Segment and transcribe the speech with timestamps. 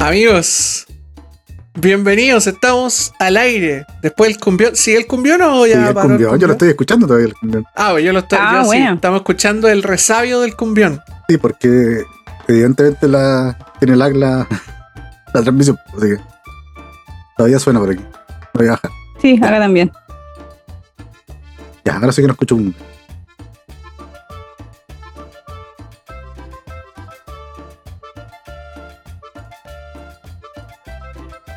[0.00, 0.86] Amigos,
[1.78, 3.84] bienvenidos, estamos al aire.
[4.00, 4.74] Después del cumbión.
[4.74, 7.28] ¿Sigue el cumbión o ya Sí, el paró el cumbión, yo lo estoy escuchando todavía.
[7.28, 7.66] El cumbión.
[7.76, 8.38] Ah, pues yo lo estoy.
[8.40, 8.94] Ah, yo sí, bueno.
[8.94, 11.02] estamos escuchando el resabio del cumbión.
[11.28, 12.02] Sí, porque
[12.48, 14.48] evidentemente la, tiene lag la,
[15.34, 15.78] la transmisión.
[15.94, 16.16] Así que
[17.36, 18.02] todavía suena por aquí.
[18.54, 18.90] Voy a bajar.
[19.20, 19.92] Sí, acá también.
[21.84, 22.74] Ya, ahora sí que no escucho un.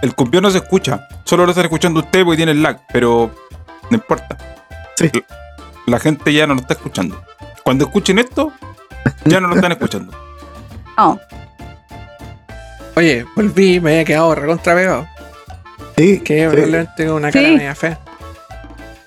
[0.03, 1.07] El cumbión no se escucha.
[1.23, 3.31] Solo lo están escuchando ustedes porque tiene el lag, pero
[3.89, 4.37] no importa.
[4.97, 5.09] Sí.
[5.87, 7.23] La gente ya no lo está escuchando.
[7.63, 8.51] Cuando escuchen esto,
[9.25, 10.13] ya no lo están escuchando.
[10.95, 11.17] Oh,
[12.95, 15.07] Oye, volví, me había quedado recontra pegado.
[15.97, 16.47] Sí, Que sí.
[16.51, 17.55] probablemente tengo una cara Sí.
[17.55, 17.99] media fea.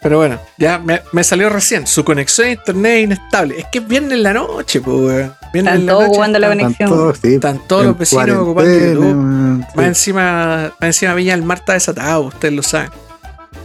[0.03, 1.87] Pero bueno, ya me, me salió recién.
[1.87, 3.61] Su conexión a internet es inestable.
[3.61, 5.35] Es que es viernes en la noche, pues, weón.
[5.63, 6.15] Viernes Están en la todos noche.
[6.17, 6.73] jugando la conexión.
[6.89, 9.65] Están todos, sí, Están todos en los vecinos ocupando YouTube.
[9.71, 9.77] sí.
[9.77, 12.91] Más encima, más encima Villa del Mar está desatado, ustedes lo saben.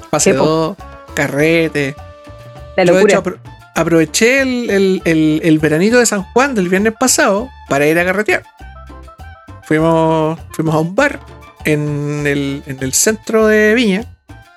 [0.09, 0.45] Pase Sí, po.
[0.45, 0.77] 2,
[1.13, 1.95] carrete.
[2.77, 3.37] la Yo, de hecho, locura.
[3.37, 3.39] apro-
[3.75, 8.05] aproveché el, el- el- el veranito de San Juan del viernes pasado para ir a
[8.05, 8.43] carretear.
[9.63, 11.19] Fuimos, fuimos a un bar
[11.65, 14.05] en el, en el centro de Viña.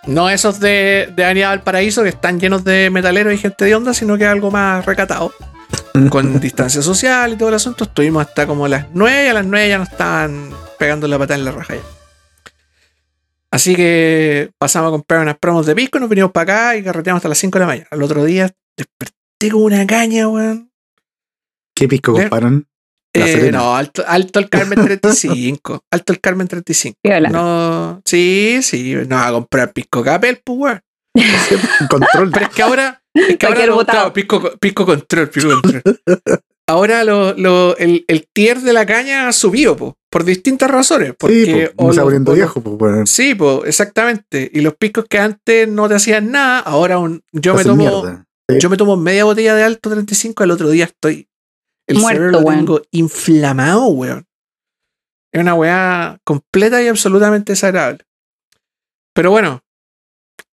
[0.07, 3.95] No esos de, de Avenida Valparaíso que están llenos de metaleros y gente de onda,
[3.95, 5.33] sino que algo más recatado.
[6.11, 7.85] Con distancia social y todo el asunto.
[7.85, 11.39] Estuvimos hasta como las 9 y a las 9 ya nos estaban pegando la patada
[11.39, 11.83] en la raja ya.
[13.51, 17.21] Así que pasamos a comprar unas promos de pisco, nos vinimos para acá y carreteamos
[17.21, 17.87] hasta las 5 de la mañana.
[17.93, 20.73] Al otro día desperté con una caña, weón.
[21.73, 22.19] ¿Qué pisco?
[22.19, 22.63] La
[23.13, 25.85] Eh, no, alto, alto el Carmen 35.
[25.93, 26.99] alto el Carmen 35.
[27.01, 27.29] Piola.
[27.29, 30.81] No, sí, sí, no va a comprar pisco capel, pues, weón.
[31.89, 32.33] Control.
[32.33, 33.04] Pero es que ahora.
[33.15, 33.99] Es que ahora botado.
[33.99, 35.83] claro, pisco, pisco control, pisco control.
[36.67, 41.09] Ahora lo, lo- el, el tier de la caña ha subido, po, por distintas razones.
[41.11, 43.07] sí, Porque pues, no o se va lo- poniendo o lo- viejo, pues, bueno.
[43.07, 44.51] Sí, pues, exactamente.
[44.51, 47.77] Y los piscos que antes no te hacían nada, ahora un- yo me tomo.
[47.77, 48.25] mierda.
[48.49, 48.57] Sí.
[48.61, 51.29] Yo me tomo media botella de alto 35, al otro día estoy.
[51.87, 52.59] El Muerto, cerebro lo weón.
[52.61, 54.27] tengo inflamado, weón.
[55.35, 58.05] Es una weá completa y absolutamente desagradable.
[59.15, 59.63] Pero bueno,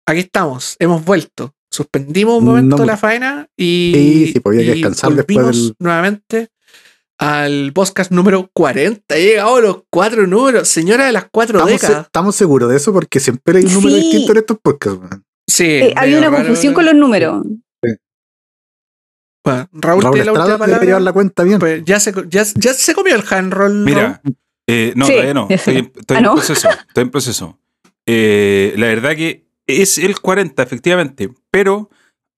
[0.06, 1.54] aquí estamos, hemos vuelto.
[1.72, 5.76] Suspendimos un momento No, la faena y, Sí, sí, que y descansar después volvimos del-
[5.80, 6.50] nuevamente
[7.18, 9.16] al podcast número 40.
[9.16, 12.06] He llegado a los cuatro números, señora de las cuatro Estamos, se- décadas.
[12.08, 14.02] estamos seguros de eso porque siempre hay un número Sí.
[14.02, 15.00] distinto en estos podcasts.
[15.00, 15.24] man.
[15.48, 16.44] Sí, Eh, había una raro.
[16.46, 17.44] confusión con los números.
[19.44, 20.86] Bueno, Raúl, Raúl tiene la última palabra.
[20.86, 21.60] llevar la cuenta bien.
[21.60, 23.80] Pues ya se, ya, ya se comió el hand roll.
[23.80, 23.86] ¿no?
[23.86, 24.22] Mira,
[24.68, 25.48] eh, no, Sí, todavía no.
[25.50, 26.34] Estoy, estoy Ah, en ¿no?
[26.36, 26.70] proceso.
[26.70, 27.60] Estoy en proceso.
[28.06, 29.48] Eh, la verdad que
[29.82, 31.90] es el 40, efectivamente, pero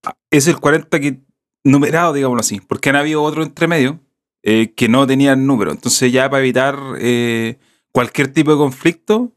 [0.03, 1.19] ah, es el 40 que
[1.63, 3.99] numerado, digámoslo así, porque han habido otro entre medio
[4.44, 5.71] eh, que no tenían número.
[5.71, 7.57] Entonces, ya para evitar eh,
[7.94, 9.31] cualquier tipo de conflicto,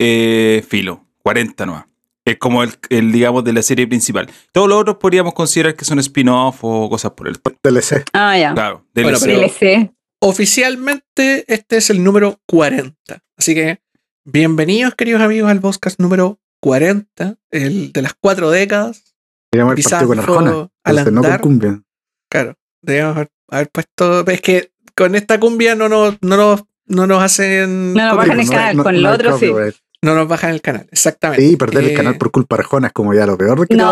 [0.00, 1.84] eh, filo, 40 nomás.
[2.24, 4.30] Es como el, el, digamos, de la serie principal.
[4.52, 7.38] Todos los otros podríamos considerar que son spin-off o cosas por el.
[7.62, 8.04] DLC.
[8.12, 8.54] Ah, ya.
[8.54, 9.24] Claro, Bueno, DLC.
[9.26, 9.90] pero- DLC.
[10.22, 12.94] Oficialmente este es el número 40.
[13.38, 13.80] Así que
[14.24, 19.14] bienvenidos queridos amigos al podcast número 40, el de las cuatro décadas.
[19.50, 20.50] Queríamos haber partido con Arjona.
[20.50, 21.40] no con andar.
[21.40, 21.82] cumbia.
[22.30, 24.26] Claro, debíamos haber, haber puesto...
[24.26, 27.94] Es que con esta cumbia no nos, no nos, no nos hacen...
[27.94, 29.50] No nos bajan el canal, no- con no el otro sí.
[30.02, 31.46] No nos bajan el canal, exactamente.
[31.46, 33.74] Sí, perder el Eh, canal por culpa de Arjona es como ya lo peor que
[33.74, 33.88] a pasar.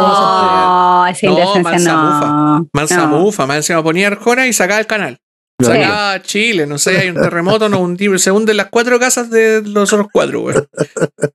[0.57, 2.69] No, esa No, indecencia mansa no.
[2.73, 3.19] Mansa No.
[3.19, 5.21] mufa, más encima ponía Arjona y sacaba el canal.
[5.61, 5.73] Ya, Sí.
[5.73, 9.61] Sacaba Chile, no sé, hay un terremoto, no hundí, se hunden las cuatro casas de
[9.63, 10.57] los otros cuatro, güey.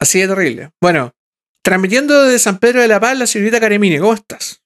[0.00, 0.70] Así de terrible.
[0.80, 1.12] Bueno,
[1.62, 4.62] transmitiendo de San Pedro de la Paz, la señorita Caremine, ¿cómo estás?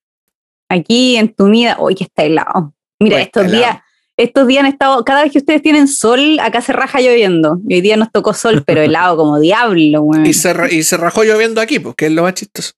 [0.69, 2.75] Aquí en tu vida, hoy que está helado.
[3.01, 3.59] Mira, Hoy está estos helado.
[3.73, 3.83] días,
[4.17, 7.59] estos días han estado, cada vez que ustedes tienen sol, acá se raja lloviendo.
[7.69, 10.27] Y hoy día nos tocó sol, pero helado como diablo, weón.
[10.27, 12.73] Y se, ra- y se rajó lloviendo aquí, porque es lo más chistoso.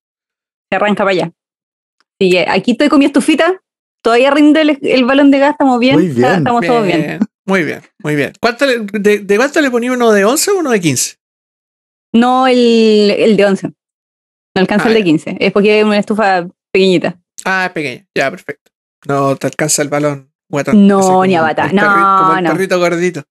[0.70, 1.32] Se arranca para allá.
[2.18, 3.60] Que aquí estoy con mi estufita.
[4.02, 5.96] Todavía rinde el, el balón de gas, estamos bien.
[5.96, 6.34] Muy bien.
[6.36, 7.18] Estamos todos bien.
[7.46, 8.32] Muy bien, muy bien.
[8.40, 11.16] ¿Cuánto le- de, de cuánto le ponía uno de 11 o uno de 15?
[12.14, 13.66] No el, el de 11.
[13.68, 13.74] No
[14.54, 15.04] alcanza Ah, el de ya.
[15.04, 15.36] 15.
[15.40, 17.20] Es porque es una estufa pequeñita.
[17.44, 18.70] Ah, es pequeña, ya, perfecto.
[19.06, 20.86] No te alcanza el balón, guatón.
[20.86, 21.70] No, ni a bata.
[21.72, 22.50] No, como el no.
[22.50, 23.22] perrito gordito.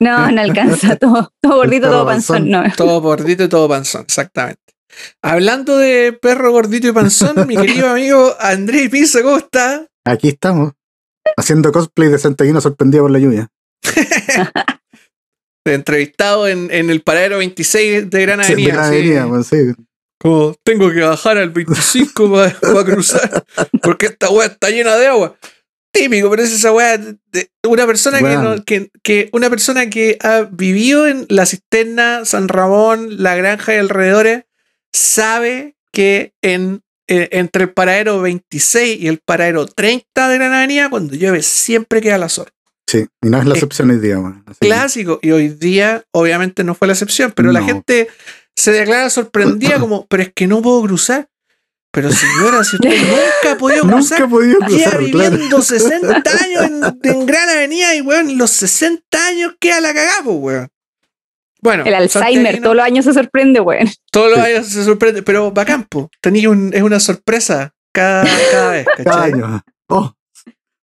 [0.00, 0.96] No, no alcanza.
[0.96, 2.50] Todo, todo gordito, todo panzón.
[2.50, 2.50] panzón.
[2.50, 2.74] No.
[2.76, 4.60] Todo gordito y todo panzón, exactamente.
[5.22, 9.86] Hablando de perro gordito y panzón, mi querido amigo Andrés Pizzo, ¿cómo está?
[10.04, 10.72] Aquí estamos.
[11.36, 13.48] Haciendo cosplay de Santellino sorprendido por la lluvia.
[15.64, 18.72] Entrevistado en, en el paradero 26 de Gran de Avenida.
[19.28, 19.56] pues, sí.
[20.18, 23.44] como, tengo que bajar al 25 para cruzar,
[23.82, 25.36] porque esta weá está llena de agua.
[25.92, 30.16] típico, pero es esa weá de una persona que, no- que, que una persona que
[30.22, 34.44] ha vivido en la cisterna, San Ramón, la granja y alrededores,
[34.92, 40.88] sabe que en eh, entre el paradero 26 y el paradero 30 de Gran Avenida,
[40.88, 42.52] cuando llueve, siempre queda la zorra.
[42.86, 44.16] Sí, y no es la Eh, excepción hoy día,
[44.60, 45.18] que- Clásico.
[45.22, 48.08] Y hoy día, obviamente, no fue la excepción, pero la gente
[48.56, 51.28] se declara sorprendida como, pero es que no puedo cruzar.
[51.94, 55.30] Pero señora, si usted nunca ha podido Nunca cruzar, he podido cruzar, claro.
[55.30, 59.92] viviendo 60 años en, en Gran Avenida y, weón, en los 60 años queda la
[59.94, 60.68] cagada, pues, weón.
[61.60, 63.88] Bueno, El Alzheimer todos los años se sorprende, weón.
[64.10, 64.44] todos los Sí.
[64.52, 66.10] años se sorprende, pero bacán, po.
[66.20, 69.32] Tenía un, es una sorpresa cada, cada vez, Cada ¿cachai?
[69.32, 69.62] año.
[69.88, 70.12] Oh,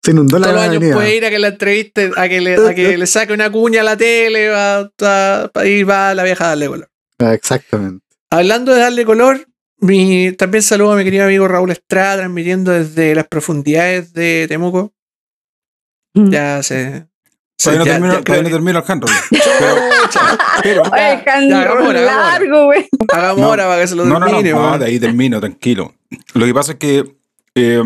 [0.08, 0.94] se inundó la Todos los años avenida.
[0.96, 3.82] puede ir a que la entreviste, a que le, a que le saque una cuña
[3.82, 6.88] a la tele, va, va- va- y va la vieja a darle color.
[7.18, 8.04] Ah, Exactamente.
[8.30, 9.46] Hablando de darle color,
[9.80, 14.92] mi, también saludo a mi querido amigo Raúl Estrada, transmitiendo desde las profundidades de Temuco.
[16.14, 16.30] Mm.
[16.30, 17.06] Ya se.
[17.58, 19.12] se- Todavía no ya- termino, ya- todavía no termino el handroll.
[20.62, 22.00] Pero, hagámosla, hagámosla.
[22.04, 22.84] largo, weón.
[23.12, 24.78] Hagamos No, hora para que se lo no, no, no, termine, no, weón.
[24.80, 25.94] de ahí termino, tranquilo.
[26.34, 27.04] Lo que pasa es que,
[27.54, 27.82] eh,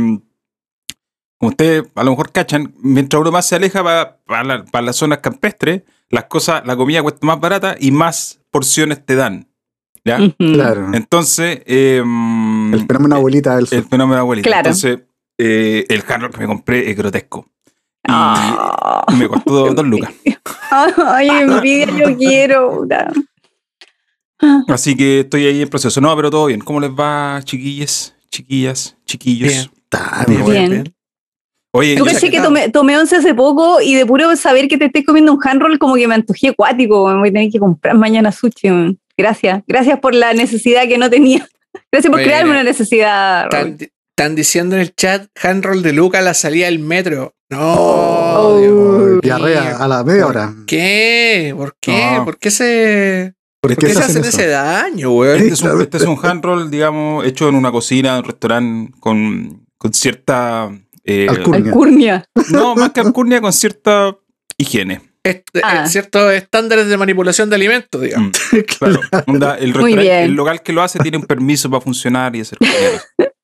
[1.43, 4.87] como ustedes a lo mejor cachan, mientras uno más se aleja para, para, la- para
[4.87, 9.49] las zonas campestres, las cosas, la comida cuesta más barata y más porciones te dan.
[10.05, 10.19] ¿Ya?
[10.21, 10.35] Ujú.
[10.55, 10.91] Claro.
[10.95, 13.77] Entonces, eh, El fenómeno abuelita del sur.
[13.79, 14.49] el fenómeno abuelita.
[14.49, 14.69] Claro.
[14.69, 15.01] Entonces,
[15.37, 17.49] eh, el handroll que me compré es grotesco.
[18.05, 19.05] Y Ah.
[19.19, 20.13] me costó dos, dos lucas.
[20.71, 22.71] Ay, envidia, yo quiero.
[22.79, 23.11] puta.
[24.69, 26.01] Así que estoy ahí en proceso.
[26.01, 26.61] No, pero todo bien.
[26.61, 29.49] ¿Cómo les va, chiquillas, chiquillas, chiquillos?
[29.51, 29.71] Bien.
[29.91, 30.45] Está Bien.
[30.47, 30.71] bien.
[30.71, 30.95] Bien.
[31.75, 34.85] Oye, Yo caché que tomé, tomé once hace poco y de puro saber que te
[34.87, 37.05] estés comiendo un handroll como que me antojé acuático.
[37.05, 37.21] weón.
[37.21, 38.99] Voy a tener que comprar mañana sushi.
[39.17, 39.63] Gracias.
[39.67, 41.49] Gracias por la necesidad que no tenía.
[41.93, 43.47] Gracias por Oye, crearme una necesidad.
[43.51, 43.69] Raúl.
[43.71, 47.35] Están, están diciendo en el chat handroll de Luca a la salida del metro.
[47.49, 47.59] No,
[48.35, 48.59] Oh.
[48.59, 49.77] Dios Diarrea mío.
[49.79, 50.55] a la media ¿Por hora.
[50.67, 51.55] ¿Qué?
[51.57, 52.13] ¿Por qué?
[52.17, 52.25] No.
[52.25, 54.29] ¿Por qué se, ¿Por por qué se hacen eso?
[54.39, 55.37] ese daño, weón?
[55.41, 58.25] Este es, un, este es un hand roll, digamos, hecho en una cocina, en un
[58.25, 60.71] restaurante con, con cierta.
[61.05, 61.71] Eh, Alcurnia.
[61.71, 62.25] Alcurnia.
[62.51, 64.17] no, más que alcurnia, con cierta
[64.57, 65.01] higiene.
[65.25, 65.85] Este- Ah.
[65.85, 68.33] eh, ciertos estándares de manipulación de alimentos, digamos.
[68.53, 69.01] Mm, claro.
[69.27, 70.25] Onda, el, Muy restaurante- bien.
[70.25, 73.09] el local que lo hace tiene un permiso para funcionar y hacer cosas.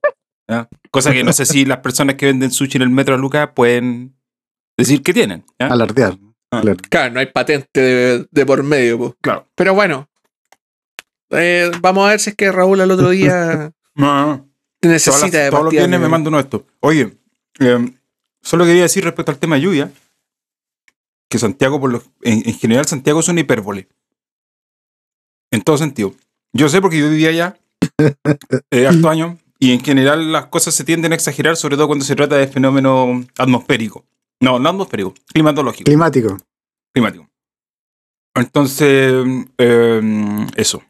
[0.50, 0.68] ¿Ya?
[0.90, 3.50] Cosa que no sé si las personas que venden sushi en el metro de Lucas
[3.54, 4.16] pueden
[4.76, 5.44] decir que tienen.
[5.58, 5.66] ¿ya?
[5.66, 6.16] Alardear.
[6.50, 6.62] Ah.
[6.88, 7.12] Claro.
[7.12, 9.16] No hay patente de, de por medio, po.
[9.20, 9.46] Claro.
[9.54, 10.08] Pero bueno,
[11.30, 14.48] eh, vamos a ver si es que Raúl al otro día No,
[14.82, 16.62] necesita las- de todos los viernes me manda uno de estos.
[16.80, 17.12] Oye,
[17.60, 17.92] eh,
[18.42, 19.92] solo quería decir respecto al tema de lluvia,
[21.28, 23.88] que Santiago, por lo, en, en general, Santiago es una hipérbole.
[25.50, 26.14] En todo sentido.
[26.52, 27.56] Yo sé porque yo vivía allá
[28.70, 32.16] eh, años y en general las cosas se tienden a exagerar, sobre todo cuando se
[32.16, 34.04] trata de fenómeno atmosférico.
[34.40, 36.36] No, no atmosférico, climatológico, Climático.
[36.92, 37.28] climático.
[38.34, 39.12] Entonces,
[39.58, 40.82] eh, eso.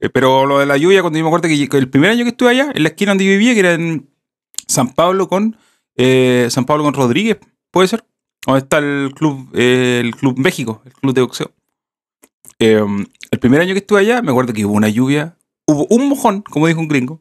[0.00, 2.24] Eh, Pero lo de la lluvia, cuando yo me acuerdo que que el primer año
[2.24, 4.08] que estuve allá, en la esquina donde yo vivía, que era en
[4.66, 5.56] San Pablo con
[5.96, 7.38] eh, San Pablo con Rodríguez,
[7.70, 8.04] ¿puede ser?
[8.46, 11.52] Donde está el club, eh, el club México, el club de boxeo.
[12.58, 12.84] Eh,
[13.30, 15.36] el primer año que estuve allá, me acuerdo que hubo una lluvia,
[15.66, 17.20] hubo un mojón, como dijo un gringo,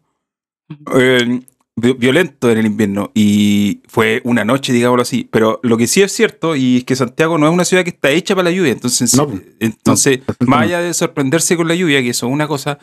[1.76, 5.28] vi- violento en el invierno y fue una noche, digámoslo así.
[5.32, 7.90] Pero lo que sí es cierto y es que Santiago no es una ciudad que
[7.92, 11.68] está hecha para la lluvia, entonces, No, pues, entonces no, más allá de sorprenderse con
[11.68, 12.80] la lluvia, que eso es una cosa,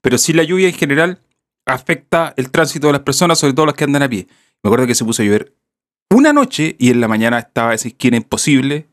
[0.00, 1.20] pero sí la lluvia en general
[1.68, 4.26] afecta el tránsito de las personas, sobre todo las que andan a pie.
[4.62, 5.54] Me acuerdo que se puso a llover
[6.10, 8.88] una noche y en la mañana estaba esa esquina imposible.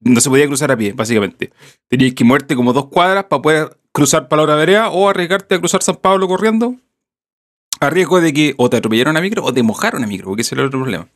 [0.00, 1.52] No se podía cruzar a pie, básicamente.
[1.88, 5.58] Tenías que moverte como dos cuadras para poder cruzar para la vereda o arriesgarte a
[5.58, 6.76] cruzar San Pablo corriendo
[7.80, 10.42] a riesgo de que o te atropellaron a micro o te mojaron a micro, porque
[10.42, 11.08] ese era el otro problema.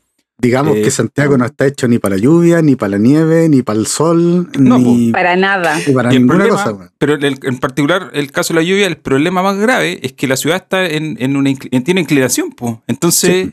[0.42, 3.48] Digamos Eh, que Santiago no está hecho ni para la lluvia, ni para la nieve,
[3.48, 5.78] ni para el sol, No, ni Para nada.
[5.86, 6.92] ni para Y el ninguna problema- cosa.
[6.98, 10.26] Pero el- en particular, el caso de la lluvia, el problema más grave es que
[10.26, 12.74] la ciudad está en, en una en- tiene inclinación, pues.
[12.88, 13.52] Entonces, Sí.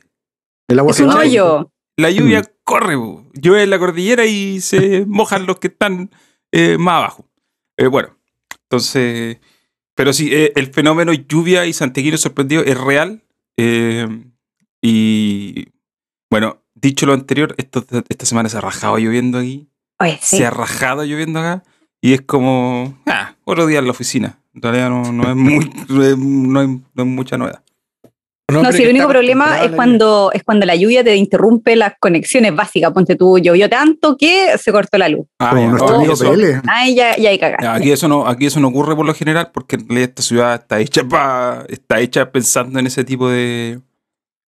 [0.67, 1.71] El agua Es se un hoyo.
[1.97, 2.45] la lluvia Mm.
[2.63, 3.25] corre, po.
[3.33, 6.09] llueve en la cordillera y se mojan los que están
[6.51, 7.29] eh, más abajo.
[7.77, 8.17] Eh, bueno,
[8.63, 9.37] entonces,
[9.95, 13.21] pero sí, eh, el fenómeno lluvia y santiaguino sorprendido es real.
[13.57, 14.07] eh,
[14.81, 15.67] y
[16.31, 19.67] bueno, dicho lo anterior, esto- esta semana se ha rajado lloviendo aquí.
[19.99, 20.37] Oye, sí.
[20.37, 21.63] se ha rajado lloviendo acá
[22.01, 24.39] y es como, ah, otro día en la oficina.
[24.55, 27.61] En realidad no, no es muy, no es, no hay- no hay mucha novedad.
[28.51, 31.93] No, hombre si el único problema es cuando, es cuando la lluvia te interrumpe las
[31.99, 32.91] conexiones básicas.
[32.91, 35.27] Ponte tú, llovió tanto que se cortó la luz.
[35.37, 36.61] Ah, Como ya, nuestro no, amigo eso- PL.
[36.67, 37.61] Ay, ya, ya hay cagada.
[37.61, 40.23] ya, aquí, eso no, aquí eso no ocurre por lo general porque en realidad esta
[40.23, 43.73] ciudad está hecha pa- está hecha pensando en ese tipo de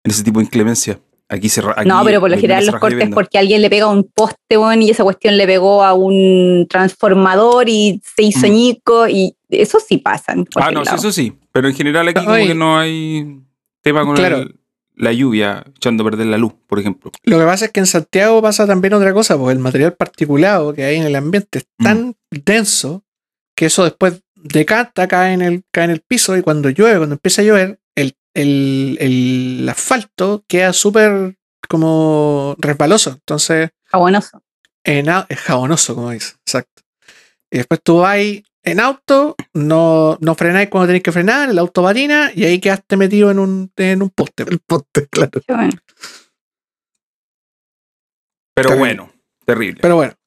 [0.02, 0.98] en ese tipo de inclemencia.
[1.32, 3.70] Aquí se ra- aquí no, pero por lo los general los cortes porque alguien le
[3.70, 8.50] pega un poste, y esa cuestión le pegó a un transformador y se hizo Mm.
[8.50, 10.34] ñico, y eso sí pasa.
[10.56, 10.96] Ah, no, lado.
[10.96, 11.32] eso sí.
[11.52, 13.38] Pero en general aquí como que no hay
[13.82, 14.38] tema con Claro.
[14.38, 14.56] el-
[14.96, 17.10] la lluvia echando a perder la luz, por ejemplo.
[17.24, 20.74] Lo que pasa es que en Santiago pasa también otra cosa, porque el material particulado
[20.74, 21.84] que hay en el ambiente es Mm.
[21.84, 23.02] tan denso
[23.56, 27.14] que eso después decanta, cae en el, cae en el piso y cuando llueve, cuando
[27.14, 27.78] empieza a llover,
[28.34, 31.36] el, el, asfalto queda súper
[31.68, 33.10] como resbaloso.
[33.10, 34.42] Entonces, Jabonoso.
[34.84, 36.82] en, es jabonoso, como dice, exacto.
[37.50, 38.18] Y después tú vas
[38.62, 42.96] en auto, no, no frenáis cuando tenéis que frenar, el auto patina y ahí quedaste
[42.96, 44.44] metido en un, en un poste.
[44.44, 45.40] El poste, claro.
[45.46, 45.72] Qué bueno.
[48.54, 48.78] Pero Terrible.
[48.78, 49.12] bueno,
[49.46, 49.78] terrible.
[49.80, 50.19] Pero bueno.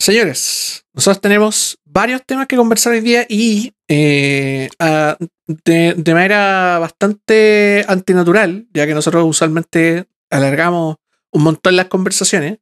[0.00, 4.68] Señores, nosotros tenemos varios temas que conversar hoy día y eh,
[5.46, 10.96] de, de manera bastante antinatural, ya que nosotros usualmente alargamos
[11.32, 12.58] un montón las conversaciones,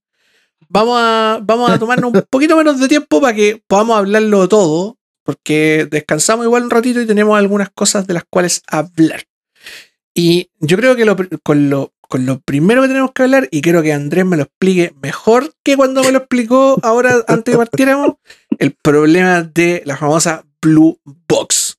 [0.69, 4.99] vamos a, vamos a tomarnos un poquito menos de tiempo para que podamos hablarlo todo,
[5.23, 9.25] porque descansamos igual un ratito y tenemos algunas cosas de las cuales hablar.
[10.15, 13.63] Y yo creo que lo con, lo, con lo primero que tenemos que hablar, y
[13.63, 17.59] quiero que Andrés me lo explique mejor que cuando me lo explicó ahora antes de
[17.59, 18.15] partiéramos,
[18.59, 20.99] el problema de la famosa Blue
[21.29, 21.79] Box.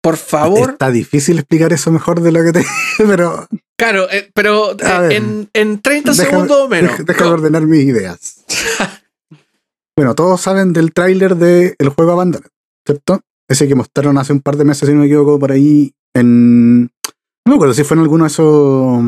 [0.00, 2.64] Por favor, Está difícil explicar eso mejor de lo que te
[2.98, 7.04] pero claro, eh, pero ver, en, en 30 déjame- segundos o menos.
[7.04, 8.44] déjame ordenar mis ideas.
[9.96, 12.46] bueno, todos saben del tráiler del juego Abandoned,
[12.86, 13.20] ¿cierto?
[13.48, 16.90] Ese que mostraron hace un par de meses, si no me equivoco, por ahí en...
[17.46, 18.98] No me acuerdo si fue en alguno de esos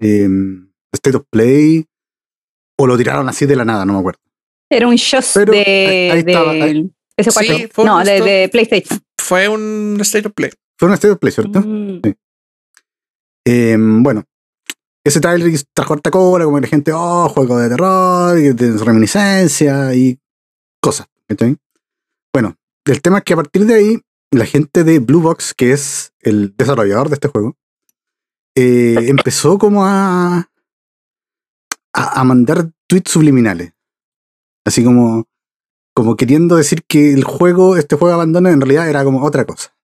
[0.00, 1.86] em, State of Play
[2.78, 4.20] o lo tiraron así de la nada, no me acuerdo.
[4.68, 7.56] Era un show Pero de, ahí- ahí estaba, PS4.
[7.56, 9.00] Sí, fue no, un de, de PlayStation.
[9.16, 10.50] Fue un State of Play.
[10.76, 11.60] Fue un State of Play, ¿cierto?
[11.60, 12.00] Mm.
[13.46, 14.24] Em, bueno,
[15.04, 18.76] ese trailer trajo harta cola, como que la gente, oh, juego de terror, y de
[18.84, 20.18] reminiscencia y
[20.82, 21.06] cosas.
[21.28, 21.56] ¿cachai?
[22.34, 24.00] Bueno, el tema es que a partir de ahí,
[24.32, 27.56] la gente de Blue Box, que es el desarrollador de este juego,
[28.56, 30.50] eh, empezó como a,
[31.92, 33.72] a, mandar tweets subliminales.
[34.64, 35.26] Así como,
[35.94, 39.76] como queriendo decir que el juego, este juego abandono, en realidad era como otra cosa.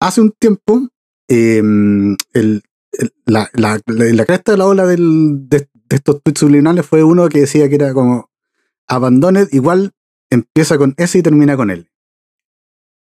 [0.00, 0.88] Hace un tiempo,
[1.28, 1.62] eh,
[2.34, 2.62] el-
[3.24, 7.68] la, la, la- cresta de la ola de estos tweets subliminales fue uno que decía
[7.68, 8.30] que era como
[8.88, 9.92] Abandoned igual
[10.30, 11.89] empieza con S y termina con L.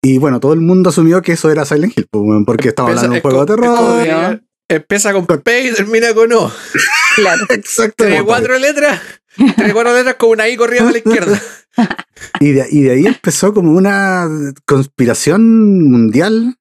[0.06, 3.12] Y bueno, todo el mundo asumió que eso era Silent Hill, pues, porque estaba hablando
[3.14, 4.42] de un juego de como- es como terror.
[4.68, 6.52] Empieza con P y termina con O.
[7.16, 7.46] Claro.
[7.50, 8.06] Exacto.
[8.06, 9.00] Tiene cuatro letras.
[9.36, 11.42] Tiene cuatro letras con una I corrida a la izquierda.
[12.40, 14.30] Y de, y de ahí empezó como una
[14.66, 16.56] conspiración mundial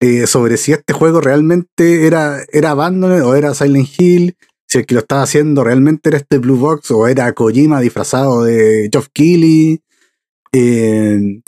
[0.00, 4.36] eh, sobre si este juego realmente era, era Abandoned o era Silent Hill,
[4.68, 8.44] si el que lo estaba haciendo realmente era este Blue Box o era Kojima disfrazado
[8.44, 9.82] de Geoff Keighley.
[10.52, 11.40] Eh,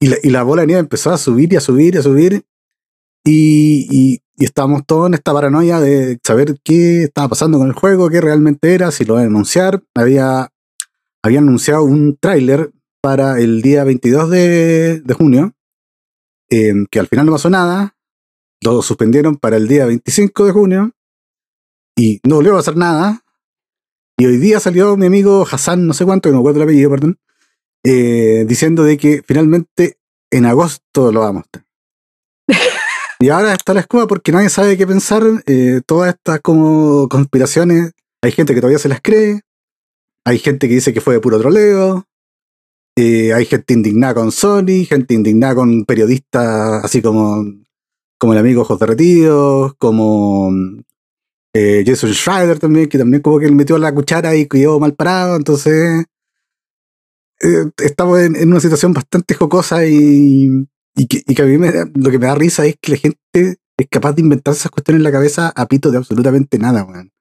[0.00, 2.44] y, la, y la bola de empezó a subir y a subir y a subir.
[3.24, 7.74] Y, y, y estábamos todos en esta paranoia de saber qué estaba pasando con el
[7.74, 9.82] juego, qué realmente era, si lo iban a anunciar.
[9.94, 10.50] Había
[11.22, 15.52] había anunciado un tráiler para el día 22 de, de junio,
[16.50, 17.96] eh, que al final no pasó nada,
[18.62, 20.92] lo suspendieron para el día 25 de junio,
[21.96, 23.24] y no volvió a pasar nada,
[24.16, 26.68] y hoy día salió mi amigo Hassan, no sé cuánto, que no me acuerdo el
[26.68, 27.18] apellido, perdón,
[27.84, 29.98] eh, diciendo de que finalmente
[30.30, 31.64] en agosto lo va a mostrar.
[33.20, 35.24] Y ahora está la escoba porque nadie sabe qué pensar.
[35.46, 37.90] eh, todas estas como conspiraciones,
[38.22, 39.40] hay gente que todavía se las cree,
[40.24, 42.04] hay gente que dice que fue de puro troleo.
[42.96, 47.44] eh, hay gente indignada con Sony, gente indignada con periodistas así como,
[48.18, 50.50] como el amigo Ojos Derretidos, como
[51.54, 54.94] eh, Jason Schreider también, que también como que le metió la cuchara y quedó mal
[54.94, 55.36] parado.
[55.36, 56.04] Entonces,
[57.40, 60.48] eh, estamos en, en una situación bastante jocosa y,
[60.96, 62.92] y que, y que a mí me da- lo que me da risa es que
[62.92, 66.58] la gente es capaz de inventarse esas cuestiones en la cabeza a pito de absolutamente
[66.58, 67.12] nada, weón.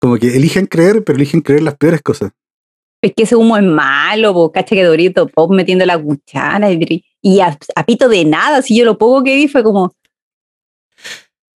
[0.00, 2.30] Como que eligen creer, pero eligen creer las peores cosas.
[3.02, 7.04] Es que ese humo es malo, po, cacha que Dorito Pop metiendo la cuchara y,
[7.22, 8.60] y a, a pito de nada.
[8.62, 9.92] Si yo lo poco que vi fue como,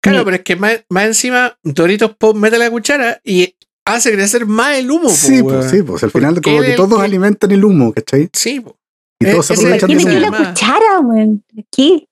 [0.03, 3.55] Claro, pero es que más, más encima Doritos Pop mete la cuchara y
[3.97, 5.05] hace crecer más el humo.
[5.05, 7.65] po, Sí, pues sí, pues al Porque final como que el todos que- alimentan el
[7.65, 8.29] humo, ¿cachai?
[8.33, 8.77] Sí, po.
[9.21, 11.45] Y Eh, todos se ese- ¿para aprovechan de la cuchara, weón?
[11.71, 12.07] ¿Qué?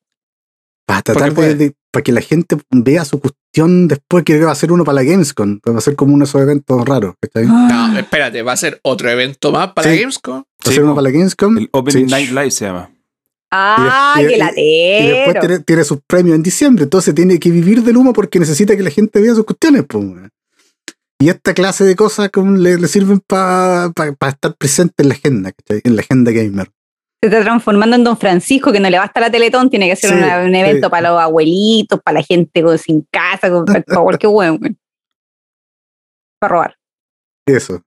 [0.86, 4.72] Para tratar de, para que la gente vea su cuestión después que va a ser
[4.72, 7.46] uno para la Gamescom, va a ser como uno de esos eventos raros, ¿cachai?
[7.46, 7.88] Va Ah.
[7.92, 9.98] No, espérate, va a ser otro evento más para Sí.
[10.00, 10.38] Gamescom.
[10.38, 10.96] a Sí, ser uno po.
[10.96, 11.58] para la Gamescom.
[11.58, 12.04] El Open Sí.
[12.04, 12.90] Night Live se llama.
[13.50, 15.40] Ah, Y qué y- y después latero.
[15.40, 18.82] tiene, tiene sus premios en diciembre, entonces tiene que vivir del humo porque necesita que
[18.82, 19.84] la gente vea sus cuestiones.
[19.88, 20.04] pues.
[21.20, 23.92] Y esta clase de cosas como le, le sirven para
[24.28, 25.80] estar presente en la agenda, ¿cachai?
[25.84, 26.68] en la agenda gamer.
[27.20, 30.10] Se está transformando en Don Francisco, que no le basta la Teletón, tiene que ser
[30.10, 30.90] Sí, una- un evento sí.
[30.90, 34.58] para los abuelitos, para la gente con- sin casa, con- para cualquier güey.
[36.40, 36.76] Para robar.
[37.46, 37.82] Eso.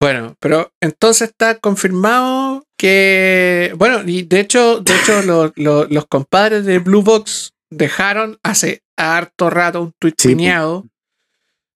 [0.00, 3.74] Bueno, pero entonces está confirmado que.
[3.76, 8.82] Bueno, y de hecho, de hecho, lo- lo- los compadres de Blue Box dejaron hace
[8.96, 10.86] harto rato un tweet Sí, piñado.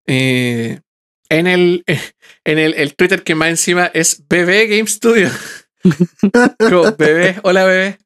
[0.06, 0.80] eh,
[1.28, 1.84] en el,
[2.44, 5.30] en el, el Twitter que más encima es BB Game Studio.
[6.58, 7.98] Como, bebé, hola bebé.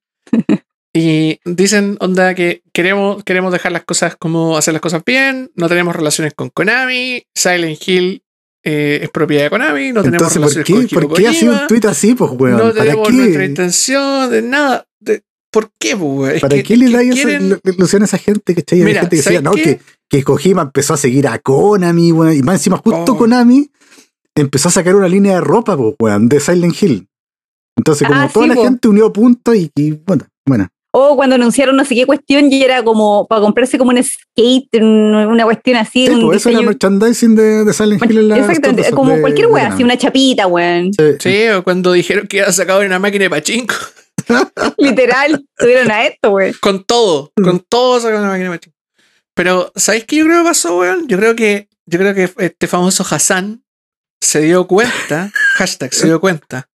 [0.93, 5.69] Y dicen, onda, que queremos, queremos dejar las cosas como hacer las cosas bien, no
[5.69, 8.23] tenemos relaciones con Konami, Silent Hill
[8.65, 11.29] eh, es propiedad de Konami, no tenemos Entonces, ¿por relaciones qué, con Hideo ¿por qué
[11.29, 12.57] hace un Kojima, tweet así, pues, weón?
[12.59, 13.47] no ¿Para tenemos nuestra qué?
[13.47, 14.88] intención de nada.
[15.51, 16.31] ¿Por qué, weón?
[16.37, 19.01] Es ¿Para que- qué le esa quieren- ilu- ilusión a esa gente que Hay Mira,
[19.01, 22.43] gente que decía, ¿sabes no, que, que Kojima empezó a seguir a Konami, weón, y
[22.43, 23.17] más encima justo Oh.
[23.17, 23.71] Konami
[24.37, 27.09] empezó a sacar una línea de ropa, pues, weón, de Silent Hill.
[27.77, 28.63] Entonces, como Ah, toda sí, la po.
[28.65, 30.69] gente unió puntos y, y, bueno, bueno.
[30.91, 34.81] O cuando anunciaron no sé qué cuestión y era como para comprarse como un skate,
[34.83, 36.07] un- una cuestión así.
[36.07, 39.13] Sí, un pues eso era diseño- merchandising de, de Silent Hill en la Exactamente, como
[39.15, 39.73] de- cualquier Konami.
[39.75, 40.91] así una chapita, weón.
[40.95, 41.05] Sí.
[41.21, 43.75] Sí, o cuando dijeron que iba a sacar una máquina de pachinko.
[44.79, 46.55] Literal, tuvieron a esto, weón.
[46.61, 47.43] Con todo, Mm.
[47.45, 48.73] con todo sacaron una máquina de.
[49.35, 51.07] Pero, ¿sabéis qué yo creo que pasó, weón?
[51.09, 53.63] Yo creo que, yo creo que este famoso Hassan
[54.21, 56.69] se dio cuenta, hashtag se dio cuenta.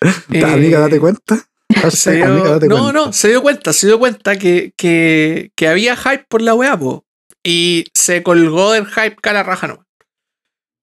[0.32, 1.36] Eh, Amiga, date cuenta.
[1.68, 2.92] se Hashtag, dio- amiga, date no, cuenta.
[2.92, 6.78] no, se dio cuenta, se dio cuenta que, que, que había hype por la weá,
[6.78, 7.04] po.
[7.44, 9.86] Y se colgó del hype cara raja no.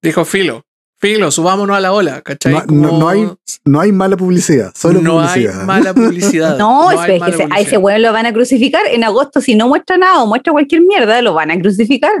[0.02, 0.64] Dijo, filo,
[1.00, 2.52] filo, subámonos a la ola, ¿cachai?
[2.52, 3.28] No- no- no hay
[3.64, 6.56] No hay mala publicidad, solo no hay mala publicidad.
[6.58, 8.82] No, es, hay que se- a ese weón lo van a crucificar.
[8.88, 12.12] En agosto, si no muestra nada o muestra cualquier mierda, lo van a crucificar.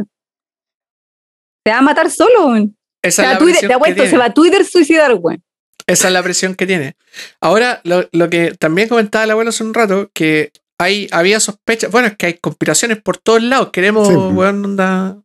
[1.66, 2.76] Se va a matar solo, weón.
[3.02, 4.10] Esa Se es va la a Twitter, presión te que apuesto, tiene.
[4.10, 5.42] se va a Twitter suicidar, weón.
[5.86, 6.96] Esa es la presión que tiene.
[7.40, 11.90] Ahora, lo, lo que también comentaba el abuelo hace un rato, que hay, había sospechas.
[11.90, 13.70] Bueno, es que hay conspiraciones por todos lados.
[13.72, 14.14] Queremos, Sí.
[14.14, 15.16] weón, onda,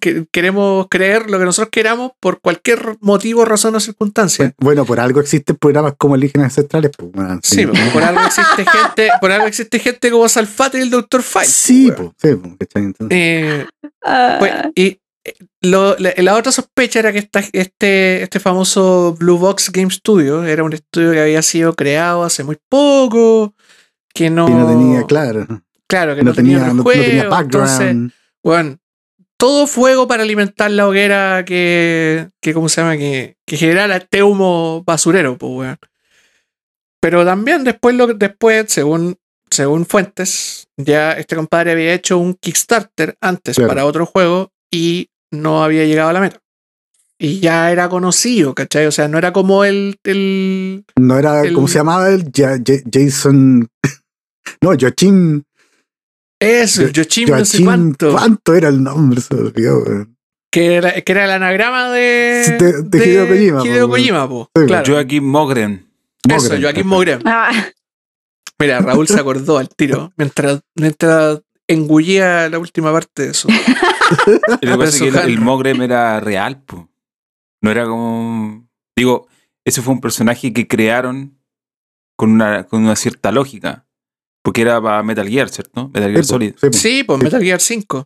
[0.00, 4.52] que, queremos creer lo que nosotros queramos por cualquier motivo, razón o circunstancia.
[4.58, 6.90] Bueno, por algo existen programas como Lígenes Ancestrales.
[6.96, 7.10] Pues,
[7.42, 11.22] Sí, po, por algo existe gente, por algo existe gente como Salfate y el Dr.
[11.22, 11.48] Fight.
[11.48, 12.82] Sí, pues, sí, pues, ¿cachai?
[12.84, 13.66] Entonces, Eh,
[14.02, 19.14] Ah, Pues, y eh, lo- la, la otra sospecha era que esta- este, este famoso
[19.18, 23.54] Blue Box Game Studio era un estudio que había sido creado hace muy poco,
[24.14, 25.46] que no, que no tenía, claro.
[25.86, 28.12] claro, que No, no, tenía, no, no juego, tenía entonces, background.
[28.42, 28.78] bueno,
[29.40, 32.96] todo fuego para alimentar la hoguera que, que ¿cómo se llama?
[32.96, 35.78] Que, que generara este humo basurero, pues, weón.
[37.00, 39.16] Pero también después, lo, después según,
[39.50, 43.68] según fuentes, ya este compadre había hecho un Kickstarter antes Claro.
[43.68, 46.38] para otro juego y no había llegado a la meta.
[47.18, 48.86] Y ya era conocido, ¿cachai?
[48.86, 49.98] O sea, no era como el...
[50.04, 52.30] el No era, el- ¿cómo se llamaba él?
[52.32, 53.68] Ya- Ya- Jason.
[54.62, 55.42] No, Joachim.
[56.40, 58.12] Eso, el Yo- Yoshim no sé Joachim, cuánto.
[58.12, 59.20] ¿Cuánto era el nombre?
[59.20, 60.16] Se me olvidó, weón.
[60.50, 62.56] Que era, que era el anagrama de...
[62.58, 64.50] De- de Hideo Kojima, Hideo po, Kojima, po.
[64.56, 64.92] Sí, claro.
[64.94, 65.86] Joaquín Mogren.
[66.28, 66.60] Eso.
[66.60, 67.20] Joaquín Mogren.
[67.24, 67.52] ah,
[68.58, 73.48] Mira, Raúl se acordó al tiro mientras, mientras engullía la última parte de eso.
[74.26, 75.40] Lo que pasa es que el, el.
[75.40, 76.90] Mogren era real, po.
[77.62, 78.68] No era como.
[78.96, 79.28] Digo,
[79.64, 81.38] ese fue un personaje que crearon
[82.16, 83.86] con una, con una cierta lógica.
[84.42, 85.88] Porque era para Metal Gear, ¿cierto?
[85.92, 86.54] Metal Gear Sí, po, Solid.
[86.60, 86.68] sí.
[86.78, 88.04] Sí, pues Metal Gear 5.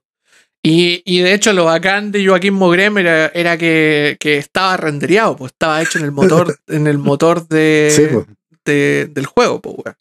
[0.67, 5.37] Y, y de hecho lo bacán de Joaquín Mogren era, era que, que estaba rendereado,
[5.37, 8.27] pues estaba hecho en el motor, en el motor de, Sí, po.
[8.65, 9.97] de- del juego, pues weón.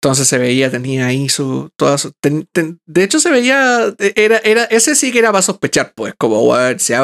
[0.00, 1.70] Entonces se veía, tenía ahí su.
[1.74, 3.92] Toda su- ten- ten- de hecho, se veía.
[4.14, 6.14] Era, era, ese sí que era para sospechar, pues.
[6.16, 6.94] Como, weón, se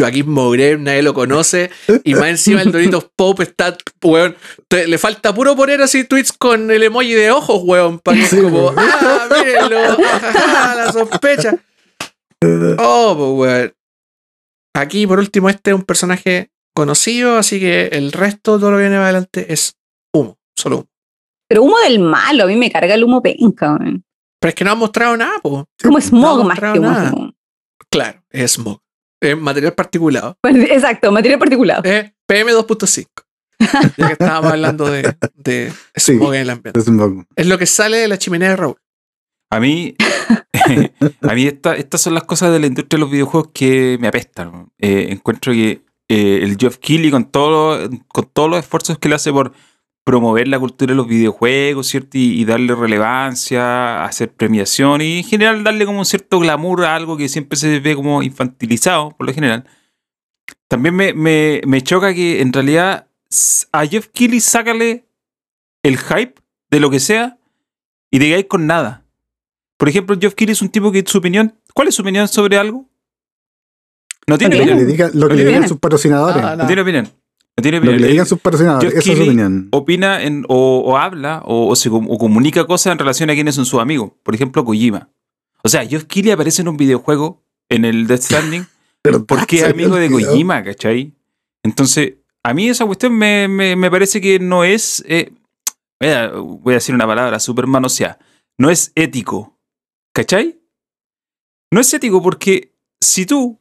[0.00, 1.70] Joaquín Mogren, nadie lo conoce.
[2.04, 4.34] Y más encima el Doritos Pop está, weón.
[4.68, 7.98] te- le falta puro poner así tweets con el emoji de ojos, weón.
[8.00, 8.74] Para que es Sí, como, weón.
[8.78, 11.56] ah, mírenlo, ah, la sospecha.
[12.78, 13.72] Oh, pues, weón.
[14.74, 18.82] Aquí, por último, este es un personaje conocido, así que el resto, todo lo que
[18.84, 19.74] viene adelante, es
[20.14, 20.86] humo, solo humo.
[21.48, 24.04] pero humo del malo, a mí me carga el humo penca, weón.
[24.40, 25.66] Pero es que no han mostrado nada, po.
[25.82, 26.90] Como no smog ha más que humo.
[26.90, 27.12] nada.
[27.90, 28.80] Claro, es smog.
[29.20, 30.36] Es material particulado.
[30.42, 31.82] Bueno, Exacto, material particulado.
[31.84, 33.06] Es PM2.5.
[33.98, 36.14] Ya que estábamos hablando de, de Sí.
[36.16, 36.80] smog en el ambiente.
[36.80, 37.24] Es un poco.
[37.36, 38.76] Es lo que sale de la chimenea de Raúl.
[39.50, 39.96] A mí,
[41.22, 44.08] a mí esta- estas son las cosas de la industria de los videojuegos que me
[44.08, 44.70] apestan.
[44.78, 49.14] Eh, encuentro que eh, el Geoff Keighley con, todo, con todos los esfuerzos que le
[49.16, 49.52] hace por,
[50.04, 52.18] promover la cultura de los videojuegos, ¿cierto?
[52.18, 56.96] Y, y darle relevancia, hacer premiación y en general darle como un cierto glamour a
[56.96, 59.66] algo que siempre se ve como infantilizado, por lo general.
[60.68, 63.08] También me, me- me choca que en realidad
[63.72, 65.04] a Jeff Keighley sácale
[65.82, 66.34] el hype
[66.70, 67.38] de lo que sea
[68.10, 69.04] y digáis con nada.
[69.76, 72.56] Por ejemplo, Jeff Keighley es un tipo que su opinión, ¿cuál es su opinión sobre
[72.58, 72.88] algo?
[74.26, 75.10] No tiene No Lo que opinión.
[75.14, 76.42] lo que le digan sus patrocinadores.
[76.42, 77.08] Ah, No tiene opinión.
[77.60, 78.02] No tiene Lo que opinión.
[78.06, 78.90] le digan sus patrocinadores.
[78.92, 79.68] Jeff Esa es su opinión.
[79.72, 83.54] opina en- o, o habla o, o se o comunica cosas en relación a quienes
[83.54, 84.12] son sus amigos.
[84.22, 85.10] Por ejemplo, Kojima.
[85.62, 88.66] O sea, Jeff Keighley aparece en un videojuego, en el Death Stranding,
[89.28, 90.10] porque es amigo de.
[90.10, 91.12] Kojima, ¿cachai?
[91.62, 95.04] Entonces, a mí esa cuestión me, me- me parece que no es.
[95.06, 95.30] eh,
[96.00, 98.18] voy, a, decir una palabra súper manoseada.
[98.58, 99.58] No es ético.
[100.14, 100.58] ¿Cachai?
[101.70, 103.59] No es ético porque si tú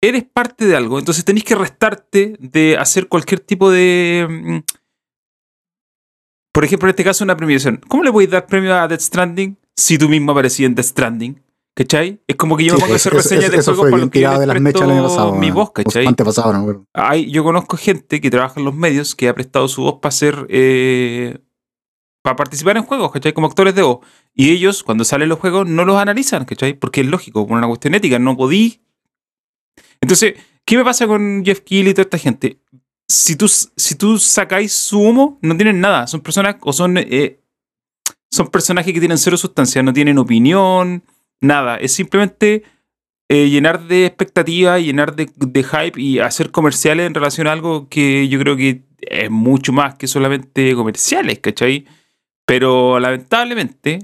[0.00, 4.26] eres parte de algo, entonces tenés que restarte de hacer cualquier tipo de.
[4.28, 4.58] mm,
[6.52, 7.80] Por ejemplo, en este caso, una premiación.
[7.88, 11.42] ¿Cómo le podéis dar premio a Death Stranding si tú mismo aparecías en Death Stranding?
[11.76, 12.20] ¿Cachai?
[12.26, 14.46] Es como que yo me pongo a hacer reseñas de juegos para los que de
[14.46, 15.34] las mechas el año presto pasado.
[15.36, 16.06] mi voz, O ¿cachai?
[16.08, 16.86] antepasado, no.
[16.92, 20.08] Hay- yo conozco gente que trabaja en los medios que ha prestado su voz para
[20.08, 20.46] hacer.
[20.48, 21.38] eh,
[22.24, 23.32] para participar en juegos, ¿cachai?
[23.32, 24.00] Como actores de voz.
[24.34, 26.74] Y ellos, cuando salen los juegos, no los analizan, ¿cachai?
[26.74, 28.82] Porque es lógico, por una cuestión ética, no podí.
[30.00, 30.34] Entonces,
[30.64, 32.58] ¿qué me pasa con Jeff Keighley y toda esta gente?
[33.08, 36.06] Si tú, si tú sacáis su humo, no tienen nada.
[36.06, 36.98] Son personas o son.
[36.98, 37.40] eh,
[38.30, 41.02] son personajes que tienen cero sustancia, no tienen opinión,
[41.40, 41.76] nada.
[41.78, 42.62] Es simplemente
[43.30, 47.88] eh, llenar de expectativa, llenar de, de hype y hacer comerciales en relación a algo
[47.88, 51.86] que yo creo que es mucho más que solamente comerciales, ¿cachai?
[52.46, 54.00] Pero lamentablemente,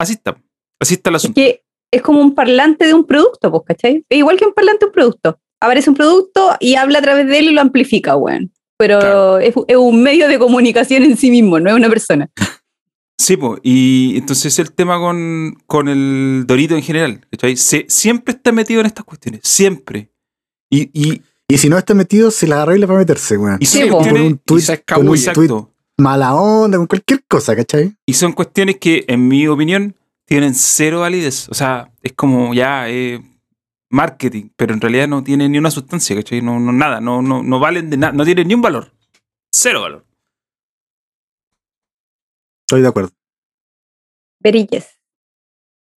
[0.00, 0.36] así está.
[0.80, 1.40] Así está el Es asunto.
[1.40, 4.04] que es como un parlante de un producto, pues, ¿cachai?
[4.08, 5.38] Es igual que un parlante de un producto.
[5.60, 8.52] Aparece un producto y habla a través de él y lo amplifica, weón.
[8.78, 9.38] Pero Claro.
[9.38, 12.30] es, es un medio de comunicación en sí mismo, no es una persona.
[13.20, 17.56] Sí, po, y entonces el tema con, con el Dorito en general, ¿cachai?
[17.56, 20.12] Se- siempre está metido en estas cuestiones, siempre.
[20.70, 23.56] Y, y, Y si no está metido, se la arregla para meterse, weón.
[23.58, 23.88] y son Sí.
[23.88, 25.48] Con cuestiones, un tweet, se con un tweet
[25.98, 27.92] mala onda, con cualquier cosa, ¿cachai?
[28.06, 29.96] y son cuestiones que, en mi opinión,
[30.28, 31.48] tienen cero validez.
[31.48, 33.20] O sea, es como ya eh,
[33.90, 36.42] marketing, pero en realidad no tienen ni una sustancia, ¿cachai?
[36.42, 38.92] No, no nada, no, no, no valen de nada, no tienen ni un valor.
[39.50, 40.04] Cero valor.
[42.66, 43.10] Estoy de acuerdo.
[44.42, 44.94] Perillas.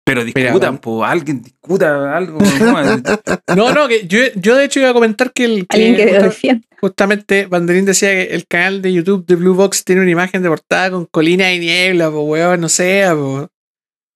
[0.04, 2.38] Pero discutan, po, alguien discuta algo.
[2.60, 3.56] ¿no?
[3.56, 6.22] No, no, que yo, yo de hecho iba a comentar que, el, Alguien que justa-
[6.22, 6.68] defienda.
[6.80, 10.48] justamente Banderín decía que el canal de YouTube de Blue Box tiene una imagen de
[10.48, 13.50] portada con colina y niebla, pues weón, no sé, po.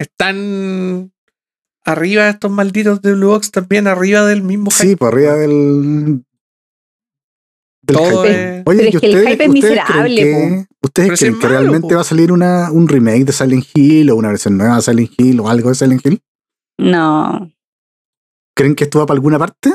[0.02, 1.12] Están
[1.84, 4.96] arriba estos malditos de Blue Box también, arriba del mismo Sí, hype.
[4.98, 6.24] por arriba del.
[7.82, 8.58] del Todo hype.
[8.58, 11.18] es- Oye, Pero ¿y es que el ustedes, hype es ustedes miserable, creen que, ¿ustedes
[11.20, 11.94] creen que malo, realmente po.
[11.96, 15.10] va a salir una, un remake de Silent Hill o una versión nueva de Silent
[15.18, 16.22] Hill o algo de Silent Hill?
[16.78, 17.52] No.
[18.56, 19.70] ¿Creen que esto va para alguna parte?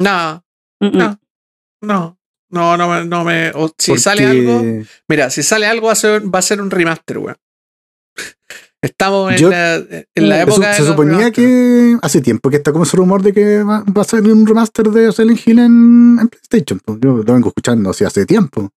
[0.00, 0.42] No,
[0.80, 0.98] Mm, mm.
[0.98, 1.18] No.
[1.82, 2.18] no,
[2.50, 3.50] no, no me, no me.
[3.54, 4.62] o si Porque- sale algo,
[5.08, 7.36] mira, si sale algo va a ser, va a ser un remaster, weón.
[8.82, 10.68] Estamos en Yo- la, en la Se, época.
[10.70, 11.32] de se los suponía remaster.
[11.44, 14.44] que hace tiempo que está como ese rumor de que va, va a salir un
[14.46, 16.80] remaster de Silent Hill en, en PlayStation.
[16.84, 16.98] pues.
[17.00, 18.70] Yo lo vengo escuchando así hace tiempo.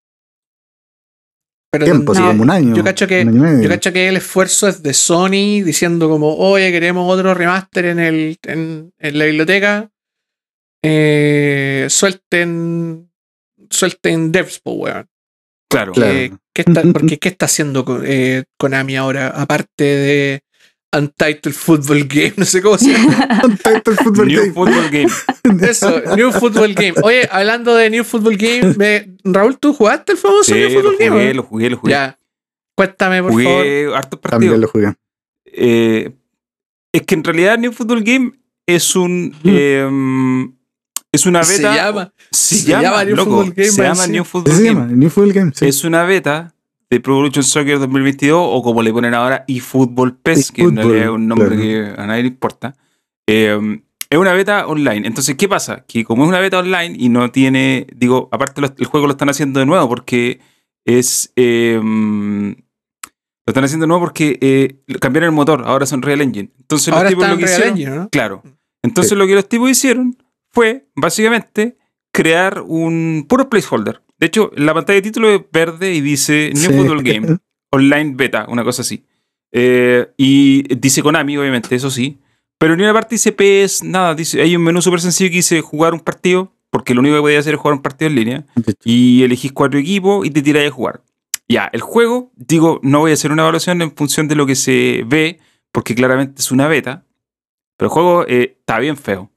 [1.71, 2.76] Pero Tiempo, así tendría- como un año.
[2.76, 3.26] yo cacho que-.
[3.62, 8.00] Yo cacho que el esfuerzo es de Sony diciendo como, oye, queremos otro remaster en,
[8.00, 9.89] el, en, en la biblioteca.
[10.84, 13.10] Eh, suelten
[13.71, 15.08] suelten devs, po, weón.
[15.69, 15.91] Claro.
[15.93, 16.12] Claro.
[16.13, 19.28] Eh, ¿qué está, porque ¿qué está haciendo eh, Konami ahora?
[19.30, 20.43] Aparte de
[20.95, 23.41] Untitled Football Game, no sé cómo se llama.
[23.43, 24.54] Untitled Football New Game.
[24.54, 25.67] Football Game.
[25.69, 26.93] Eso, New Football Game.
[27.04, 30.95] Oye, hablando de New Football Game, me- Raúl, ¿tú jugaste el famoso Sí, New Football
[30.97, 31.12] Game?
[31.12, 31.91] jugué, lo jugué, lo jugué.
[31.91, 32.17] Ya.
[32.75, 33.43] Cuéntame, por favor.
[33.58, 34.60] Jugué hartos También partidos.
[34.60, 34.93] lo jugué.
[35.45, 36.12] Eh,
[36.93, 38.32] es que en realidad New Football Game
[38.67, 39.36] es un.
[39.43, 39.88] eh,
[41.15, 41.75] es una Se beta.
[41.75, 42.13] llama.
[42.32, 44.08] Se, se llama, llama New loco, Football Game, Se llama.
[44.08, 44.80] New Football ¿Ese se Game.
[44.82, 44.93] llama?
[44.93, 45.65] New Football Game, sí.
[45.67, 46.54] Es una beta
[46.89, 51.04] de Pro Evolution Soccer 2022 o como le ponen ahora eFootball PES, que en realidad
[51.06, 51.62] es un nombre claro.
[51.62, 52.75] que a nadie le importa.
[53.28, 55.08] Eh, es una beta online.
[55.08, 55.84] Entonces, ¿qué pasa?
[55.88, 59.30] Que como es una beta online y no tiene, digo, aparte el juego lo están
[59.30, 60.39] haciendo de nuevo porque
[60.86, 61.32] es...
[61.36, 61.80] eh,
[63.47, 66.51] lo están haciendo de nuevo porque eh, cambiaron el motor, ahora son Real Engine.
[66.60, 67.78] Entonces los Ahora tipos está lo que Real hicieron...
[67.78, 68.10] Engine, ¿no?
[68.10, 68.43] Claro.
[68.84, 70.15] Entonces lo que los tipos hicieron
[70.55, 71.77] fue, básicamente,
[72.11, 74.01] crear un puro placeholder.
[74.17, 76.77] De hecho, la pantalla de título es verde y dice New Sí.
[76.77, 77.37] Football Game,
[77.71, 79.05] Online Beta, una cosa así.
[79.51, 82.17] Eh, y dice Konami, obviamente, eso sí.
[82.57, 84.15] Pero ni una parte dice PS, nada.
[84.15, 87.21] Dice, hay un menú súper sencillo que dice jugar un partido, porque lo único que
[87.21, 88.45] podía hacer es jugar un partido en línea.
[88.85, 91.01] Y elegís cuatro equipos y te tiráis a jugar.
[91.49, 94.55] Ya, el juego, digo, no voy a hacer una evaluación en función de lo que
[94.55, 95.39] se ve,
[95.73, 97.05] porque claramente es una beta.
[97.77, 99.29] Pero el juego eh, está bien feo.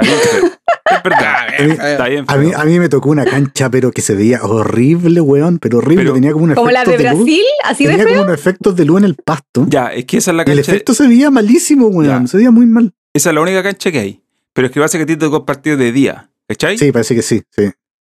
[0.00, 0.50] Está bien feo.
[0.96, 1.90] es verdad.
[1.90, 5.20] Está bien A mí, a mí me tocó una cancha, pero que se veía horrible,
[5.20, 6.04] weón, pero horrible.
[6.04, 7.02] Pero- tenía como un Como la de luz.
[7.02, 8.14] Brasil, así de Tenía feo.
[8.14, 9.66] como unos efectos de luz en el pasto.
[9.68, 10.72] Ya, es que esa es la Y el cancha.
[10.72, 12.22] efecto se veía malísimo, weón.
[12.22, 12.26] Ya.
[12.26, 12.92] Se veía muy mal.
[13.14, 14.22] Esa es la única cancha que hay.
[14.52, 16.30] Pero es que pasa que a ti te tocó partidos de día.
[16.48, 16.78] ¿Cachai?
[16.78, 17.42] Sí, parece que sí.
[17.50, 17.70] Sí,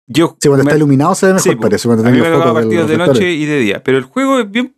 [0.06, 1.88] Yo, Sí, cuando me- está iluminado se ve mejor, Sí, parece.
[1.88, 3.82] Cuando a mí me tocaba partidos de noche y de día.
[3.82, 4.74] Pero el juego es bien.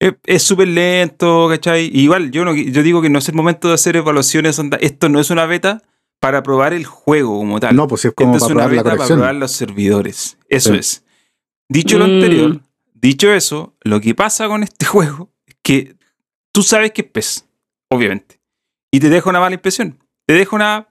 [0.00, 1.84] Es es súper lento, ¿cachai?
[1.92, 4.58] Y igual, yo, no, yo digo que no es el momento de hacer evaluaciones.
[4.58, 5.82] onda, Esto no es una beta
[6.22, 7.74] para probar el juego como tal.
[7.74, 10.38] No, pues es como Esto es para una probar la beta para probar los servidores.
[10.48, 10.78] Eso Sí.
[10.78, 11.04] es.
[11.68, 12.10] Dicho lo Mm.
[12.10, 12.60] anterior,
[12.94, 15.96] dicho eso, lo que pasa con este juego es que
[16.52, 17.48] tú sabes que es PES,
[17.90, 18.40] obviamente.
[18.92, 19.98] Y te deja una mala impresión.
[20.24, 20.88] Te deja una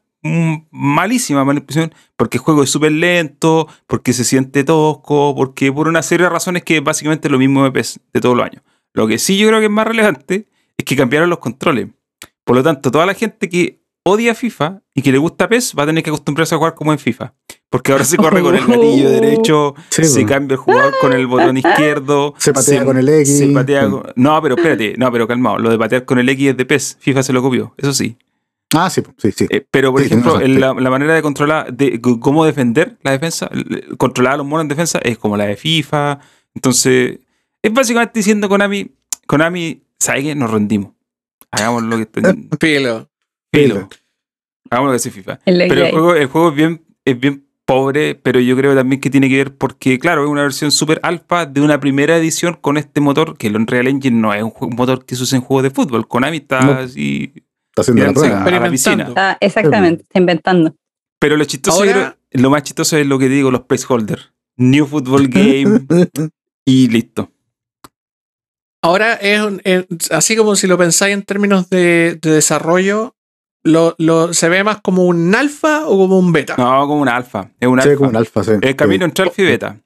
[0.70, 5.88] malísima mala impresión porque el juego es súper lento, porque se siente tosco, porque por
[5.88, 8.64] una serie de razones que es básicamente lo mismo de PES de todos los años.
[8.94, 11.88] Lo que sí yo creo que es más relevante es que cambiaron los controles.
[12.44, 15.84] Por lo tanto, toda la gente que odia FIFA y que le gusta PES va
[15.84, 17.34] a tener que acostumbrarse a jugar como en FIFA.
[17.70, 21.28] Porque ahora se corre con el gatillo derecho, Sí, se cambia el jugador con el
[21.28, 22.34] botón izquierdo.
[22.38, 23.38] Se patea con el X.
[23.38, 25.58] Se patea con- No, pero espérate, no, pero calmado.
[25.60, 26.98] Lo de patear con el X es de PES.
[27.00, 28.18] FIFA se lo copió, eso sí.
[28.74, 29.48] Ah, sí, sí, sí.
[29.50, 33.50] Eh, pero, por Sí, ejemplo, la, la manera de controlar, de cómo defender la defensa,
[33.98, 36.20] controlar a los monos en defensa es como la de FIFA.
[36.56, 37.20] Entonces,
[37.62, 38.92] es básicamente diciendo Konami,
[39.28, 40.36] Konami, ¿sabes qué?
[40.36, 40.94] Nos rendimos.
[41.52, 42.06] Hagamos lo que
[42.60, 43.10] Pilo.
[43.54, 43.90] Filo.
[44.70, 45.40] Hagamos lo que hace FIFA.
[45.46, 49.02] El Pero el juego, el juego es bien, es bien pobre, pero yo creo también
[49.02, 52.58] que tiene que ver porque, claro, es una versión super alfa de una primera edición
[52.60, 55.44] con este motor, que el Unreal Engine no es un, motor que se usa en
[55.44, 56.08] juegos de fútbol.
[56.08, 56.72] Konami está No.
[56.74, 57.34] así.
[57.70, 58.44] Está haciendo la prueba.
[58.44, 59.08] a la piscina.
[59.08, 60.76] Está- exactamente, está inventando.
[61.20, 61.94] Pero lo chistoso, Ahora- yo
[62.32, 64.34] creo- lo más chistoso es lo que digo, los placeholders.
[64.58, 65.86] New Football Game
[66.66, 67.32] y listo.
[68.84, 73.16] Ahora es, un- es así como si lo pensáis en términos de, de desarrollo,
[73.64, 76.56] lo, lo- se ve más como un alfa o como un beta.
[76.58, 77.50] No, como un alfa.
[77.60, 77.98] Es un Se ve alfa.
[77.98, 78.52] como un alfa, sí.
[78.52, 79.10] Es el camino Sí.
[79.10, 79.78] entre alfa y beta.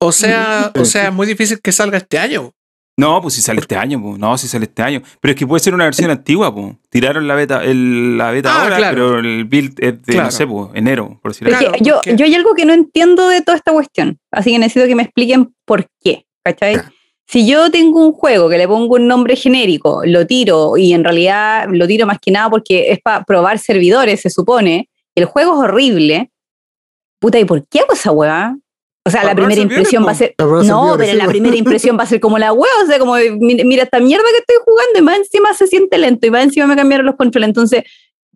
[0.00, 2.50] O sea, o sea, es muy difícil que salga este año.
[2.98, 4.18] No, pues si sale este año, pues.
[4.18, 5.00] No, si sale este año.
[5.20, 6.74] Pero es que puede ser una versión antigua, pues.
[6.90, 8.94] Tiraron la beta, el- la beta Ah, ahora, claro.
[8.94, 10.24] pero el build es de, Claro.
[10.26, 11.72] no sé, pues, enero, por decir Es algo.
[11.72, 14.58] Claro, que yo, yo hay algo que no entiendo de toda esta cuestión, así que
[14.58, 16.82] necesito que me expliquen por qué, ¿cachai?
[17.26, 21.02] Si yo tengo un juego que le pongo un nombre genérico, lo tiro y en
[21.04, 25.26] realidad lo tiro más que nada porque es para probar servidores, se supone, y el
[25.26, 26.30] juego es horrible,
[27.20, 28.56] puta, ¿y por qué hago esa hueá?
[29.04, 30.34] O sea, la primera impresión va a ser...
[30.38, 33.14] No, servidores, pero la primera impresión va a ser como la hueá, o sea, como,
[33.40, 36.44] mira, mira esta mierda que estoy jugando y más encima se siente lento y más
[36.44, 37.48] encima me cambiaron los controles.
[37.48, 37.82] Entonces,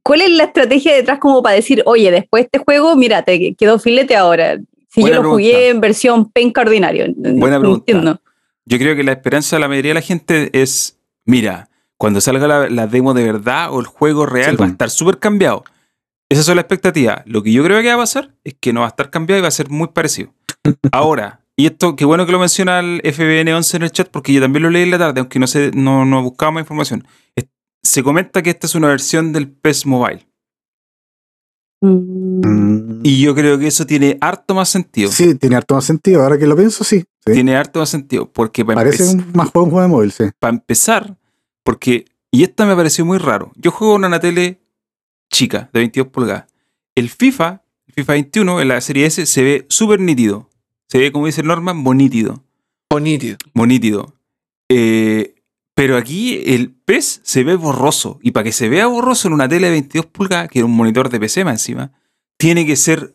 [0.02, 3.54] ¿cuál es la estrategia detrás como para decir, oye, después de este juego, mira, te
[3.54, 4.58] quedó filete ahora?
[4.88, 5.50] Si Buena yo lo pregunta.
[5.52, 7.06] jugué en versión penca ordinario.
[7.16, 7.78] Buena No pregunta.
[7.92, 8.20] entiendo.
[8.66, 12.46] Yo creo que la esperanza de la mayoría de la gente es, mira, cuando salga
[12.46, 15.64] la, la demo de verdad o el juego real Sí, va a estar súper cambiado.
[16.28, 17.22] Esas son las expectativas.
[17.26, 19.38] Lo que yo creo que va a pasar es que no va a estar cambiado
[19.38, 20.34] y va a ser muy parecido.
[20.92, 24.40] Ahora, y esto, qué bueno que lo menciona el FBN11 en el chat, porque yo
[24.40, 27.06] también lo leí en la tarde, aunque no sé, no, no buscaba más información.
[27.36, 27.46] Es-
[27.82, 30.26] se comenta que esta es una versión del PES Mobile.
[31.80, 33.00] Mm.
[33.02, 35.10] Y yo creo que eso tiene harto más sentido.
[35.10, 36.22] Sí, tiene harto más sentido.
[36.22, 37.00] Ahora que lo pienso, sí.
[37.24, 37.32] sí.
[37.32, 38.30] Tiene harto más sentido.
[38.30, 40.24] Porque para Parece empezar- un, más juego un juego de móvil, sí.
[40.38, 41.16] para empezar,
[41.62, 44.60] porque, y esta me pareció muy raro, yo juego en una tele
[45.30, 46.46] chica, de 22 pulgadas.
[46.94, 50.48] El FIFA, el FIFA 21, en la serie S, se ve súper nítido.
[50.88, 52.42] Se ve, como dice Norman, bonítido.
[52.90, 53.36] O nítido.
[53.54, 54.14] Bonítido.
[54.70, 55.34] Eh,
[55.76, 58.18] pero aquí el PES se ve borroso.
[58.22, 60.74] Y para que se vea borroso en una tele de 22 pulgadas, que era un
[60.74, 61.92] monitor de PC más encima,
[62.38, 63.14] tiene que ser...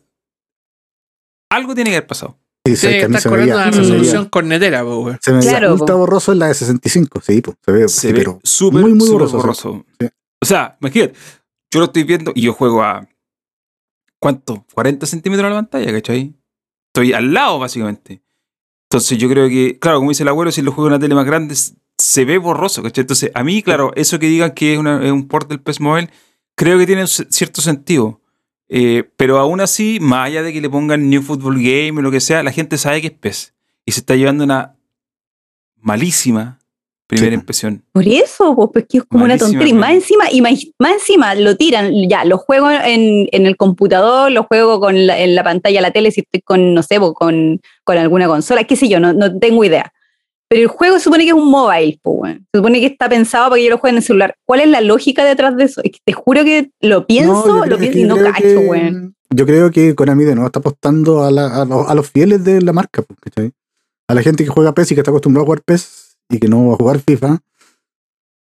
[1.50, 2.38] Algo tiene que haber pasado.
[2.64, 5.18] Sí, sí, que que me corriendo veía- resolución cornetera, po, weón.
[5.20, 5.98] Se me Claro, po.
[5.98, 7.54] borroso en la de 65, sí, po.
[7.64, 9.84] se ve, Se sí, ve pero súper, muy, muy borroso, borroso.
[10.00, 10.06] sí.
[10.40, 11.14] O sea, imagínate,
[11.72, 13.06] yo lo estoy viendo y yo juego a.
[14.20, 14.64] ¿Cuánto?
[14.72, 16.34] 40 centímetros de la pantalla, ¿cachai?
[16.94, 18.22] Estoy al lado, básicamente.
[18.88, 21.14] Entonces, yo creo que, claro, como dice el abuelo, si lo juego en una tele
[21.16, 21.56] más grande,
[21.98, 23.02] se ve borroso, ¿cachai?
[23.02, 25.80] Entonces, a mí, claro, eso que digan que es, una- es un port del PES
[25.80, 26.10] Mobile,
[26.56, 28.20] creo que tiene un cierto sentido.
[28.68, 32.10] Eh, pero aún así, más allá de que le pongan New Football Game o lo
[32.10, 33.54] que sea, la gente sabe que es PES.
[33.84, 34.76] Y se está llevando una
[35.76, 36.58] malísima
[37.06, 37.34] primera Sí.
[37.34, 37.84] impresión.
[37.92, 39.68] Por eso, pues, pues que es como una tontería.
[39.68, 43.56] Y más encima, y más, más encima lo tiran, ya, lo juego en, en el
[43.56, 46.82] computador, lo juego con la- en la pantalla de la tele, si estoy con, no
[46.82, 49.92] sé, pues, con, con alguna consola, qué sé yo, no, no tengo idea.
[50.52, 52.46] Pero el juego se supone que es un mobile, pues, weón.
[52.52, 54.34] se supone que está pensado para que yo lo juegue en el celular.
[54.44, 55.80] ¿Cuál es la lógica detrás de eso?
[55.82, 59.14] Es que te juro que lo pienso, creo lo pienso y no cacho, que- weón.
[59.30, 62.44] yo creo que Konami de nuevo está apostando a, la- a los, a los fieles
[62.44, 63.52] de la marca, pues, ¿cachai?
[64.08, 66.48] A la gente que juega PES y que está acostumbrado a jugar PES y que
[66.48, 67.38] no va a jugar FIFA.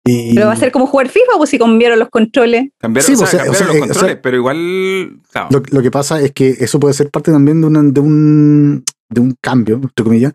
[0.05, 2.71] Y, Pero va a ser como jugar FIFA, pues si cambiaron los controles.
[2.79, 4.37] Cambiaron, Sí, o sea, o sea, cambiaron o sea, los eh, o sea, controles, pero
[4.37, 5.21] igual.
[5.31, 5.49] claro.
[5.53, 8.85] Lo, lo que pasa es que eso puede ser parte también de, una- de un
[9.11, 10.33] de un cambio, entre comillas,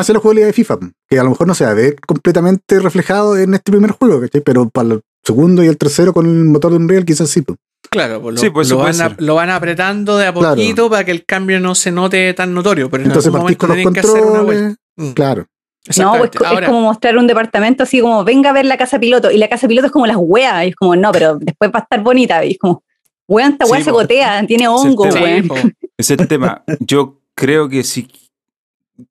[0.00, 2.78] hacia la jugabilidad de FIFA, que a lo mejor no se va a ver completamente
[2.80, 4.40] reflejado en este primer juego, ¿cachai?
[4.40, 7.42] Pero para el segundo y el tercero con el motor de Unreal quizás sí.
[7.42, 7.58] pues.
[7.90, 9.16] Claro, pues lo, Sí, pues van a- ser.
[9.22, 10.54] lo van apretando de a Claro.
[10.56, 12.88] poquito para que el cambio no se note tan notorio.
[12.90, 14.44] Pero en Entonces algún momento con los tienen que hacer una vuelta.
[14.52, 15.46] controles, Mm, claro.
[15.98, 19.00] No, pues Ahora, es como mostrar un departamento así como, venga a ver la casa
[19.00, 19.30] piloto.
[19.30, 20.66] Y la casa piloto es como las weas.
[20.66, 22.44] Y es como, no, pero después va a estar bonita.
[22.44, 22.84] Y es como,
[23.26, 23.96] weón, esta Sí, wea se po.
[23.96, 25.50] gotea, tiene hongo, weón.
[25.96, 26.62] Ese es el tema.
[26.80, 28.06] Yo creo que sí.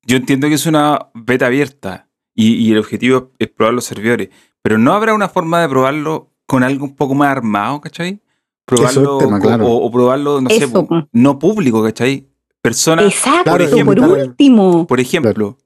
[0.06, 4.28] Yo entiendo que es una beta abierta y, y el objetivo es probar los servidores.
[4.62, 8.20] Pero no habrá una forma de probarlo con algo un poco más armado, ¿cachai?
[8.66, 9.66] Probarlo Eso es el tema, co- claro.
[9.66, 12.26] o, o probarlo, no sé, Eso, no público, ¿cachai?
[12.62, 14.86] Personas, Exacto, por, ejemplo, último.
[14.86, 15.56] por ejemplo,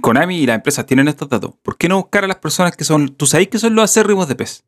[0.00, 1.52] Konami y las empresas tienen estos datos.
[1.62, 4.26] ¿Por qué no buscar a las personas que son, tú sabes que son los acérrimos
[4.28, 4.64] de PES?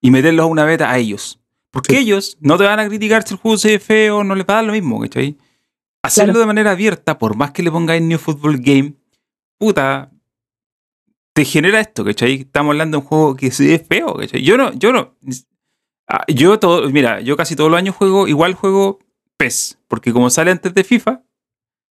[0.00, 1.40] Y meterlos a una beta a ellos.
[1.70, 2.02] Porque Sí.
[2.02, 4.54] ellos no te van a criticar si el juego se ve feo, no les va
[4.54, 5.36] a dar lo mismo, ¿cachai?
[6.04, 6.40] Hacerlo Claro.
[6.40, 8.94] de manera abierta, por más que le pongáis New Football Game,
[9.58, 10.10] puta,
[11.32, 12.34] te genera esto, ¿cachai?
[12.42, 14.42] Estamos hablando de un juego que se ve feo, ¿cachai?
[14.42, 15.14] Yo no, yo no.
[16.08, 18.98] ah, Yo todo, mira, yo casi todos los años juego, igual juego
[19.36, 21.22] PES, porque como sale antes de FIFA,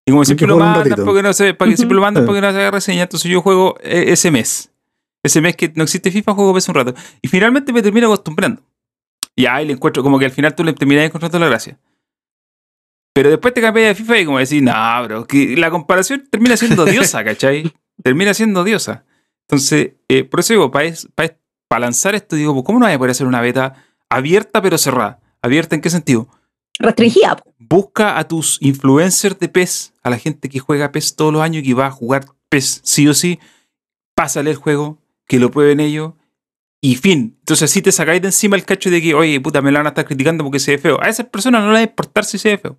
[0.06, 2.26] y como siempre lo mandan porque no sé, para que siempre lo mandan Sí.
[2.26, 4.70] porque no se haga reseña, entonces yo juego eh, ese mes.
[5.22, 6.94] Ese mes que no existe FIFA, juego PES un rato.
[7.20, 8.62] Y finalmente me termino acostumbrando.
[9.36, 11.78] Y ahí le encuentro, como que al final tú le terminas encontrando la gracia.
[13.18, 16.56] Pero después te cambias de FIFA y como decís, no, bro, que la comparación termina
[16.56, 17.72] siendo odiosa, ¿cachai?
[18.00, 19.04] Termina siendo odiosa.
[19.48, 23.10] Entonces, eh, por eso digo, para lanzar esto, digo, pues, ¿cómo no voy a poder
[23.10, 23.74] hacer una beta
[24.08, 25.18] abierta pero cerrada?
[25.42, 26.28] ¿Abierta en qué sentido?
[26.78, 27.42] Restringida.
[27.58, 31.64] Busca a tus influencers de PES, a la gente que juega PES todos los años
[31.64, 33.40] y que va a jugar PES sí o sí,
[34.14, 36.12] pásale el juego, que lo prueben ellos
[36.80, 37.36] y fin.
[37.40, 39.86] Entonces así te sacáis de encima el cacho de que, oye, puta, me lo van
[39.86, 41.02] a estar criticando porque se ve feo.
[41.02, 42.78] A esas personas no les va a importar si se ve feo.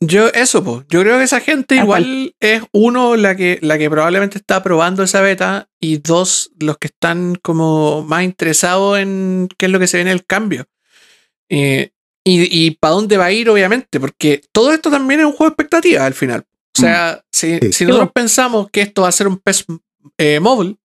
[0.00, 0.84] Yo, eso, pues.
[0.88, 5.02] Yo creo que esa gente igual es uno la que, la que probablemente está probando
[5.02, 9.88] esa beta y dos los que están como más interesados en qué es lo que
[9.88, 10.66] se ve en el cambio.
[11.50, 11.90] Eh,
[12.24, 15.50] y y para dónde va a ir, obviamente, porque todo esto también es un juego
[15.50, 16.44] de expectativas al final.
[16.76, 17.72] O sea, si, Sí.
[17.72, 19.64] si nosotros pensamos que esto va a ser un PES
[20.18, 20.78] eh, móvil,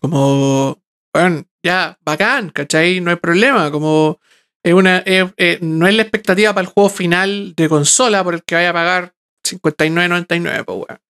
[0.00, 0.80] como,
[1.12, 3.00] bueno, ya, bacán, ¿cachai?
[3.00, 4.18] No hay problema, como
[4.64, 8.34] es una, es- eh, no es la expectativa para el juego final de consola por
[8.34, 11.00] el que vaya a pagar 59.99, pues, weón.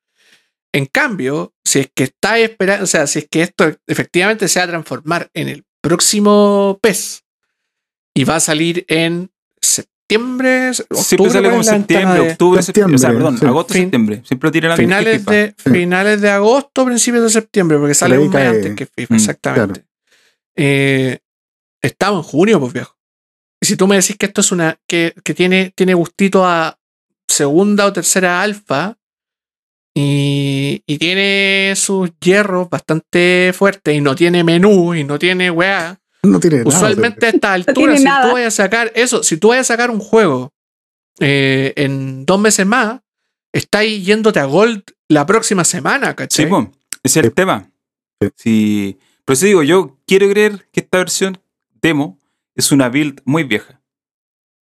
[0.75, 4.59] En cambio, si es que está esperando, o sea, si es que esto efectivamente se
[4.59, 7.25] va a transformar en el próximo PES
[8.15, 12.97] y va a salir en septiembre, Siempre octubre, sale ¿cuál como septiembre, de- octubre, septiembre.
[12.97, 13.47] O sea, perdón, sí.
[13.47, 14.23] agosto, Fin- septiembre.
[14.25, 18.47] Siempre lo tiran finales de, finales de agosto, principios de septiembre, porque sale un mes
[18.47, 19.85] antes que FIFA, Mm, exactamente.
[20.57, 21.19] Eh,
[21.83, 22.97] estamos en junio, pues viejo.
[23.63, 24.79] Y si tú me decís que esto es una.
[24.89, 26.79] que, que tiene, tiene gustito a
[27.29, 28.99] segunda o tercera alfa.
[29.95, 36.01] Y, y tiene sus hierros bastante fuertes y no tiene menú y no tiene weá.
[36.23, 36.69] No tiene nada.
[36.69, 38.29] Usualmente a esta altura, si nada.
[38.29, 40.51] tú vayas a sacar eso, si tú vayas a sacar un juego
[41.21, 43.01] eh, en dos meses más,
[43.53, 46.49] estáis yéndote a Gold la próxima semana, Sí, ¿cachai?
[46.49, 46.69] pues,
[47.03, 47.35] ese es el Sí.
[47.35, 47.71] tema.
[48.21, 48.29] Sí.
[48.37, 48.99] Sí.
[49.27, 51.39] Pero eso digo, yo quiero creer que esta versión
[51.83, 52.19] demo
[52.55, 53.81] es una build muy vieja.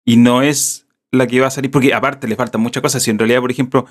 [0.05, 3.03] Y no es la que va a salir, porque aparte le faltan muchas cosas.
[3.03, 3.85] Si en realidad, por ejemplo,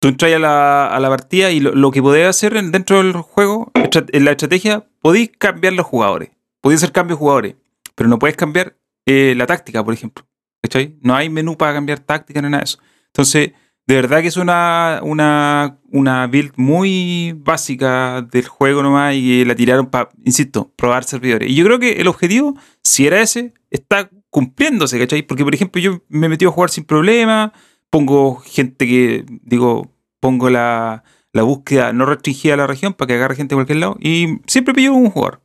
[0.00, 2.98] tú entras a la, a la partida y lo, lo que podés hacer en- dentro
[2.98, 6.30] del juego, en la estrategia, podéis cambiar los jugadores.
[6.60, 7.54] Podéis hacer cambios de jugadores,
[7.94, 10.26] pero no puedes cambiar eh, la táctica, por ejemplo.
[10.62, 10.96] ¿Cachai?
[11.00, 12.78] No hay menú para cambiar táctica ni nada de eso.
[13.06, 13.52] Entonces,
[13.88, 19.46] de verdad que es una, una, una build muy básica del juego nomás y que
[19.46, 21.50] la tiraron para, insisto, probar servidores.
[21.50, 25.22] Y yo creo que el objetivo, si era ese, está cumpliéndose, ¿cachai?
[25.22, 27.54] Porque, por ejemplo, yo me metí a jugar sin problema,
[27.88, 33.14] pongo gente que, digo, pongo la, la búsqueda no restringida a la región para que
[33.14, 35.40] agarre gente de cualquier lado y siempre pillo un jugador.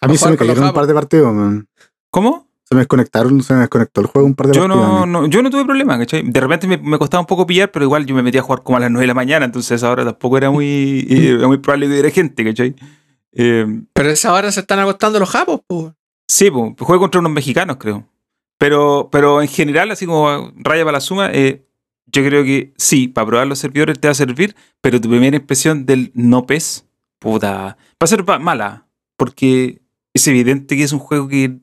[0.00, 1.68] A mí a se me cayeron un par de partidos, man.
[2.10, 2.48] ¿Cómo?
[2.74, 5.42] Se me desconectaron, se me desconectó el juego un par de Yo no, no- yo
[5.42, 6.22] no tuve problema, ¿cachai?
[6.28, 8.64] De repente me, me costaba un poco pillar, pero igual yo me metí a jugar
[8.64, 11.58] como a las 9 de la mañana, entonces ahora tampoco era muy, eh, era muy
[11.58, 12.74] probable que hubiera gente, ¿cachai?
[13.32, 15.92] Eh, Pero esa hora se están acostando los japos, pues.
[16.28, 18.08] sí, pues, juego contra unos mexicanos, creo.
[18.58, 21.64] Pero, pero en general, así como raya para la suma, eh,
[22.06, 25.36] yo creo que sí, para probar los servidores te va a servir, pero tu primera
[25.36, 26.86] impresión del no PES,
[27.18, 29.80] puta, va a ser mala, porque
[30.12, 31.58] es evidente que es un juego que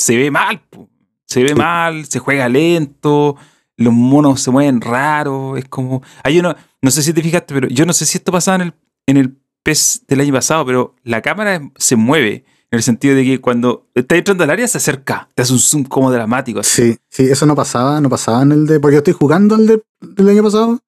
[0.00, 0.88] se ve mal, po.
[1.26, 1.54] Se ve Sí.
[1.54, 3.36] mal, se juega lento,
[3.76, 5.56] los monos se mueven raro.
[5.56, 6.02] Es como.
[6.24, 6.54] Hay uno.
[6.82, 8.74] No sé si te fijaste, pero yo no sé si esto pasaba en el,
[9.06, 12.44] en el PES del año pasado, pero la cámara se mueve.
[12.72, 15.58] En el sentido de que cuando está entrando al área se acerca, te hace un
[15.58, 16.60] zoom como dramático.
[16.60, 16.92] así.
[16.92, 18.78] Sí, sí, eso no pasaba, no pasaba en el de.
[18.80, 20.78] Porque yo estoy jugando el de- del año pasado.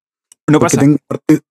[0.48, 0.80] No porque pasa.
[0.80, 0.98] tengo,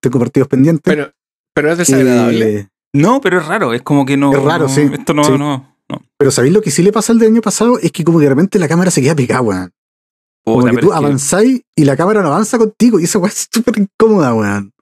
[0.00, 0.82] tengo partidos pendientes.
[0.84, 1.12] Pero,
[1.54, 2.54] pero es desagradable.
[2.60, 3.72] Eh, No, pero es raro.
[3.74, 4.32] Es como que no.
[4.32, 5.32] Es raro, no, sí, Esto no, sí.
[5.38, 6.02] no, no.
[6.18, 7.78] pero ¿sabéis lo que sí le pasa al del año pasado?
[7.78, 9.72] Es que como que de repente la cámara se queda pegada, weón.
[10.44, 12.98] Como Puta, que tú que- avanzáis y la cámara no avanza contigo.
[12.98, 14.72] Y esa weá es súper incómoda, weón.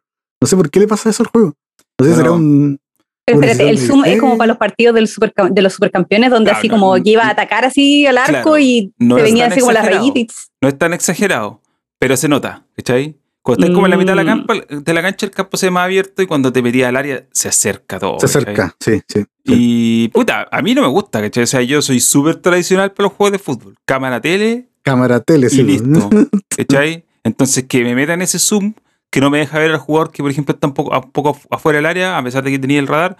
[0.40, 1.54] No sé por qué le pasa eso al juego.
[1.98, 2.78] No sé si será Bueno, un.
[3.26, 5.08] Pero espérate, el zoom es como para los partidos del
[5.54, 8.30] de los supercampeones, donde Claro, así como no, que iba a atacar así al arco
[8.32, 10.08] Claro, y no se es venía tan así como las exagerado.
[10.12, 10.50] rayitas.
[10.62, 11.60] no es tan exagerado,
[12.00, 13.16] pero se nota, ¿cachai?
[13.42, 14.46] Cuando estás como en la mitad de la, Mm.
[14.84, 17.26] de la cancha, el campo se ve más abierto y cuando te metías al área
[17.32, 18.20] se acerca todo.
[18.20, 19.20] Se acerca, sí, sí.
[19.22, 19.26] sí.
[19.44, 21.44] Y puta, a mí no me gusta, ¿cachai?
[21.44, 23.76] O sea, yo soy súper tradicional para los juegos de fútbol.
[23.86, 25.62] Cámara, tele Cámara tele, y sí.
[25.62, 26.10] listo.
[26.56, 27.04] ¿Cachai?
[27.24, 28.74] Entonces que me metan ese zoom
[29.10, 31.38] que no me deja ver al jugador que, por ejemplo, está un poco, un poco
[31.50, 33.16] afuera del área, a pesar de que tenía el radar,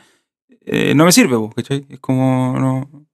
[0.66, 1.86] eh, no me sirve, po, ¿cachai?
[1.88, 2.54] Es como.
[2.60, 3.06] No.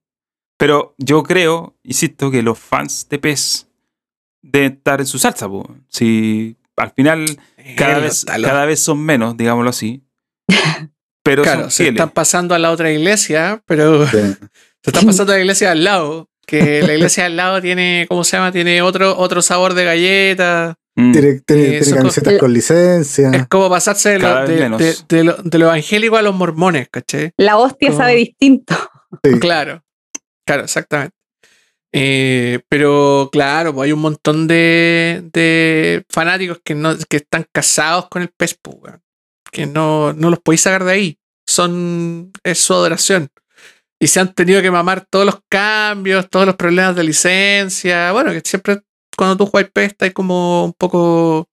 [0.57, 3.67] Pero yo creo, insisto, que los fans de PES
[4.41, 5.65] deben estar en su salsa, po.
[5.87, 7.25] Si al final
[7.75, 10.03] cada Eh, vez, cada vez son menos, digámoslo así.
[11.23, 14.17] Pero Claro, son se están pasando a la otra iglesia, pero Sí.
[14.17, 16.29] se están pasando a la iglesia al lado.
[16.45, 18.53] Que la iglesia al lado tiene, ¿cómo se llama?
[18.53, 20.75] Tiene otro, otro sabor de galleta.
[20.95, 21.11] Mm.
[21.11, 23.31] Tiene, tiene- Eh, tiene camisetas co- con licencia.
[23.31, 24.79] Es como pasarse de lo, de, menos.
[24.79, 27.33] de- de lo, de lo evangélico a los mormones, ¿caché?
[27.35, 28.73] La hostia Como- sabe distinto.
[29.23, 29.37] Sí.
[29.39, 29.83] Claro,
[30.45, 31.13] claro, exactamente.
[31.93, 38.07] Eh, pero claro, pues hay un montón de, de fanáticos que no que están casados
[38.09, 39.01] con el PES, pues, weón.
[39.51, 41.19] que no, no los podéis sacar de ahí.
[41.47, 43.29] Son, es su adoración.
[43.99, 48.11] Y se han tenido que mamar todos los cambios, todos los problemas de licencia.
[48.11, 48.81] Bueno, que siempre
[49.17, 51.47] cuando tú juegas PES estás como un poco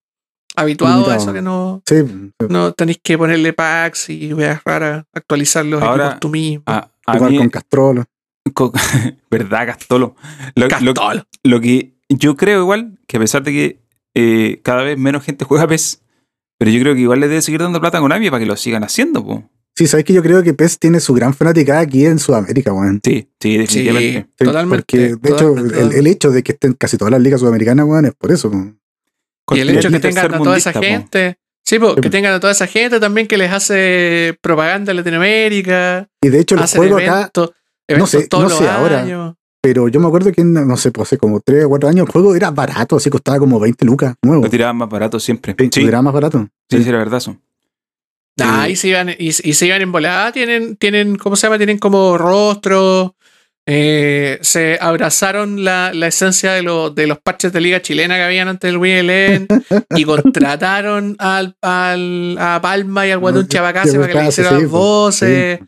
[0.57, 2.47] habituado a eso, que no, Sí, sí.
[2.49, 6.65] no tenéis que ponerle packs y weas raras, actualizar los Ahora, equipos tú mismo.
[6.67, 8.05] A, a Jugar mí- con Castrolo.
[8.53, 8.73] Co-
[9.31, 10.17] ¿Verdad, Castolo?
[10.55, 11.27] Lo, lo- Castolo.
[11.43, 13.81] lo que yo creo igual, que a pesar de que
[14.15, 16.03] eh, cada vez menos gente juega PES,
[16.59, 18.57] pero yo creo que igual le debe seguir dando plata con Konami para que lo
[18.57, 19.51] sigan haciendo, po.
[19.77, 23.01] Sí, sabes que yo creo que PES tiene su gran fanaticada aquí en Sudamérica, weón.
[23.03, 24.29] Sí, sí, definitivamente.
[24.39, 27.21] Sí, Totalmente, Porque, de hecho, totalmente, el, el hecho de que estén casi todas las
[27.21, 28.49] ligas sudamericanas, weón, es por eso.
[28.51, 28.79] weón.
[29.53, 30.81] Y el hecho de que tengan a toda esa po.
[30.81, 34.97] gente, sí, po, que tengan a toda esa gente también que les hace propaganda en
[34.99, 37.31] Latinoamérica, Y de hecho, el hacen juego acá,
[37.89, 39.03] no eventos sé- todos no sé ahora.
[39.03, 39.35] años.
[39.63, 42.07] pero yo me acuerdo que, en, no sé, pues hace como 3 o 4 años,
[42.07, 44.43] el juego era barato, así costaba como 20 lucas, nuevo.
[44.45, 45.55] Lo tiraban más barato siempre.
[45.59, 46.47] Sí, Sí, Era más barato.
[46.71, 47.19] sí, sí, la verdad.
[47.19, 47.37] eso.
[48.41, 51.47] Ah, Eh, y se iban, y, y se iban en volada, tienen, tienen, ¿cómo se
[51.47, 51.57] llama?
[51.57, 53.15] Tienen como rostro.
[53.67, 58.23] eh, se abrazaron la, la esencia de, lo- de los parches de liga chilena que
[58.25, 59.47] habían antes del Wii
[59.97, 64.63] y contrataron al, al- a Palma y al Guatón Chabacase para que le hicieran sí,
[64.65, 65.61] las voces.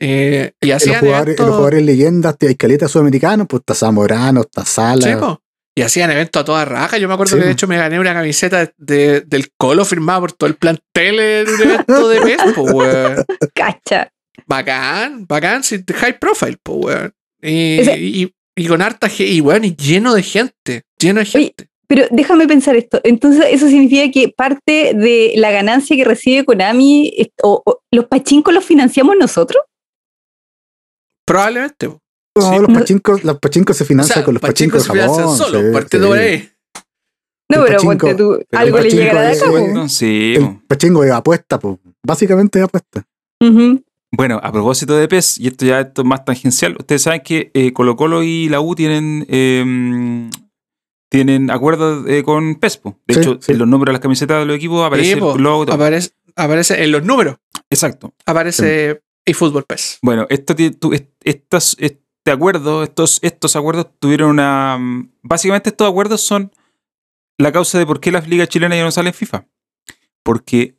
[0.00, 3.74] Eh, y En los, hacían jugadores, eventos- los jugadores leyendas, hay caletas sudamericanos, pues está
[3.74, 5.06] Zamorano, está Sala.
[5.06, 5.40] Sí, po.
[5.74, 6.98] Y hacían eventos a toda raja.
[6.98, 10.20] Yo me acuerdo Sí, que de hecho me gané una camiseta de- del Colo firmada
[10.20, 13.24] por todo el plantel en un evento de PES, weón.
[13.54, 14.10] Cacha.
[14.46, 17.12] Bacán, bacán, de high profile, po, weón.
[17.40, 21.28] Y, Ese- y, y con harta gente, y weón, y lleno de gente, lleno de
[21.34, 21.68] Oye, gente.
[21.86, 23.00] Pero déjame pensar esto.
[23.04, 28.54] Entonces, eso significa que parte de la ganancia que recibe Konami, o, o los pachincos
[28.54, 29.62] los financiamos nosotros.
[31.30, 32.00] Probablemente, po.
[32.36, 32.58] No, Sí.
[32.60, 35.36] los, pachincos, los pachincos se O financian sea, con los pachincos pachincos de se Japón.
[35.36, 36.10] solo, sí, partiendo sí.
[36.12, 36.48] por ahí.
[37.50, 39.46] No, El pero ponte tú, algo le llegará de acá.
[39.50, 39.58] po.
[39.68, 40.46] No, sí, po.
[40.46, 41.76] El pachingo es apuesta, pues.
[42.06, 43.04] Básicamente es apuesta.
[44.12, 47.50] Bueno, a propósito de PES, y esto ya esto es más tangencial, ustedes saben que
[47.54, 50.30] eh, Colo Colo y la U tienen eh,
[51.10, 52.76] tienen acuerdos eh, con PES.
[52.78, 52.98] po.
[53.06, 53.52] De Sí, hecho, sí.
[53.52, 55.36] en los nombres de las camisetas de los equipos aparece Sí, po.
[55.36, 55.62] el logo.
[55.62, 55.76] y todo.
[55.76, 57.36] aparece, aparece en los números,
[57.70, 58.12] Exacto.
[58.26, 59.00] aparece
[59.30, 59.98] eFootball PES.
[60.02, 60.54] Bueno, esto,
[60.92, 64.76] est- estas, este acuerdo, estos, estos acuerdos tuvieron una...
[64.78, 66.52] mm, Básicamente estos acuerdos son
[67.38, 69.46] la causa de por qué las ligas chilenas ya no salen en FIFA.
[70.22, 70.76] Porque,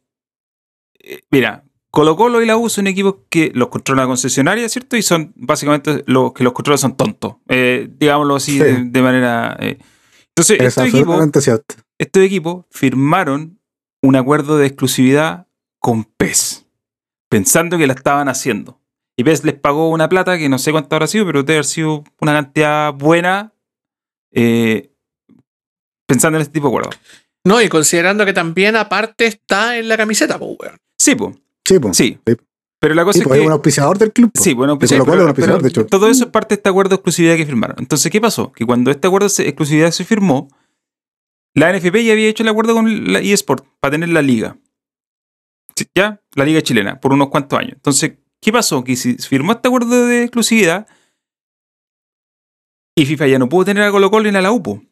[1.00, 4.96] eh, mira, Colo Colo y la U son equipos que los controla la concesionaria, ¿cierto?
[4.96, 7.36] Y son básicamente los que los controlan son tontos.
[7.50, 8.60] eh, digámoslo así Sí.
[8.60, 9.58] de, de manera...
[9.60, 9.78] eh.
[10.30, 11.76] Entonces, Es estos equipos, cierto.
[11.98, 13.60] estos equipos firmaron
[14.02, 15.48] un acuerdo de exclusividad
[15.80, 16.61] con PES,
[17.32, 18.78] pensando que la estaban haciendo.
[19.16, 21.66] Y PES les pagó una plata que no sé cuánto habrá sido, pero debe haber
[21.66, 23.54] sido una cantidad buena
[24.34, 24.92] eh,
[26.08, 26.90] pensando en este tipo de acuerdo.
[27.46, 30.76] No, y considerando que también aparte está en la camiseta, po, weón.
[31.00, 31.96] Sí, pues, Sí, pues.
[31.98, 32.20] sí.
[32.28, 32.36] Sí.
[32.80, 33.42] Pero la cosa Sí, es pues que.
[33.44, 34.32] es un auspiciador del club.
[34.34, 34.42] po.
[34.42, 35.86] Sí, bueno, Colo pero- es un auspiciador, pero de hecho.
[35.86, 37.76] todo eso es parte de este acuerdo de exclusividad que firmaron.
[37.80, 38.52] Entonces, ¿qué pasó?
[38.52, 40.48] Que cuando este acuerdo de exclusividad se firmó,
[41.54, 44.58] la NFP ya había hecho el acuerdo con la eSport para tener la liga.
[45.96, 47.74] Ya, la liga chilena, por unos cuantos años.
[47.74, 48.84] Entonces, ¿qué pasó?
[48.84, 50.88] Que si firmó este acuerdo de exclusividad
[52.96, 54.84] y FIFA ya no pudo tener a Colo Colo ni a la UPO.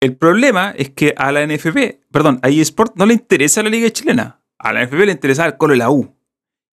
[0.00, 3.90] El problema es que a la NFP, perdón, a eSport no le interesa la liga
[3.90, 4.42] chilena.
[4.58, 6.14] A la NFP le interesa el Colo y la U.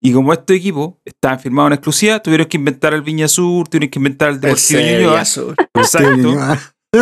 [0.01, 3.89] Y como estos equipos estaban firmados en exclusiva, tuvieron que inventar el Viña Sur, tuvieron
[3.89, 5.21] que inventar el Deportivo Ñuñoa.
[5.21, 6.36] Exacto.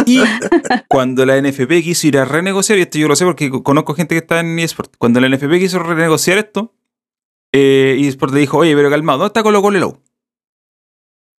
[0.05, 0.19] Y
[0.87, 4.15] cuando la NFP quiso ir a renegociar, y esto yo lo sé porque conozco gente
[4.15, 6.73] que está en eSport, cuando la NFP quiso renegociar esto,
[7.53, 9.97] eh, eSport le dijo, oye, pero calmado, ¿dónde está Colo Colo U?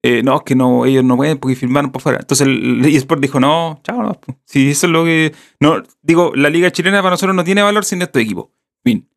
[0.04, 2.20] Eh, no, es que no, ellos no pueden porque firmaron por fuera.
[2.20, 4.20] Entonces el, eSport dijo, no, chao, no.
[4.46, 5.34] Si eso es lo que.
[5.60, 8.48] No, digo, la liga chilena para nosotros no tiene valor sin estos equipos.
[8.84, 9.08] Fin.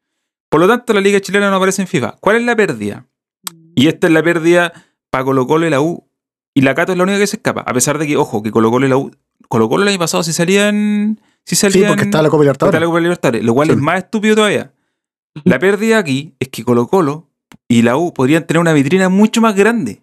[0.51, 2.17] Por lo tanto, la liga chilena no aparece en FIFA.
[2.21, 3.07] ¿Cuál es la pérdida?
[3.75, 4.73] Y esta es la pérdida
[5.11, 6.07] para Colo Colo y la U.
[6.55, 7.63] Y la Cato es la única que se escapa.
[7.63, 9.11] A pesar de que, ojo, que Colo Colo y la U.
[9.59, 11.21] Colo Colo el año pasado sí salían.
[11.45, 11.89] Sí Sí, salían.
[11.89, 12.81] porque está la Copa está Libertadores.
[12.81, 13.75] la Copa Libertadores, lo cual Sí.
[13.75, 14.73] es más estúpido todavía.
[15.45, 17.29] La pérdida aquí es que Colo Colo
[17.69, 20.03] y la U podrían tener una vitrina mucho más grande.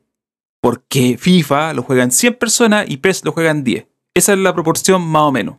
[0.61, 3.87] Porque FIFA lo juegan 100 personas y PES lo juegan 10.
[4.13, 5.55] Esa es la proporción más o menos.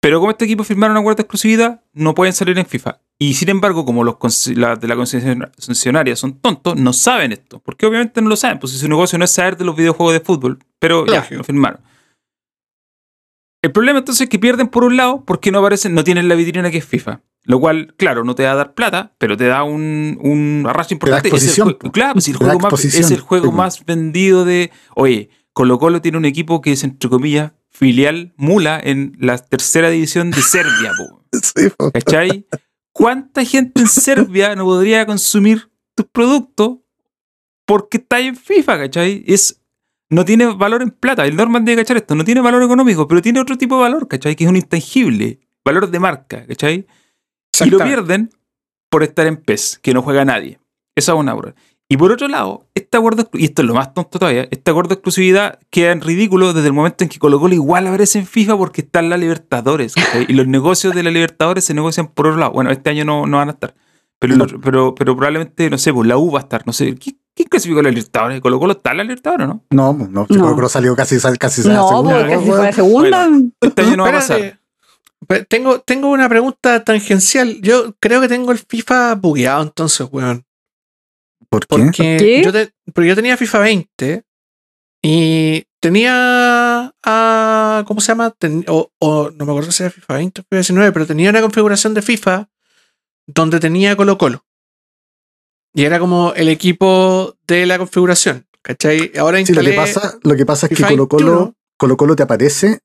[0.00, 3.00] Pero como este equipo firmaron un acuerdo de exclusividad, no pueden salir en FIFA.
[3.18, 4.16] Y sin embargo, como los
[4.54, 7.58] la- de la concesiona- concesionaria son tontos, no saben esto.
[7.58, 10.12] Porque obviamente no lo saben, pues si su negocio no es saber de los videojuegos
[10.14, 10.58] de fútbol.
[10.78, 11.80] Pero ya, lo firmaron.
[13.62, 16.34] El problema entonces es que pierden por un lado porque no aparecen, no tienen la
[16.34, 17.22] vitrina que es FIFA.
[17.44, 20.94] Lo cual, claro, no te va a dar plata, pero te da un, un arrastre
[20.94, 21.34] importante.
[21.34, 23.52] Es el claro, pues, si el juego más, es el juego po.
[23.52, 24.70] más vendido de.
[24.94, 29.88] Oye, Colo Colo tiene un equipo que es, entre comillas, filial mula en la tercera
[29.88, 31.24] división de Serbia, po.
[31.42, 31.90] Sí, po.
[31.90, 32.46] ¿Cachai?
[32.92, 36.78] ¿Cuánta gente en Serbia no podría consumir tus productos
[37.64, 39.24] porque está en FIFA, ¿cachai?
[39.26, 39.62] Es,
[40.10, 41.26] no tiene valor en plata.
[41.26, 42.14] El Norman debe cachar esto.
[42.14, 44.36] No tiene valor económico, pero tiene otro tipo de valor, ¿cachai?
[44.36, 45.40] Que es un intangible.
[45.64, 46.86] Valor de marca, ¿cachai?
[47.64, 48.30] Y lo pierden
[48.90, 50.60] por estar en PES, que no juega nadie.
[50.96, 51.54] Esa es una obra.
[51.90, 54.90] Y por otro lado, este acuerdo, y esto es lo más tonto todavía, este acuerdo
[54.90, 58.26] de exclusividad queda en ridículo desde el momento en que Colo Colo igual aparece en
[58.26, 59.94] FIFA porque está en la Libertadores.
[59.94, 60.26] ¿cachai?
[60.28, 62.52] Y los negocios de la Libertadores se negocian por otro lado.
[62.52, 63.74] Bueno, este año no, no van a estar.
[64.18, 66.66] Pero, pero, pero probablemente, no sé, pues la U va a estar.
[66.66, 68.40] No sé, ¿quién, quién clasificó la Libertadores?
[68.40, 69.64] ¿Colo Colo está en la Libertadores o no?
[69.70, 70.26] No, no, No.
[70.26, 73.28] Colo Colo salió casi, casi a la No, segunda, casi fue la segunda.
[73.60, 74.60] Este año no va a pasar.
[75.48, 77.60] Tengo, tengo una pregunta tangencial.
[77.60, 80.44] Yo creo que tengo el FIFA bugueado entonces, weón.
[81.50, 81.66] ¿Por qué?
[81.68, 82.42] Porque, qué?
[82.44, 84.24] Yo, te- porque yo tenía FIFA 20
[85.02, 87.84] y tenía a.
[87.86, 88.30] ¿Cómo se llama?
[88.38, 91.30] Ten- o, o no me acuerdo si era FIFA 20 o FIFA 19, pero tenía
[91.30, 92.48] una configuración de FIFA
[93.26, 94.44] donde tenía Colo Colo.
[95.74, 98.46] Y era como el equipo de la configuración.
[98.62, 99.12] ¿Cachai?
[99.18, 101.54] Ahora Sí, lo que pasa, lo que pasa es que Colo Colo, 21.
[101.78, 102.80] Colo Colo te aparece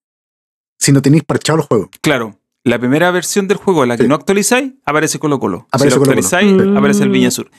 [0.79, 1.89] si no tenéis parchado el juego.
[2.01, 4.09] Claro, la primera versión del juego, la que Sí.
[4.09, 5.67] no actualizáis, aparece Colo Colo.
[5.71, 6.27] Aparece si lo Colo Colo.
[6.27, 6.77] actualizáis, Sí.
[6.77, 7.49] aparece el Viña Sur.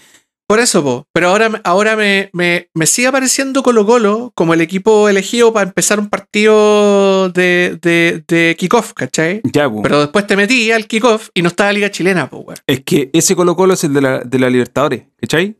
[0.46, 1.06] Por eso, po.
[1.12, 5.52] pero ahora, me- ahora me, me, me sigue apareciendo Colo Colo como el equipo elegido
[5.54, 9.40] para empezar un partido de, de, de kickoff, ¿cachai?
[9.44, 9.80] Ya, po.
[9.82, 12.58] Pero después te metí al kickoff y no estaba Liga Chilena, pues, weón.
[12.66, 15.56] Es que ese Colo Colo es el de la, de la Libertadores, ¿cachai?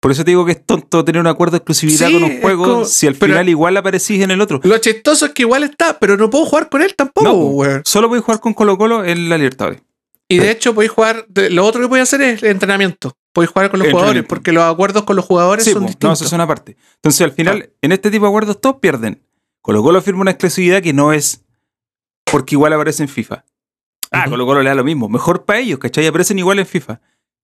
[0.00, 2.40] Por eso te digo que es tonto tener un acuerdo de exclusividad Sí, con un
[2.40, 4.60] juego como- si al final igual aparecís en el otro.
[4.62, 7.40] Lo chistoso es que igual está, pero no puedo jugar con él tampoco, No, po,
[7.40, 7.46] po.
[7.56, 7.82] weón.
[7.84, 9.80] Solo podéis jugar con Colo Colo en la Libertadores.
[10.28, 13.16] Y de hecho podéis jugar, lo otro que podéis hacer es el entrenamiento.
[13.32, 15.92] Podéis jugar con los jugadores, porque los acuerdos con los jugadores Sí, son po.
[16.02, 16.76] no, eso es una parte.
[16.96, 19.22] Entonces, al final, en este tipo de acuerdos todos pierden.
[19.60, 21.42] Colo Colo firma una exclusividad que no es
[22.24, 23.44] porque igual aparece en FIFA.
[24.10, 24.30] Ah, Ujú.
[24.30, 25.08] Colo Colo le da lo mismo.
[25.08, 26.06] Mejor para ellos, ¿cachai?
[26.06, 27.00] Aparecen igual en FIFA.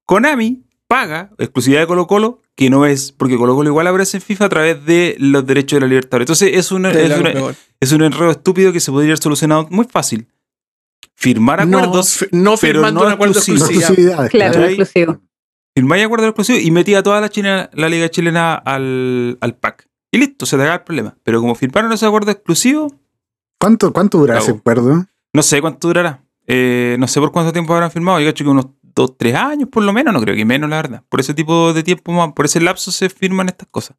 [0.06, 4.22] Konami paga exclusividad de Colo Colo que no es porque Colo Colo igual aparece en
[4.22, 6.20] FIFA a través de los derechos de la libertad.
[6.20, 9.86] Entonces, es una, es una- es un enredo estúpido que se podría haber solucionado muy
[9.86, 10.28] fácil.
[11.20, 13.98] Firmar no, acuerdos, fi- no pero no un acuerdo de exclusivos.
[13.98, 15.20] No Claro, exclusivo.
[15.76, 19.86] firmáis acuerdos exclusivos y metía a toda la, China, la liga chilena al, al pack.
[20.12, 21.16] Y listo, se te acaba el problema.
[21.22, 22.92] Pero como firmaron ese acuerdo exclusivo,
[23.60, 24.46] ¿Cuánto, ¿Cuánto dura Cabo.
[24.46, 25.04] ese acuerdo?
[25.34, 26.24] no sé cuánto durará.
[26.46, 28.18] Eh, no sé por cuánto tiempo habrán firmado.
[28.18, 30.14] Yo creo que unos dos, tres años por lo menos.
[30.14, 31.02] No creo que menos, la verdad.
[31.10, 33.96] Por ese tipo de tiempo, más- por ese lapso se firman estas cosas.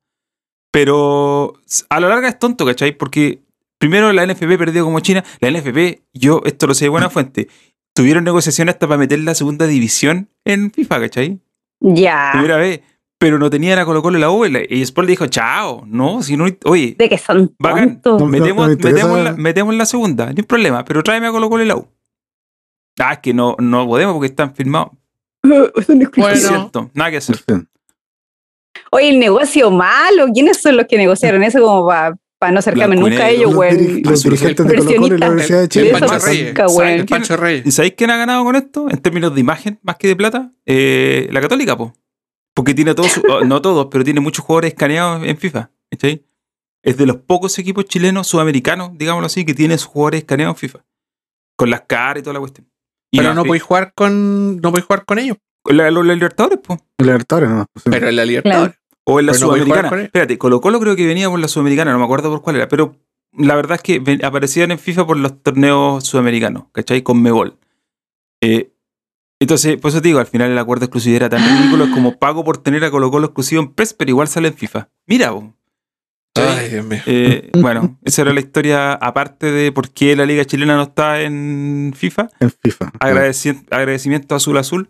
[0.72, 1.54] Pero
[1.90, 2.98] a la larga es tonto, ¿cachai?
[2.98, 3.44] Porque
[3.82, 5.24] primero la NFP perdió como China.
[5.40, 7.48] La NFP, yo esto lo sé de buena fuente,
[7.94, 11.40] tuvieron negociaciones hasta para meter la segunda división en FIFA, ¿cachai?
[11.82, 12.30] Ya.
[12.32, 12.82] Primera vez.
[13.18, 14.46] Pero no tenían a Colo Colo en la U.
[14.46, 15.84] Y Sport le dijo, chao.
[15.88, 16.46] No, si no.
[16.66, 18.02] Oye, De que son Bacán.
[18.02, 18.28] tontos.
[18.30, 21.68] Metemos, metemos, la, metemos la segunda, no hay problema, pero tráeme a Colo Colo y
[21.68, 21.88] la U.
[23.00, 24.92] Ah, es que no, no podemos porque están firmados.
[26.16, 26.92] Bueno.
[26.94, 27.38] nada que hacer.
[28.92, 30.28] Oye, el negocio malo.
[30.34, 32.16] ¿Quiénes son los que negociaron eso como para
[32.50, 35.28] no acercarme Blanco nunca a ellos, Los, diri- los dirigentes de Colo Colo y la.
[35.28, 35.86] Universidad de Chile.
[35.88, 36.46] el Pancho es Reyes.
[36.48, 36.90] banca, weón.
[36.90, 37.66] El Pancho Reyes.
[37.68, 38.88] ¿Y sabéis quién ha ganado con esto?
[38.90, 41.94] En términos de imagen, más que de plata, Eh, la Católica, po.
[42.56, 45.70] Porque tiene todos, oh, no todos, pero tiene muchos jugadores escaneados en FIFA.
[45.92, 46.26] ¿cachai?
[46.84, 50.60] Es de los pocos equipos chilenos, sudamericanos, digámoslo así, que tiene sus jugadores escaneados en
[50.60, 50.86] FIFA.
[51.56, 52.68] Con las caras y toda la cuestión.
[53.12, 54.56] Y Pero no podéis jugar con.
[54.62, 55.38] No podéis jugar con ellos.
[55.64, 56.76] con la- los Libertadores, po.
[56.98, 57.66] Libertadores, ¿no?
[57.84, 58.78] Pero en la Libertadores.
[59.14, 60.02] O en la Pero Sudamericana.
[60.04, 62.68] Espérate, Colo Colo creo que venía por la Sudamericana, no me acuerdo por cuál era,
[62.68, 62.96] pero
[63.38, 67.02] la verdad es que ven- aparecían en FIFA por los torneos sudamericanos, ¿cachai?
[67.02, 67.58] Con Megol.
[68.42, 68.72] Eh,
[69.40, 71.92] entonces, por eso te digo, al final el acuerdo de exclusividad era tan ridículo, es
[71.92, 74.90] como pago por tener a Colo Colo exclusivo en PES, pero igual sale en FIFA.
[75.08, 75.54] Mira, bo.
[76.36, 77.02] Ay, Dios mío.
[77.08, 81.22] Eh, bueno, esa era la historia aparte de por qué la liga chilena no está
[81.22, 82.30] en FIFA.
[82.40, 82.92] en FIFA.
[83.00, 84.90] Agradeci- agradecimiento a Azul Azul.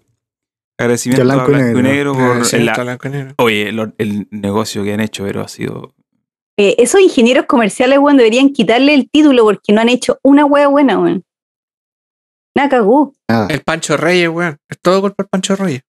[0.77, 1.81] Agradecimiento a Blanco y Negro.
[1.81, 3.33] Negro por Ah, sí, el- está blanco y negro.
[3.37, 5.93] Oye, el negocio que han hecho, pero ha sido
[6.57, 10.67] Eh, esos ingenieros comerciales, weón, deberían quitarle el título porque no han hecho una wea
[10.67, 11.23] buena, weón.
[12.55, 13.13] Nada cagó.
[13.29, 14.57] Ah, El Pancho Reyes, weón.
[14.69, 15.81] Es todo culpa del Pancho Reyes.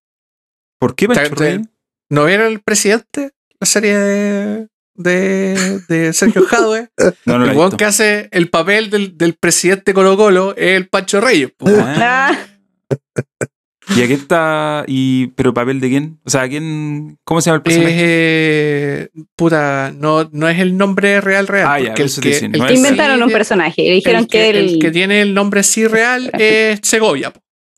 [0.79, 1.67] ¿Por qué Pancho Reyes?
[2.11, 3.33] ¿No vieron el presidente?
[3.61, 6.89] La serie de, de, de Sergio Jadwe.
[7.27, 11.21] No, el weón que hace el papel del, del presidente Colo Colo es el Pancho
[11.21, 11.53] Reyes.
[11.61, 12.37] Ah.
[13.89, 14.85] ¿Y a quién está?
[14.87, 16.21] Y, ¿Pero papel de quién?
[16.25, 17.19] O sea, ¿a quién?
[17.25, 17.97] ¿Cómo se llama el personaje?
[17.99, 21.67] Eh, puta, no, no es el nombre real real.
[21.69, 24.21] Ah, ya, eso te decía, no el es- que Inventaron sí- un personaje y dijeron
[24.23, 24.57] el que, que, el...
[24.57, 27.33] el que tiene el nombre sí real es Segovia.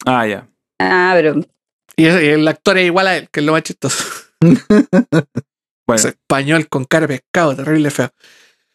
[0.04, 0.46] Ah, ya.
[0.78, 1.40] Ah, pero
[1.96, 4.04] Y el actor es igual a él, que es lo más chistoso.
[5.86, 8.08] Bueno, Es español con cara de pescado, terrible feo.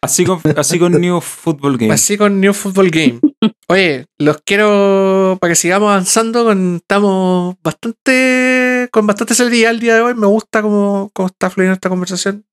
[0.00, 1.92] así con, así con New Football Game.
[1.92, 3.18] Así con New Football Game.
[3.70, 6.44] Oye, los quiero para que sigamos avanzando.
[6.44, 10.14] Con, estamos bastante con bastante celeridad el día de hoy.
[10.14, 12.44] Me gusta cómo, cómo está fluyendo esta conversación.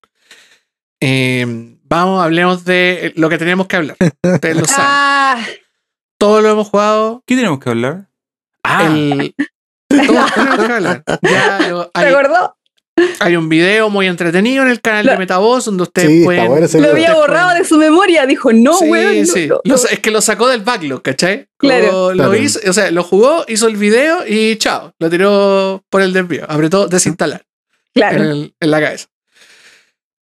[1.01, 3.97] Eh, vamos, hablemos de lo que teníamos que hablar.
[4.24, 4.86] Ustedes lo saben.
[4.88, 5.43] Ah,
[6.20, 7.24] Todo lo hemos jugado.
[7.26, 8.09] ¿Qué tenemos que hablar?
[8.63, 9.34] Ah, El,
[9.89, 11.03] todo tenemos que hablar.
[11.24, 12.57] Ya lo- ¿te hay, acordó?
[13.20, 16.48] Hay un video muy entretenido en el canal de Metavoz donde ustedes Sí, pueden.
[16.48, 16.91] bueno Lo video.
[16.91, 18.26] había borrado pueden- de su memoria.
[18.26, 19.26] Dijo, no, sí, weón.
[19.28, 19.48] sí.
[19.48, 19.76] no, Lo- no.
[19.89, 21.48] es que lo sacó del backlog, ¿cachai?
[21.58, 22.10] Claro.
[22.10, 22.36] Lo, Claro.
[22.36, 26.45] hizo, o sea, lo jugó, hizo el video y chao, lo tiró por el desvío.
[26.50, 27.41] Apretó desinstalar
[27.93, 28.24] en, Claro.
[28.24, 29.08] el- en la cabeza.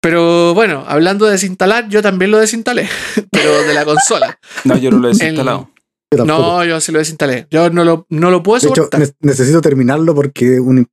[0.01, 2.87] Pero bueno, hablando de desinstalar, yo también lo desinstalé,
[3.31, 4.37] pero de la consola.
[4.63, 5.71] no, yo no lo he desinstalado.
[6.25, 7.47] No, yo sí lo desinstalé.
[7.49, 8.99] Yo no lo, no lo puedo de hecho, soportar.
[9.01, 10.87] ne- necesito terminarlo porque es un,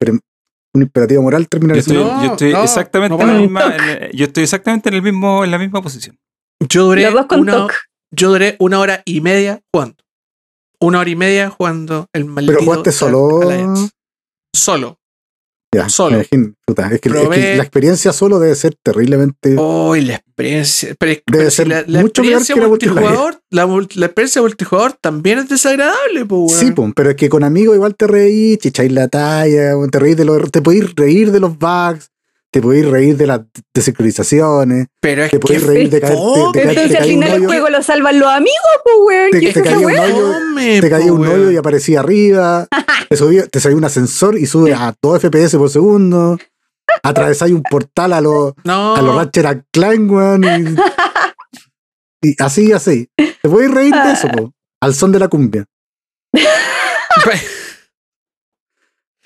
[0.75, 3.77] un imperativo moral terminar Yo estoy, No, yo estoy no, exactamente no en la misma,
[3.77, 6.18] en- yo estoy exactamente en el mismo, en la misma posición.
[6.68, 7.66] Yo duré, una,
[8.11, 9.97] yo duré una hora y media jugando.
[10.81, 12.55] Una hora y media jugando el maldito.
[12.59, 13.41] Pero jugaste solo.
[14.55, 14.99] Solo.
[15.75, 16.16] Ya, Solo.
[16.16, 16.53] imagino.
[16.66, 19.57] Puta, es, que, es que Probé- la experiencia solo debe ser terriblemente.
[19.59, 20.95] Oh, la experiencia.
[20.99, 23.03] Pero, Debe pero ser la, la mucho peor experiencia que la multiplayer.
[23.11, 27.43] multijugador, la, la experiencia multijugador también es desagradable, pues, Sí, pum, pero es que con
[27.43, 31.41] amigos igual te reís, chicháis la talla, te reís de los, te podéis reír de
[31.41, 32.11] los bugs,
[32.53, 33.40] te podéis reír de las
[33.74, 36.18] desincronizaciones, Pero es te podéis reír de caer,
[36.53, 39.30] te, Entonces al final el juego lo salvan los amigos, pues, weón.
[39.30, 40.34] Te- ¿Qué es te caía un hoyo,
[40.80, 42.68] te caía un hoyo y aparecía arriba,
[43.09, 46.38] te, subía, te salía un ascensor y sube a 2 FPS por segundo,
[47.03, 50.44] atravesáis un portal a los No, a los Ratchet Clank, weón,
[52.20, 53.09] y, y así, así.
[53.16, 55.64] Te podéis reír de eso, po, al son de la cumbia.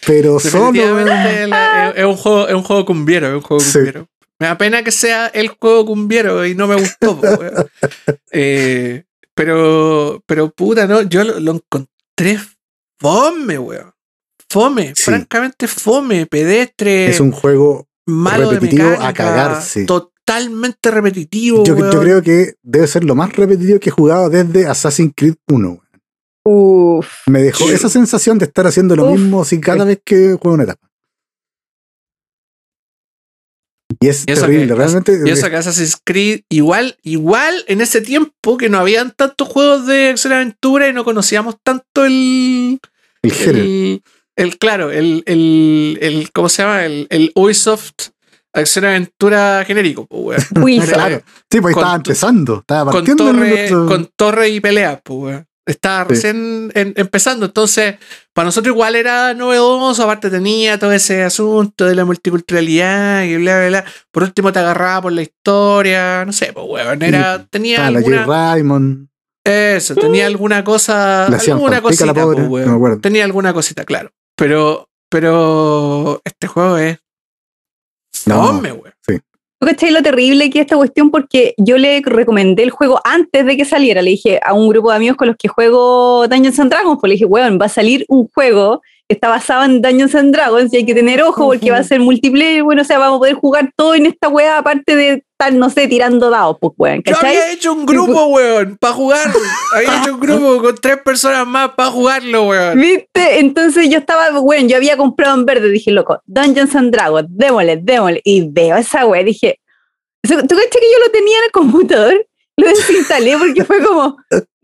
[0.06, 3.72] Pero solo, la- es, es un juego, es un juego cumbiero, es un juego Sí.
[3.74, 4.08] cumbiero.
[4.38, 7.18] Me da pena que sea el juego cumbiero y no me gustó.
[8.32, 9.04] Eh,
[9.34, 12.38] pero, pero puta, no, yo lo, lo encontré
[13.00, 13.92] fome, weón.
[14.48, 15.02] Fome, Sí.
[15.04, 17.08] francamente fome, pedestre.
[17.08, 19.84] es un juego malo repetitivo de a cagarse.
[19.86, 21.64] Totalmente repetitivo.
[21.64, 25.34] Yo, yo creo que debe ser lo más repetitivo que he jugado desde Assassin's Creed
[25.48, 25.80] 1.
[26.48, 27.08] Uf.
[27.26, 29.18] Me dejó esa sensación de estar haciendo lo Uf.
[29.18, 30.86] mismo así cada vez que juego una etapa.
[34.00, 35.18] Y es Y terrible, que- realmente.
[35.24, 39.86] Y eso que Assassin's Creed, igual, igual en ese tiempo que no habían tantos juegos
[39.86, 42.78] de acción aventura y no conocíamos tanto el.
[43.22, 43.58] el género.
[43.64, 44.02] El,
[44.36, 46.84] el- claro, el, el, el- ¿Cómo se llama?
[46.84, 47.92] El, el Ubisoft
[48.52, 50.46] acción aventura genérico, pues,
[50.92, 51.22] Claro.
[51.50, 52.58] Sí, pues con estaba empezando.
[52.60, 55.42] Estaba partiendo en torre, nuestro- con torre y pelea, pues.
[55.66, 56.08] Estaba Sí.
[56.10, 57.96] recién en- empezando, entonces
[58.32, 63.58] para nosotros igual era novedoso, aparte tenía todo ese asunto de la multiculturalidad y bla,
[63.58, 63.84] bla, bla.
[64.12, 68.00] Por último te agarraba por la historia, no sé, pues, weón, era, tenía Ah, la
[68.00, 68.20] J.
[68.20, 69.08] alguna, Raymond.
[69.44, 72.64] eso, tenía alguna cosa, alguna cosita, la pobre, pues, weón.
[72.66, 73.00] no me acuerdo.
[73.00, 76.98] tenía alguna cosita, claro, pero Pero este juego es.
[78.26, 78.46] No.
[78.48, 78.92] Fome, weón.
[79.06, 79.12] ¿Tú
[79.64, 81.10] cachai lo terrible que es esta cuestión?
[81.10, 84.02] Porque yo le recomendé el juego antes de que saliera.
[84.02, 87.08] Le dije a un grupo de amigos con los que juego Dungeons and Dragons, pues
[87.08, 90.78] le dije, weón, va a salir un juego está basado en Dungeons and Dragons y
[90.78, 92.62] hay que tener ojo porque va a ser multiplayer.
[92.62, 95.70] Bueno, o sea, vamos a poder jugar todo en esta weá, aparte de estar, no
[95.70, 97.02] sé, tirando dados, pues, weón.
[97.04, 99.30] Yo había hecho un grupo, weón, para jugar.
[99.74, 102.78] había hecho un grupo con tres personas más para jugarlo, weón.
[102.78, 103.38] ¿Viste?
[103.38, 107.76] Entonces yo estaba, bueno, yo había comprado en verde, dije, loco, Dungeons and Dragons, démosle,
[107.76, 108.20] démosle.
[108.24, 109.60] Y veo esa wea, dije,
[110.22, 112.26] ¿tú crees que yo lo tenía en el computador?
[112.58, 114.16] Lo desinstalé porque fue como,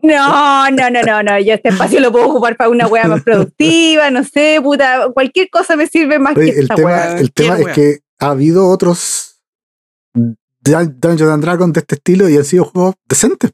[0.03, 3.23] no, no, no, no, no, yo este espacio lo puedo ocupar para una wea más
[3.23, 7.17] productiva, no sé, puta, cualquier cosa me sirve más Oye, que el esta tema, wea.
[7.17, 9.41] el tema ¿Quién, es que ha habido otros
[10.13, 13.51] Dun- Dungeons and Dragons de este estilo y han sido juegos decentes.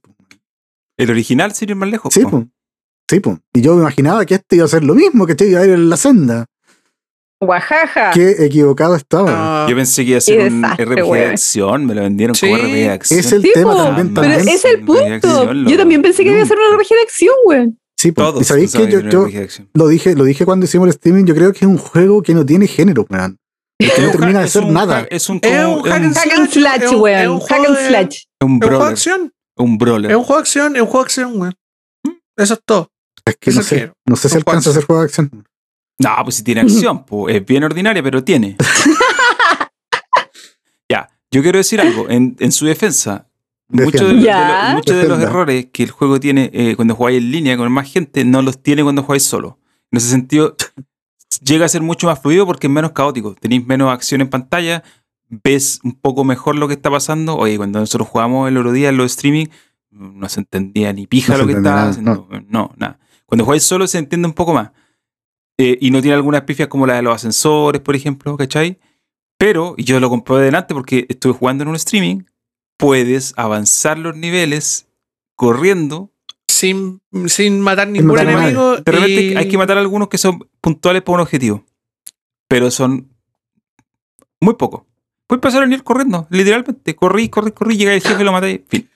[0.97, 2.13] El original, ir más lejos.
[2.13, 2.29] Sí, po.
[2.31, 2.47] po.
[3.09, 3.39] Sí, po.
[3.53, 5.65] Y yo me imaginaba que este iba a ser lo mismo, que este iba a
[5.65, 6.45] ir en la senda.
[7.41, 8.11] Guajaja.
[8.11, 9.63] Qué equivocado estaba.
[9.63, 12.35] Ah, Yo pensé que iba a ser un desastre, RPG de acción, me lo vendieron
[12.35, 12.47] Sí.
[12.47, 13.19] como RPG de acción.
[13.21, 14.13] es el Sí, tema po, también.
[14.13, 14.47] pero también.
[14.47, 15.03] ese es el punto.
[15.05, 17.79] Acción, Yo también pensé que iba a ser una RPG de acción, weón.
[17.97, 18.23] Sí, po.
[18.23, 19.69] Todos y sabéis que yo, era yo RPG de acción.
[19.73, 22.33] lo dije, lo dije cuando hicimos el streaming, yo creo que es un juego que
[22.33, 23.37] no tiene género, weón.
[23.79, 25.01] Que no termina de un nada.
[25.03, 26.13] hack- Es un, Es un hack un- and
[26.51, 27.39] slash, un- un weón.
[27.39, 28.23] Hack juego and de- slash.
[28.41, 28.91] un es un juego de brawler.
[28.93, 29.31] acción.
[29.57, 30.11] Un brawler.
[30.11, 31.53] Es un juego de acción, es un juego de acción, weón.
[32.37, 32.89] Eso es todo.
[33.25, 35.29] Es que no sé, no sé si Un alcanza a ser juego de acción.
[35.99, 38.55] No, pues si tiene acción, pues es bien ordinaria, pero tiene.
[40.89, 43.27] ya, yo quiero decir algo en, en su defensa.
[43.67, 45.27] Muchos de, de los- muchos de los Defienda.
[45.29, 48.63] errores que el juego tiene eh, cuando jugáis en línea con más gente no los
[48.63, 49.59] tiene cuando jugáis solo.
[49.91, 50.55] En ese sentido,
[51.43, 53.35] llega a ser mucho más fluido porque es menos caótico.
[53.39, 54.83] Tenéis menos acción en pantalla,
[55.29, 57.37] ves un poco mejor lo que está pasando.
[57.37, 59.47] Oye, cuando nosotros jugamos el otro día en los streaming,
[59.91, 62.27] no se entendía ni pija No lo que estaba haciendo.
[62.47, 62.73] No.
[62.77, 62.99] nada.
[63.27, 64.71] Cuando jugáis solo se entiende un poco más.
[65.61, 68.79] Eh, y no tiene algunas pifias como la de los ascensores, por ejemplo, ¿cachai?
[69.37, 72.23] Pero, y yo lo comprobé delante porque estuve jugando en un streaming,
[72.77, 74.87] puedes avanzar los niveles
[75.35, 76.11] corriendo.
[76.49, 78.77] Sin, sin matar ningún matar a enemigo.
[78.77, 81.63] De repente y- hay que matar algunos que son puntuales para un objetivo.
[82.47, 83.13] Pero son
[84.41, 84.83] muy pocos.
[85.27, 86.95] Puedes pasar el nivel corriendo, literalmente.
[86.95, 88.65] Corrí, corrí, corrí, llegué al jefe y lo maté.
[88.67, 88.88] Fin.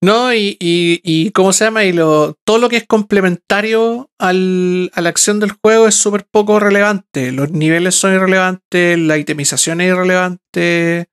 [0.00, 1.84] No, y, y, y ¿cómo se llama?
[1.84, 6.24] Y lo, todo lo que es complementario al, a la acción del juego es súper
[6.30, 7.32] poco relevante.
[7.32, 11.08] Los niveles son irrelevantes, la itemización es irrelevante,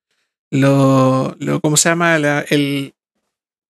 [0.52, 2.16] lo, lo ¿cómo se llama?
[2.20, 2.94] La- el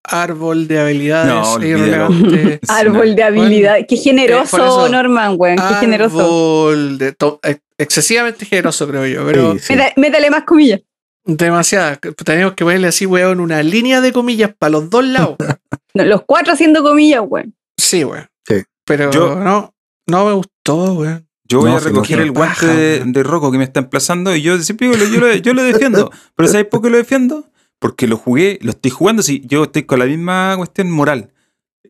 [0.08, 2.60] árbol de habilidades No, es irrelevante.
[2.68, 3.76] Árbol de habilidad.
[3.88, 5.56] Qué eh, generoso, eso- Norman, weón.
[5.56, 6.20] Qué generoso.
[6.20, 9.72] árbol de to- ex- excesivamente generoso, creo yo, pero Sí, sí.
[9.74, 10.80] Méta- Métale más comillas.
[11.26, 11.96] Demasiada.
[11.96, 15.36] Tenemos que ponerle así, weón, una línea de comillas para los dos lados.
[15.94, 17.54] No, los cuatro haciendo comillas, weón.
[17.78, 18.26] Sí, weón.
[18.46, 18.56] Sí.
[18.84, 19.74] Pero Yo- no,
[20.06, 21.26] no me gustó, weón.
[21.48, 24.36] Yo voy No, a sí, recoger el guante de, de Rocco que me está emplazando
[24.36, 26.10] y yo siempre digo, yo, lo, yo lo defiendo.
[26.36, 27.50] Pero ¿sabes por qué lo defiendo?
[27.78, 31.32] Porque lo jugué, lo estoy jugando, si yo estoy con la misma cuestión moral.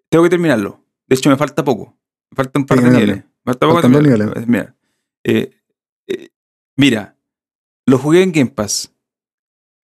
[0.08, 0.84] Tengo que terminarlo.
[1.08, 1.96] De hecho, me falta poco.
[2.30, 3.16] Me falta un par Sí, de niveles.
[3.16, 3.88] Me falta poco.
[4.46, 4.74] Mira,
[5.24, 5.50] eh,
[6.06, 6.28] eh,
[6.76, 7.16] mira,
[7.86, 8.92] lo jugué en Game Pass.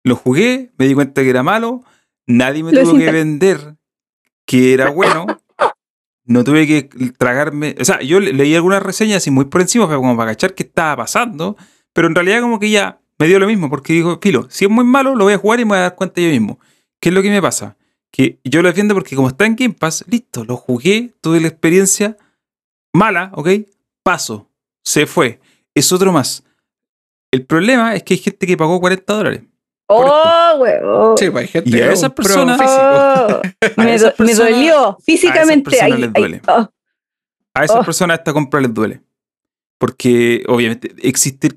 [0.03, 1.83] Lo jugué, me di cuenta que era malo.
[2.27, 3.75] Nadie me Lo tuvo que vender
[4.45, 5.25] que era bueno.
[6.25, 6.83] No tuve que
[7.17, 7.75] tragarme.
[7.79, 10.63] O sea, yo le- leí algunas reseñas así muy por encima, como para cachar qué
[10.63, 11.57] estaba pasando.
[11.93, 14.71] Pero en realidad, como que ya me dio lo mismo, porque digo, filo, si es
[14.71, 16.59] muy malo, lo voy a jugar y me voy a dar cuenta yo mismo.
[16.99, 17.77] ¿Qué es lo que me pasa?
[18.11, 21.47] Que yo lo defiendo porque, como está en Game Pass, listo, lo jugué, tuve la
[21.49, 22.17] experiencia
[22.93, 23.49] mala, ¿ok?
[24.03, 24.49] Paso,
[24.83, 25.39] se fue.
[25.75, 26.43] Es otro más.
[27.31, 29.41] El problema es que hay gente que pagó 40 dólares.
[29.95, 31.17] Oh, weón.
[31.17, 32.59] Sí, pues hay gente Y a que esas personas-.
[32.61, 33.41] Oh,
[33.77, 35.69] me, esas do- me personas- dolió físicamente.
[35.71, 36.41] personas Ay, les ay, duele.
[36.47, 36.69] oh.
[37.55, 37.83] A esas Oh.
[37.83, 39.01] personas esta compra les duele.
[39.77, 41.49] Porque obviamente existe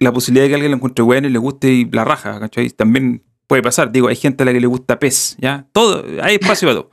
[0.00, 2.70] la posibilidad de que alguien lo encuentre bueno y le guste y la raja, ¿cachai?
[2.70, 3.90] También puede pasar.
[3.92, 5.66] Digo, hay gente a la que le gusta pez, ¿ya?
[5.72, 6.90] Todo, hay espacio para todo.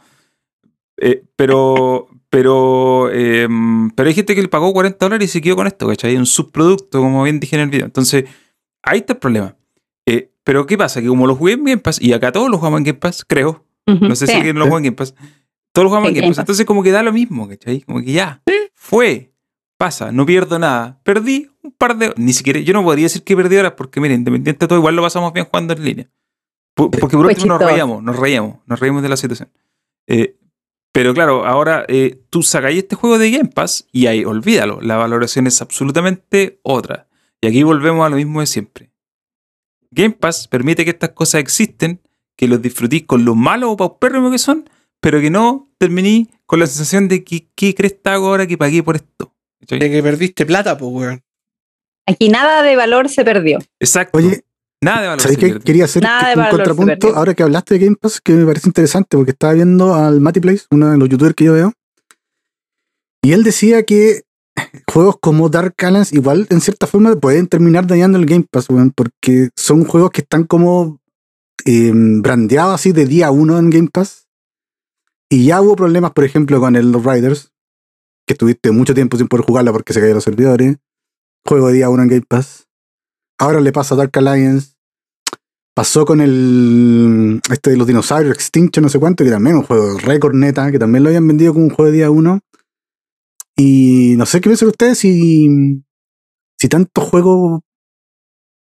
[0.98, 3.48] Eh, pero, pero, eh,
[3.96, 6.16] pero hay gente que le pagó 40 dólares y se quedó con esto, ¿cachai?
[6.16, 7.86] Un subproducto, como bien dije en el video.
[7.86, 8.26] Entonces,
[8.82, 9.56] ahí está el problema.
[10.46, 11.02] Pero ¿qué pasa?
[11.02, 13.26] Que como lo jugué en Game Pass, y acá todos lo jugamos en Game Pass,
[13.28, 14.32] creo, no sé sí.
[14.32, 15.14] si alguien lo juega en Game Pass.
[15.74, 16.40] Todos lo jugamos en En Game Pass.
[16.40, 17.82] Entonces, como que da lo mismo, ¿cachai?
[17.82, 18.42] Como que ya.
[18.74, 19.34] Fue.
[19.78, 20.12] Pasa.
[20.14, 21.02] No pierdo nada.
[21.04, 22.14] Perdí un par de.
[22.16, 22.60] Ni siquiera.
[22.62, 25.34] Yo no podría decir que perdí horas porque, miren, independiente de todo, igual lo pasamos
[25.34, 26.10] bien jugando en línea.
[26.74, 29.50] Por- Porque por último nos reíamos, nos reíamos, nos reímos de la situación.
[30.08, 30.38] Eh,
[30.94, 34.80] pero claro, ahora eh, tú sacáis este juego de Game Pass y ahí, olvídalo.
[34.82, 37.08] La valoración es absolutamente otra.
[37.42, 38.92] Y aquí volvemos a lo mismo de siempre.
[39.96, 42.02] Game Pass permite que estas cosas existen,
[42.36, 44.70] que los disfrutís con lo malo o paupérrimo que son,
[45.00, 48.84] pero que no terminí con la sensación de que qué cresta hago ahora que pagué
[48.84, 49.34] por esto.
[49.68, 51.24] De que perdiste plata, pues, weón.
[52.06, 53.60] Aquí nada de valor se perdió.
[53.80, 54.20] Exacto.
[54.20, 54.44] Oye,
[54.82, 55.22] Nada de valor.
[55.22, 55.60] ¿sabes se qué?
[55.60, 58.70] Quería hacer Nada de un contrapunto ahora que hablaste de Game Pass, que me parece
[58.70, 61.74] interesante, porque estaba viendo al Matty Place, uno de los youtubers que yo veo,
[63.24, 64.25] y él decía que
[64.92, 68.92] juegos como Dark Alliance igual en cierta forma pueden terminar dañando el Game Pass, weón,
[68.92, 71.00] porque son juegos que están como
[71.66, 74.28] eh, brandeados así de día uno en Game Pass.
[75.30, 77.52] Y ya hubo problemas, por ejemplo, con el Love Riders,
[78.28, 80.78] que estuviste mucho tiempo sin poder jugarla porque se cayeron los servidores.
[81.46, 82.68] Juego de día uno en Game Pass.
[83.40, 84.76] Ahora le pasa a Dark Alliance.
[85.76, 87.42] Pasó con el.
[87.52, 90.80] Este de los dinosaurios, Extinction, no sé cuánto, que también un juego récord neta, que
[90.80, 92.40] también lo habían vendido como un juego de día uno.
[93.58, 95.82] Y no sé qué piensan ustedes si.
[96.60, 97.62] Si tanto juego.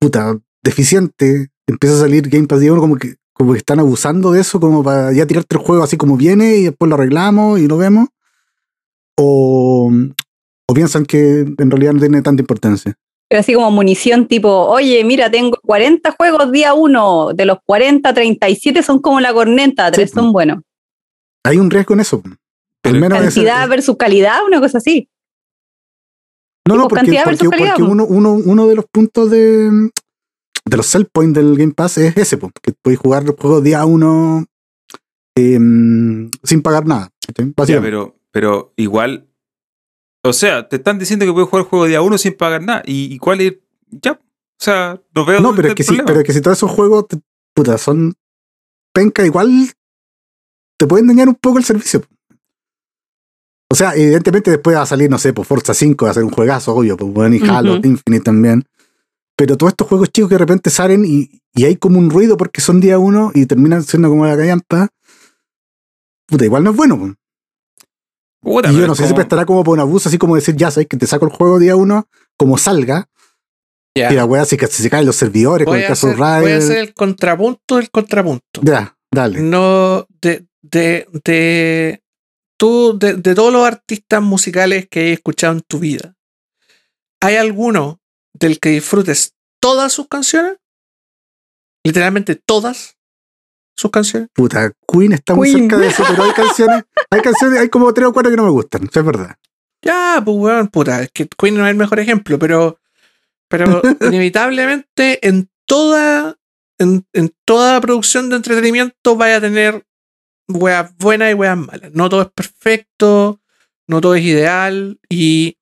[0.00, 4.30] Puta, deficiente, empieza a salir Game Pass día uno, como que, como que están abusando
[4.30, 7.58] de eso, como para ya tirarte el juego así como viene y después lo arreglamos
[7.58, 8.08] y lo vemos.
[9.16, 9.90] O.
[10.70, 12.94] O piensan que en realidad no tiene tanta importancia.
[13.30, 18.12] Pero así como munición tipo, oye, mira, tengo 40 juegos día 1, de los 40,
[18.14, 20.14] 37 son como la corneta, tres Sí.
[20.14, 20.62] son buenos.
[21.44, 22.22] Hay un riesgo en eso.
[22.82, 25.08] Cantidad versus calidad, una cosa así.
[26.66, 27.90] No, no, porque, cantidad porque, versus calidad, porque po.
[27.92, 29.90] uno, uno, uno de los puntos de,
[30.64, 33.62] de los sell points del Game Pass es ese, po, que podéis jugar los juegos
[33.64, 34.44] día uno
[35.34, 37.10] em, sin pagar nada.
[37.66, 39.28] Ya, pero, pero igual.
[40.24, 42.82] O sea, te están diciendo que puedes jugar el juego día uno sin pagar nada.
[42.84, 43.54] ¿Y, y cuál es?
[43.90, 44.12] Ya.
[44.12, 44.20] O
[44.64, 45.40] sea, no veo.
[45.40, 47.20] no, pero es, que si, pero es que si todos esos juegos te-
[47.54, 48.14] puta, son
[48.92, 49.48] penca, igual
[50.76, 52.02] te pueden dañar un poco el servicio.
[53.70, 56.24] O sea, evidentemente después va a salir, no sé, por Forza 5 va a ser
[56.24, 57.86] un juegazo, obvio, pues bueno, y Halo Ujú.
[57.86, 58.64] Infinite también.
[59.36, 62.36] Pero todos estos juegos chicos que de repente salen y, y hay como un ruido
[62.36, 64.88] porque son día uno y terminan siendo como la callampa.
[66.26, 67.14] Puta, igual no es bueno.
[68.40, 70.70] Puta, Y yo no sé si prestará como por un abuso, así como decir, ya
[70.70, 73.08] sabes que te saco el juego día uno, como salga.
[73.94, 74.12] Ya.
[74.12, 76.52] Y la weá que se caen los servidores con Voy el a, caso hacer, voy
[76.52, 78.60] a hacer el contrapunto del contrapunto.
[78.62, 79.40] Ya, dale.
[79.40, 82.02] No, de, de, de,
[82.58, 86.14] tú, de, de todos los artistas musicales que he escuchado en tu vida,
[87.20, 88.00] ¿hay alguno
[88.34, 90.58] del que disfrutes todas sus canciones?
[91.84, 92.98] Literalmente todas
[93.76, 94.28] sus canciones.
[94.34, 98.08] Puta, Queen está muy cerca de eso, pero hay canciones, hay canciones, hay como tres
[98.08, 99.36] o cuatro que no me gustan, eso es verdad.
[99.82, 102.80] Ya, pues weón, puta, es que Queen no es el mejor ejemplo, pero,
[103.48, 106.36] pero inevitablemente en toda,
[106.78, 109.86] en, en toda producción de entretenimiento vaya a tener
[110.48, 111.90] weas buenas y weas malas.
[111.92, 113.40] No todo es perfecto,
[113.86, 115.58] no todo es ideal y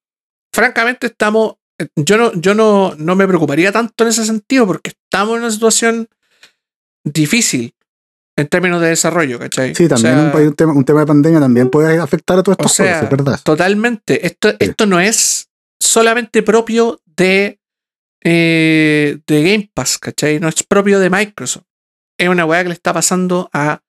[0.53, 1.57] francamente estamos,
[1.97, 5.51] yo no, yo no, no me preocuparía tanto en ese sentido porque estamos en una
[5.51, 6.09] situación
[7.05, 7.75] difícil
[8.37, 9.75] en términos de desarrollo, ¿cachai?
[9.75, 12.43] Sí, también O sea, un, un tema, un tema de pandemia también puede afectar a
[12.43, 13.41] todos o estos sea, es verdad.
[13.43, 14.27] Totalmente.
[14.27, 15.49] Esto, esto no es
[15.81, 17.59] solamente propio de,
[18.23, 20.39] eh, de Game Pass, ¿cachai?
[20.39, 21.65] No es propio de Microsoft.
[22.19, 23.81] Es una weá que le está pasando a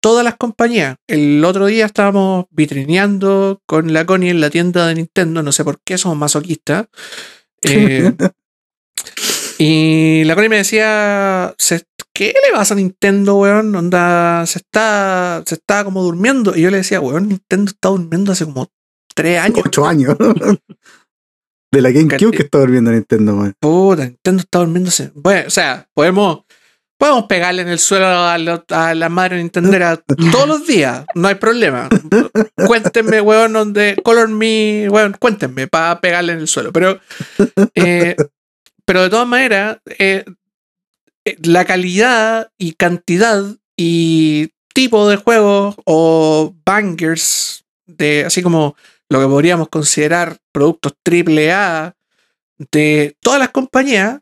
[0.00, 0.96] todas las compañías.
[1.06, 5.64] El otro día estábamos vitrineando con la Connie en la tienda de Nintendo, no sé
[5.64, 6.86] por qué, somos masoquistas.
[7.62, 8.12] Eh,
[9.58, 13.74] y la Connie me decía, "Se- ¿qué le pasa a Nintendo, weón?
[13.74, 16.56] Onda, se está, se está como durmiendo.
[16.56, 18.68] Y yo le decía, weón, Nintendo está durmiendo hace como
[19.14, 19.60] tres años.
[19.64, 20.16] Ocho años.
[21.70, 23.54] de la GameCube que está durmiendo Nintendo, weón.
[23.60, 25.12] Puta, Nintendo está durmiendo hace...
[25.14, 26.40] Bueno, o sea, podemos,
[26.98, 29.96] podemos pegarle en el suelo a, lo- a la madre Nintendera
[30.32, 31.88] todos los días, no hay problema.
[32.66, 36.72] Cuéntenme, weón, donde Color Me, weón, cuéntenme para pegarle en el suelo.
[36.72, 36.98] Pero,
[37.74, 38.16] eh,
[38.84, 40.24] pero de todas maneras, eh,
[41.24, 43.44] eh, la calidad y cantidad
[43.76, 48.76] y tipo de juegos o bangers de así como
[49.08, 51.94] lo que podríamos considerar productos triple A
[52.72, 54.20] de todas las compañías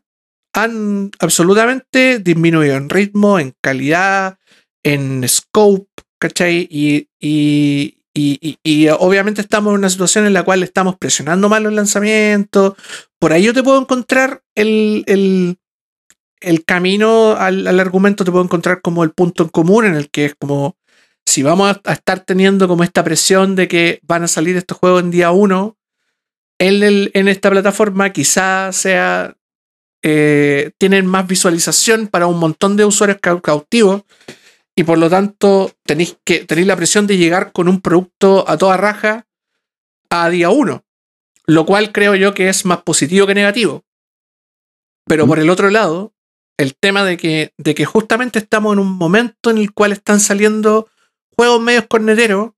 [0.57, 4.37] han absolutamente disminuido en ritmo, en calidad,
[4.83, 5.87] en scope,
[6.19, 6.67] ¿cachai?
[6.71, 11.61] Y, y, y- y- obviamente estamos en una situación en la cual estamos presionando más
[11.61, 12.73] los lanzamientos.
[13.19, 15.57] Por ahí yo te puedo encontrar el, el,
[16.41, 20.09] el camino al, al argumento, te puedo encontrar como el punto en común en el
[20.09, 20.75] que es como
[21.27, 25.03] si vamos a estar teniendo como esta presión de que van a salir estos juegos
[25.03, 25.77] en día uno,
[26.59, 29.36] en, el- en esta plataforma quizás sea
[30.09, 34.03] eh, tienen más visualización para un montón de usuarios cau- cautivos
[34.75, 38.57] y por lo tanto tenéis que tenéis la presión de llegar con un producto a
[38.57, 39.25] toda raja
[40.09, 40.83] a día uno,
[41.45, 43.83] lo cual creo yo que es más positivo que negativo.
[45.05, 46.13] Pero por el otro lado,
[46.57, 50.19] el tema de que, de que justamente estamos en un momento en el cual están
[50.19, 50.89] saliendo
[51.35, 52.51] juegos medios corneteros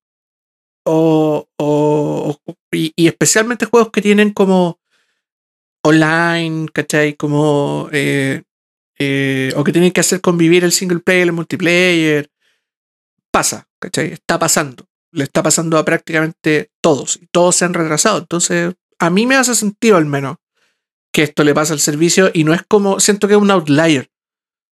[0.86, 2.38] o, o-
[2.72, 4.78] y, y especialmente juegos que tienen como
[5.84, 7.15] online, ¿cachai?
[7.15, 7.89] Como.
[7.91, 8.43] eh,
[8.99, 12.30] eh, o que tienen que hacer convivir el single player, el multiplayer.
[13.32, 14.13] Pasa, ¿cachai?
[14.13, 14.86] Está pasando.
[15.11, 17.17] Le está pasando a prácticamente todos.
[17.21, 18.19] Y todos se han retrasado.
[18.19, 20.38] Entonces, a mí me hace sentido al menos
[21.11, 22.99] que esto le pasa al servicio y no es como.
[22.99, 24.09] Siento que es un outlier.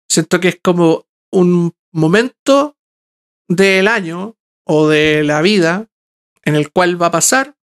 [0.10, 2.78] Siento que es como un momento
[3.48, 4.36] del año
[4.66, 5.88] o de la vida
[6.44, 7.56] en el cual va a pasar,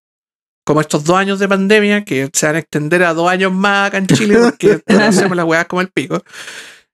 [0.68, 3.88] como estos dos años de pandemia, que se van a extender a dos años más
[3.88, 6.22] acá en Chile, porque hacemos las weas como el pico.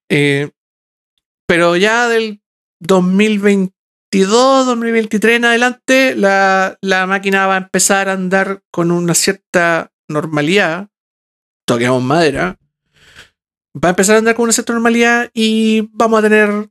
[0.09, 0.51] Eh,
[1.49, 2.41] pero ya del
[2.79, 9.91] 2022, 2023 en adelante, la, la máquina va a empezar a andar con una cierta
[10.09, 10.89] normalidad.
[11.66, 12.57] Toquemos madera.
[13.77, 16.68] Va a empezar a andar con una cierta normalidad y vamos a tener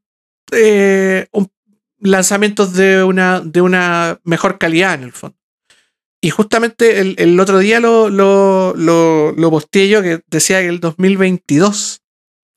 [0.52, 1.52] eh, un-
[2.00, 5.38] lanzamientos de una, de una mejor calidad en el fondo.
[6.24, 10.70] Y justamente el, el otro día lo, lo, lo, lo posteé yo que decía que
[10.70, 12.02] el 2022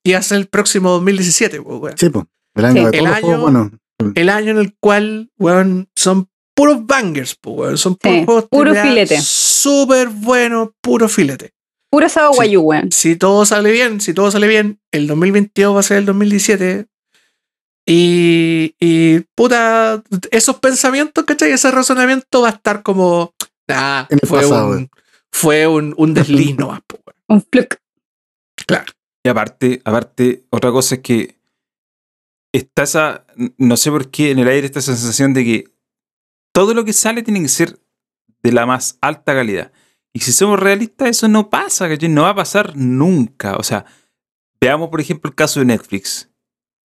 [0.05, 1.61] iba a ser el próximo 2017.
[1.63, 1.99] pues, weón.
[1.99, 2.27] Sí, pues.
[2.55, 2.85] El año Sí.
[2.85, 3.71] de todos El los año- juegos, bueno.
[4.15, 7.79] El año en el cual weón, son puros bangers, pues, weón.
[7.79, 9.19] son puros Sí, juegos puro filete.
[9.21, 11.53] Súper buenos, puro filete.
[11.91, 12.93] Puro sábado guayú, weón.
[12.93, 16.87] Si todo sale bien, si todo sale bien, el 2022 va a ser el 2017.
[17.89, 21.53] Y, y puta, esos pensamientos, ¿cachai?
[21.53, 23.33] Ese razonamiento va a estar como,
[23.69, 24.91] nah, En el fue, pasado, un,
[25.33, 26.81] fue un, un desliz nomás.
[27.29, 27.81] Un fluke.
[28.67, 28.93] Claro.
[29.25, 31.37] Y aparte, aparte, otra cosa es que
[32.53, 33.27] está esa,
[33.59, 35.65] no sé por qué en el aire está esa sensación de que
[36.53, 37.81] todo lo que sale tiene que ser
[38.45, 39.73] de la más alta calidad.
[40.13, 42.09] Y si somos realistas, eso no pasa, ¿cachai?
[42.09, 43.57] No va a pasar nunca.
[43.57, 43.85] O sea,
[44.61, 46.31] veamos por ejemplo el caso de Netflix.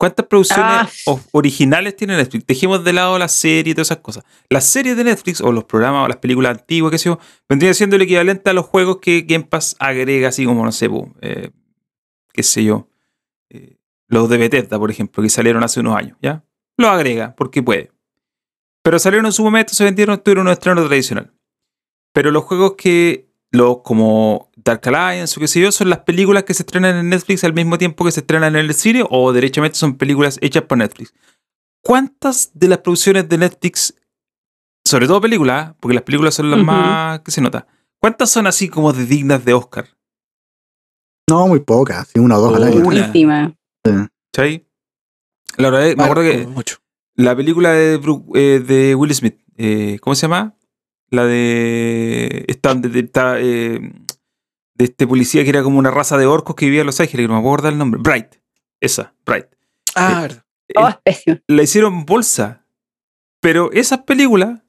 [0.00, 1.16] ¿Cuántas producciones Ah.
[1.32, 2.46] originales tiene Netflix?
[2.46, 4.24] Dejemos de lado las series y todas esas cosas.
[4.48, 7.18] Las series de Netflix o los programas o las películas antiguas, qué sé yo,
[7.50, 10.88] vendrían siendo el equivalente a los juegos que Game Pass agrega, así como, no sé,
[10.88, 11.50] po, eh,
[12.32, 12.88] qué sé yo,
[13.50, 13.76] eh,
[14.08, 16.44] los de Bethesda, por ejemplo, que salieron hace unos años, ¿ya?
[16.78, 17.92] Los agrega, porque puede.
[18.82, 21.30] Pero salieron en su momento, se vendieron, tuvieron un estreno tradicional.
[22.14, 26.44] Pero los juegos que, los como Dark Alliance o qué sé yo, son las películas
[26.44, 29.32] que se estrenan en Netflix al mismo tiempo que se estrenan en el cine o
[29.32, 31.14] derechamente son películas hechas por Netflix.
[31.82, 33.94] ¿Cuántas de las producciones de Netflix,
[34.84, 37.66] sobre todo películas, porque las películas son las más que se nota,
[38.00, 39.88] cuántas son así como de dignas de Oscar?
[41.28, 42.84] No, muy pocas, sí, una o dos al año.
[42.84, 43.12] Una.
[44.32, 44.66] ¿Cachai?
[45.56, 46.76] La verdad, me acuerdo que Como mucho.
[47.14, 48.00] La película de,
[48.34, 50.54] eh, de Will Smith, eh, ¿cómo se llama?
[51.10, 52.46] La de.
[52.46, 53.92] De- esta, eh,
[54.80, 57.24] de este policía que era como una raza de orcos que vivía en Los Ángeles,
[57.24, 58.00] que no me acuerdo el nombre.
[58.02, 58.36] Bright.
[58.80, 59.44] Esa, Bright.
[59.94, 60.44] Ah, verdad.
[60.76, 61.36] Oh, es pésimo.
[61.48, 62.64] La hicieron bolsa.
[63.40, 64.60] Pero esas películas,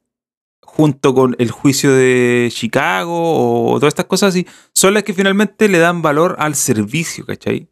[0.60, 5.66] junto con El juicio de Chicago o todas estas cosas así, son las que finalmente
[5.68, 7.60] le dan valor al servicio, ¿cachai?
[7.60, 7.68] Le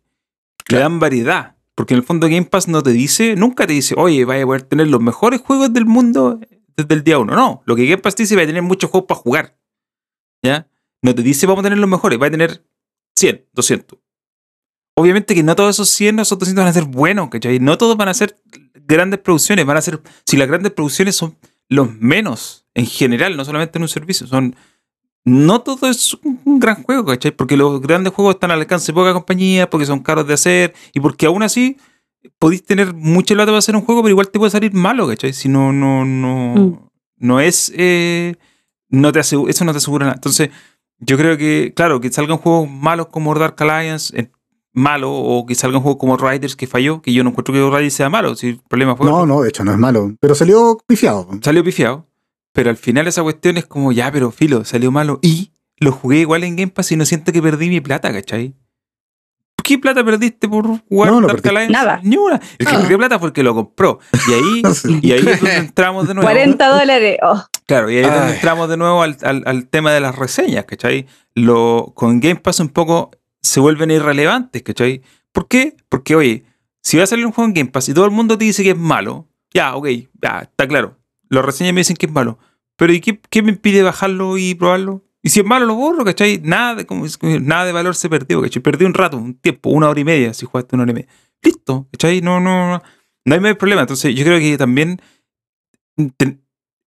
[0.64, 0.82] Claro.
[0.84, 1.56] dan variedad.
[1.74, 4.46] Porque en el fondo Game Pass no te dice, nunca te dice, oye, vaya a
[4.46, 6.40] poder tener los mejores juegos del mundo
[6.76, 7.34] desde el día uno.
[7.34, 9.56] No, lo que Game Pass te dice, va a tener muchos juegos para jugar.
[10.42, 10.66] ¿Ya?
[11.02, 12.62] No te dice, vamos a tener los mejores, va a tener
[13.16, 13.98] 100, 200.
[14.94, 17.58] Obviamente que no todos esos 100 o esos 200 van a ser buenos, ¿cachai?
[17.58, 18.36] No todos van a ser
[18.86, 21.36] grandes producciones, van a ser, si las grandes producciones son
[21.68, 24.56] los menos en general, no solamente en un servicio, son...
[25.22, 27.30] No todo es un gran juego, ¿cachai?
[27.30, 30.74] Porque los grandes juegos están al alcance de poca compañía, porque son caros de hacer,
[30.94, 31.76] y porque aún así
[32.38, 35.34] podéis tener mucha plata para hacer un juego, pero igual te puede salir malo, ¿cachai?
[35.34, 36.78] Si no, no, no, Mm.
[37.18, 38.36] no es, eh,
[38.88, 40.16] no te asegu- eso no te asegura nada.
[40.16, 40.48] Entonces,
[41.00, 44.30] yo creo que, claro, que salgan juegos malos como Dark Alliance, eh,
[44.72, 47.94] malo, o que salgan juegos como Riders que falló, que yo no encuentro que Riders
[47.94, 50.14] sea malo, si el problema fue No, no, de hecho no es malo.
[50.20, 51.28] Pero salió pifiado.
[51.42, 52.06] salió pifiado,
[52.52, 56.18] pero al final esa cuestión es como, ya, pero filo, salió malo y lo jugué
[56.18, 58.54] igual en Game Pass y no siento que perdí mi plata, ¿cachai?
[59.70, 61.72] ¿Qué plata perdiste por jugar No, no Dark perdiste Alliance?
[61.72, 62.00] nada.
[62.02, 62.40] Ni una.
[62.58, 62.80] El que Ah.
[62.80, 64.00] perdió plata fue el que lo compró.
[64.26, 64.62] Y ahí,
[65.02, 65.24] y ahí
[65.58, 66.26] entramos de nuevo.
[66.26, 67.18] 40 dólares.
[67.22, 68.32] Oh, Claro, y ahí Ay.
[68.32, 71.06] entramos de nuevo al, al- al tema de las reseñas, ¿cachai?
[71.36, 73.12] Lo, con Game Pass un poco
[73.42, 75.02] se vuelven irrelevantes, ¿cachai?
[75.30, 75.76] ¿Por qué?
[75.88, 76.44] Porque, oye,
[76.82, 78.64] si va a salir un juego en Game Pass y todo el mundo te dice
[78.64, 79.86] que es malo, ya, ok,
[80.20, 80.96] ya, está claro.
[81.28, 82.40] Los reseñas me dicen que es malo.
[82.74, 85.04] Pero ¿y qué, qué me impide bajarlo y probarlo?
[85.22, 86.40] Y si es malo, lo borro, ¿cachai?
[86.42, 87.06] Nada de, como-
[87.40, 88.62] nada de valor se perdió, ¿cachai?
[88.62, 91.08] Perdí un rato, un tiempo, una hora y media, si jugaste una hora y media.
[91.42, 92.20] Listo, ¿cachai?
[92.22, 92.82] No, no, no,
[93.24, 93.82] no hay más problema.
[93.82, 95.00] Entonces, yo creo que también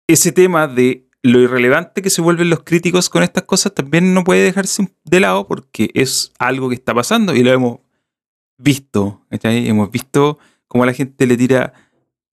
[0.07, 4.23] ese tema de lo irrelevante que se vuelven los críticos con estas cosas también no
[4.23, 7.79] puede dejarse de lado porque es algo que está pasando y lo hemos
[8.57, 9.25] visto.
[9.29, 9.67] ¿cachai?
[9.67, 11.73] Hemos visto cómo la gente le tira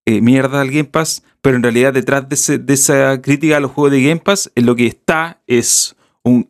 [0.07, 3.61] eh, mierda al Game Pass, pero en realidad detrás de, ese- de esa crítica a
[3.61, 5.95] los juegos de Game Pass, en lo que está es
[6.25, 6.49] un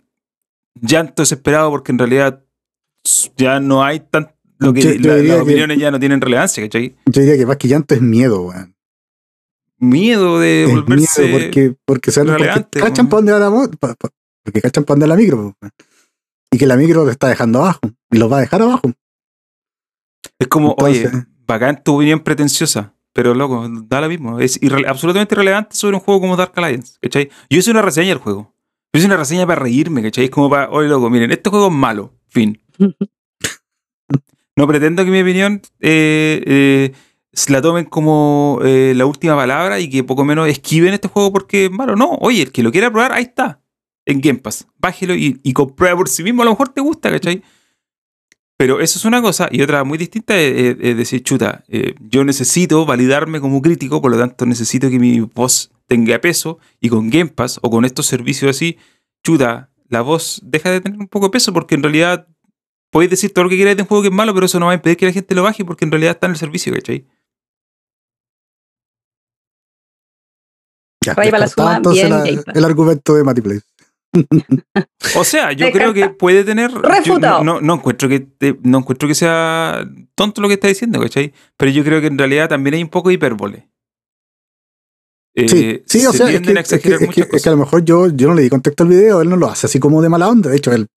[0.80, 2.42] llanto desesperado porque en realidad
[3.36, 4.32] ya no hay tan.
[4.58, 6.94] Lo que, Yo- yo la- diría las que- opiniones ya no tienen relevancia, ¿cachai?
[7.06, 8.74] Yo diría que más que llanto es miedo, weón.
[9.78, 11.22] Miedo de Es volverse.
[11.22, 14.10] miedo porque, porque, se porque cachan para dónde va la mo- pa- pa-
[14.44, 15.56] porque cachan para dónde va la micro, weón.
[16.52, 17.80] Y que la micro lo está dejando abajo.
[18.10, 18.92] Y los va a dejar abajo.
[20.38, 24.38] Es como, Entonces- oye, bacán tu opinión pretenciosa, pero loco, da lo mismo.
[24.40, 27.30] Es irre- absolutamente irrelevante sobre un juego como Dark Alliance, ¿cachai?
[27.50, 28.54] Yo hice una reseña del juego.
[28.92, 30.24] Yo hice una reseña para reírme, ¿cachai?
[30.24, 32.60] Es como para, oye, loco, miren, este juego es malo, fin.
[34.56, 36.92] No pretendo que mi opinión eh, eh,
[37.32, 41.32] se la tomen como eh, la última palabra y que poco menos esquiven este juego
[41.32, 41.96] porque es malo.
[41.96, 43.62] No, oye, el que lo quiera probar, ahí está.
[44.04, 44.66] En Game Pass.
[44.78, 46.42] Bájelo y, y comprueba por sí mismo.
[46.42, 47.42] A lo mejor te gusta, ¿cachai?
[48.62, 49.48] Pero eso es una cosa.
[49.50, 54.00] Y otra muy distinta es, es- es decir, chuta, eh, yo necesito validarme como crítico,
[54.00, 56.60] por lo tanto necesito que mi voz tenga peso.
[56.80, 58.78] Y con Game Pass o con estos servicios así,
[59.24, 62.28] chuta, la voz deja de tener un poco de peso porque en realidad
[62.92, 64.66] podéis decir todo lo que queráis de un juego que es malo, pero eso no
[64.66, 66.72] va a impedir que la gente lo baje porque en realidad está en el servicio,
[66.72, 67.04] ¿cachai?
[71.04, 72.54] Ya, Raya para la suma, entonces bien, Pass.
[72.56, 73.62] el argumento de Matty Place.
[75.16, 76.70] O sea, yo creo que puede tener.
[76.70, 77.42] Refutado.
[77.44, 79.84] no, no, no encuentro que te- no encuentro que sea
[80.14, 81.32] tonto lo que está diciendo, ¿cachai?
[81.56, 83.68] Pero yo creo que en realidad también hay un poco de hipérbole.
[85.34, 87.28] Eh, Sí, sí, o se sea, es que, a es que- exagerar es que- muchas
[87.34, 89.36] es que a lo mejor yo, yo no le di contexto al video, él no
[89.36, 90.50] lo hace así como de mala onda.
[90.50, 90.88] De hecho, él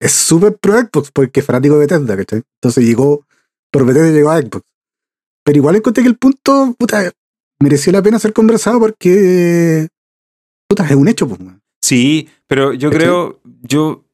[0.00, 2.42] es súper pro Xbox porque es fanático de Bethesda, ¿cachai?
[2.62, 3.26] Entonces llegó,
[3.70, 4.64] por Bethesda llegó a Xbox.
[5.44, 7.10] Pero igual encontré que el punto, puta,
[7.60, 9.88] mereció la pena ser conversado porque,
[10.68, 11.38] puta, es un hecho, pues.
[11.82, 14.04] Sí, pero yo creo, yo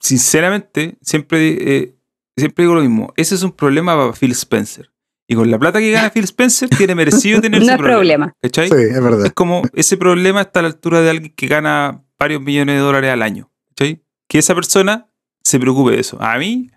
[0.00, 1.94] sinceramente siempre, eh,
[2.36, 3.12] siempre digo lo mismo.
[3.16, 4.90] Ese es un problema para Phil Spencer.
[5.30, 8.32] Y con la plata que gana Phil Spencer, tiene merecido tener No ese es problema.
[8.40, 8.68] ¿Cachai?
[8.68, 9.26] Sí, es verdad.
[9.26, 12.80] Es como ese problema está a la altura de alguien que gana varios millones de
[12.80, 13.50] dólares al año.
[13.70, 14.02] ¿cachai?
[14.28, 15.10] Que esa persona
[15.42, 16.16] se preocupe de eso.
[16.20, 16.70] A mí,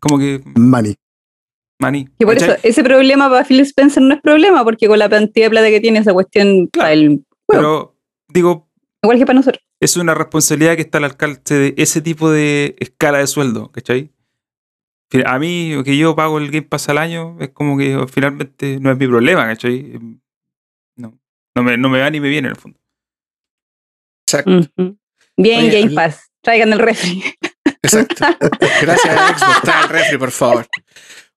[0.00, 0.94] como que, Money.
[1.80, 2.08] maní.
[2.18, 2.50] Y por ¿cachai?
[2.50, 5.68] eso, ese problema para Phil Spencer no es problema, porque con la cantidad de plata
[5.70, 6.72] que tiene esa cuestión, Claro.
[6.78, 7.96] para el, Pero,
[8.28, 8.70] digo,
[9.02, 9.62] igual que para nosotros.
[9.80, 14.12] es una responsabilidad que está al alcance de ese tipo de escala de sueldo, ¿cachai?
[15.24, 18.90] A mí, que yo pago el Game Pass al año, es como que finalmente no
[18.90, 19.98] es mi problema, ¿cachai?
[20.96, 21.18] No,
[21.54, 22.78] no, me, no me va ni me viene en el fondo.
[24.26, 24.50] Exacto.
[25.36, 26.30] Bien, Oye, Game Pass.
[26.42, 27.24] Traigan el refri.
[27.82, 28.16] Exacto.
[28.82, 29.62] Gracias a Xbox.
[29.62, 30.68] Trae el refri, por favor.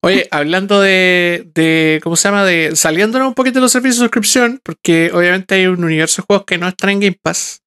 [0.04, 2.43] Oye, hablando de, de, ¿cómo se llama?
[2.43, 6.26] De saliéndonos un poquito de los servicios de suscripción, porque obviamente hay un universo de
[6.26, 7.62] juegos que no están en Game Pass.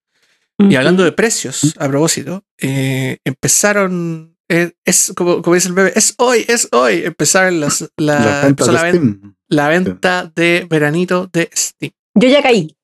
[0.59, 5.93] Y hablando de precios, a propósito, eh, empezaron, eh, es como, como dice el bebé,
[5.97, 9.37] es hoy, es hoy, empezaron las, la, empezó la, ven- Steam.
[9.49, 11.93] la venta de veranito de Steam.
[12.15, 12.77] Yo ya caí.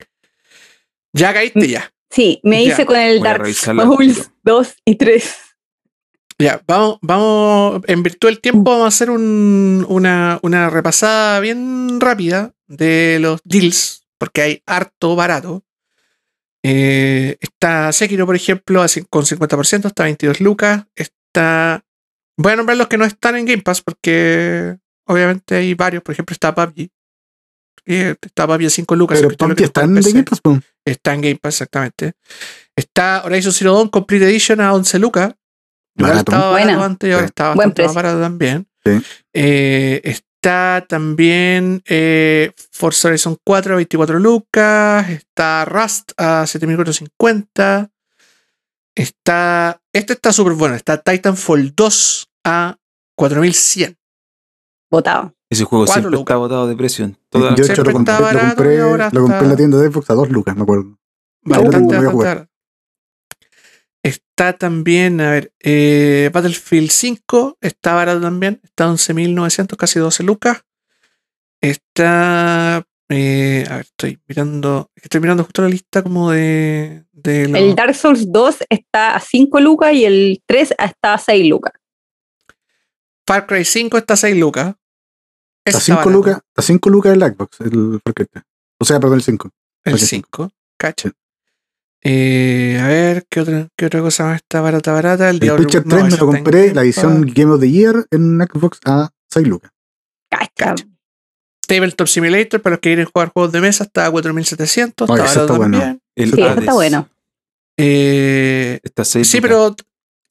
[1.12, 1.92] Ya caíste ya.
[2.10, 4.14] Sí, me Ya, hice con el Dark Souls al tiro.
[4.42, 5.34] 2 y 3.
[6.44, 12.00] Ya, vamos, vamos, en virtud del tiempo vamos a hacer un- una, una repasada bien
[12.00, 15.64] rápida de los deals, porque hay harto barato.
[16.62, 20.84] Eh, está Sekiro, por ejemplo, con 50%, está 22 lucas.
[20.94, 21.84] Está.
[22.36, 24.76] Voy a nombrar los que no están en Game Pass, porque
[25.06, 26.02] obviamente hay varios.
[26.02, 26.88] Por ejemplo, está PUBG.
[27.86, 29.18] Eh, Está PUBG a 5 lucas.
[29.18, 29.94] Pero PUBG está en.
[30.12, 30.40] Game Pass.
[30.84, 32.12] Está en Game Pass, exactamente.
[32.76, 35.34] Está Horizon Zero Dawn Complete Edition a 11 lucas.
[35.96, 38.66] Igual estaba barato antes y ahora está bastante más barato también.
[38.84, 39.02] Sí.
[39.34, 45.10] Eh, está también eh, Forza Horizon 4 a 24 lucas.
[45.10, 47.90] Está Rust a 7450.
[48.94, 49.80] Está.
[49.92, 50.74] Este está súper bueno.
[50.74, 52.76] Está Titanfall 2 a
[53.16, 53.96] 4100.
[54.90, 55.34] Votado.
[55.50, 56.32] Ese juego Cuatro siempre lucas.
[56.32, 59.48] está botado de precio en todas Yo, hecho, lo compré, lo compré, lo compré en
[59.48, 60.96] la tienda de Xbox a 2 lucas, me acuerdo.
[61.42, 62.49] Bastante, bastante.
[64.02, 70.62] Está también, a ver, eh, Battlefield 5 está barato también, está 11.900, casi 12 lucas.
[71.60, 77.60] Está, eh, a ver, estoy mirando, estoy mirando justo la lista como de, de los-
[77.60, 81.74] El Dark Souls 2 está a 5 lucas y el 3 está a 6 lucas.
[83.26, 84.74] Far Cry 5 está a 6 lucas.
[85.64, 88.26] Ese A está 5 barato, lucas, a 5 lucas el Xbox, el Far Cry.
[88.78, 89.50] O sea, perdón, el 5.
[89.84, 91.12] El Far Cry 5, cacha.
[92.02, 95.28] Eh, a ver, ¿qué otra, ¿qué otra cosa más está barata, barata?
[95.28, 97.26] El, El Witcher no, 3 me ese lo compré, Game la edición.
[97.26, 99.70] Game of the Year en Xbox a 6 lucas.
[100.30, 100.74] Cacha.
[101.66, 105.08] Tabletop Simulator, para los que quieren jugar juegos de mesa, está a 4700.
[105.08, 105.78] Oye, está barato está bueno.
[105.78, 106.02] también.
[106.16, 107.08] El Sí, está bueno.
[107.76, 109.74] Eh, Está sí, pero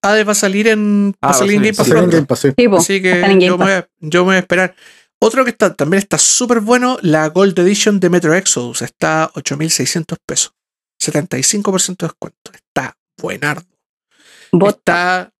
[0.02, 2.16] Hades va a salir en, Ah, va a salir en Game Pass Así que.
[2.16, 2.50] Game Pass, sí.
[2.78, 3.02] Así
[3.40, 4.76] yo me, voy a, yo me voy a esperar.
[5.20, 8.82] Otro que está, también está súper bueno, la Gold Edition de Metro Exodus.
[8.82, 10.54] Está a 8.600 pesos.
[11.00, 12.52] 75% de descuento.
[12.54, 13.66] Está buenardo.
[14.68, 15.32] Está,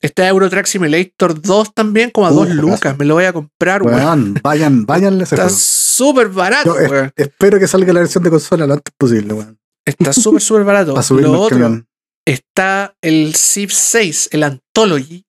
[0.00, 2.98] está Euro Truck Simulator 2 también, como a 2 Uh, lucas.
[2.98, 3.96] Me lo voy a comprar, weón.
[3.98, 7.12] Weón, vayan, vayan a ese Está súper barato, Yo, es- weón.
[7.16, 9.58] Espero que salga la versión de consola lo antes posible, weón.
[9.84, 10.94] Está súper, súper barato.
[11.10, 11.88] Lo otro, camión.
[12.26, 15.24] está el Civ 6, el Anthology,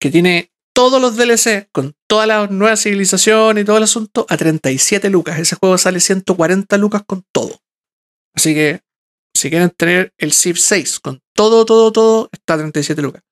[0.00, 4.38] que tiene todos los DLC con todas las nuevas civilizaciones y todo el asunto a
[4.38, 5.38] 37 lucas.
[5.38, 7.60] Ese juego sale 140 lucas con todo.
[8.34, 8.80] Así que
[9.42, 13.22] si quieren tener el Civ 6 con todo, todo, todo, está a 37 lucas.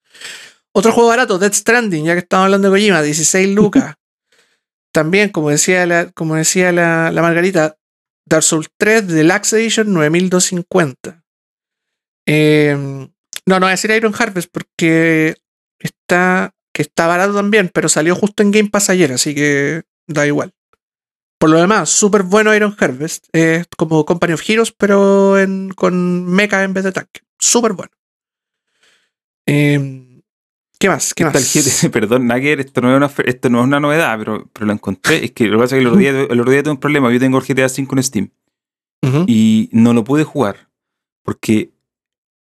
[0.73, 3.95] Otro juego barato, Dead Stranding, ya que estamos hablando de Kojima, 16 lucas.
[4.93, 7.77] También, como decía la, como decía la, la Margarita,
[8.27, 11.23] Dark Souls 3 Deluxe Edition 9250.
[12.27, 15.37] Eh, no, no voy a decir Iron Harvest porque
[15.78, 20.27] está, que está barato también, pero salió justo en Game Pass ayer, así que da
[20.27, 20.53] igual.
[21.40, 23.24] Por lo demás, súper bueno Iron Harvest.
[23.32, 27.22] Es como Company of Heroes, pero en- con mecha en vez de tanque.
[27.38, 27.90] Súper bueno.
[29.46, 30.06] Eh,
[30.78, 31.12] ¿Qué más?
[31.14, 31.32] ¿Qué más?
[31.92, 35.24] perdón, Nagger, esto no es una, esto no es una novedad, pero, pero lo encontré.
[35.24, 36.80] Es que lo que pasa es que el otro día, el otro día tuve un
[36.80, 37.12] problema.
[37.12, 38.30] Yo tengo el GTA V en Steam
[39.26, 40.68] y no lo pude jugar
[41.22, 41.72] porque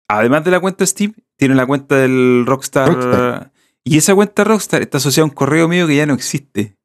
[0.08, 2.88] además de la cuenta Steam, tiene la cuenta del Rockstar.
[2.88, 3.52] Rockstar.
[3.84, 6.75] Y esa cuenta Rockstar está asociada a un correo mío que ya no existe.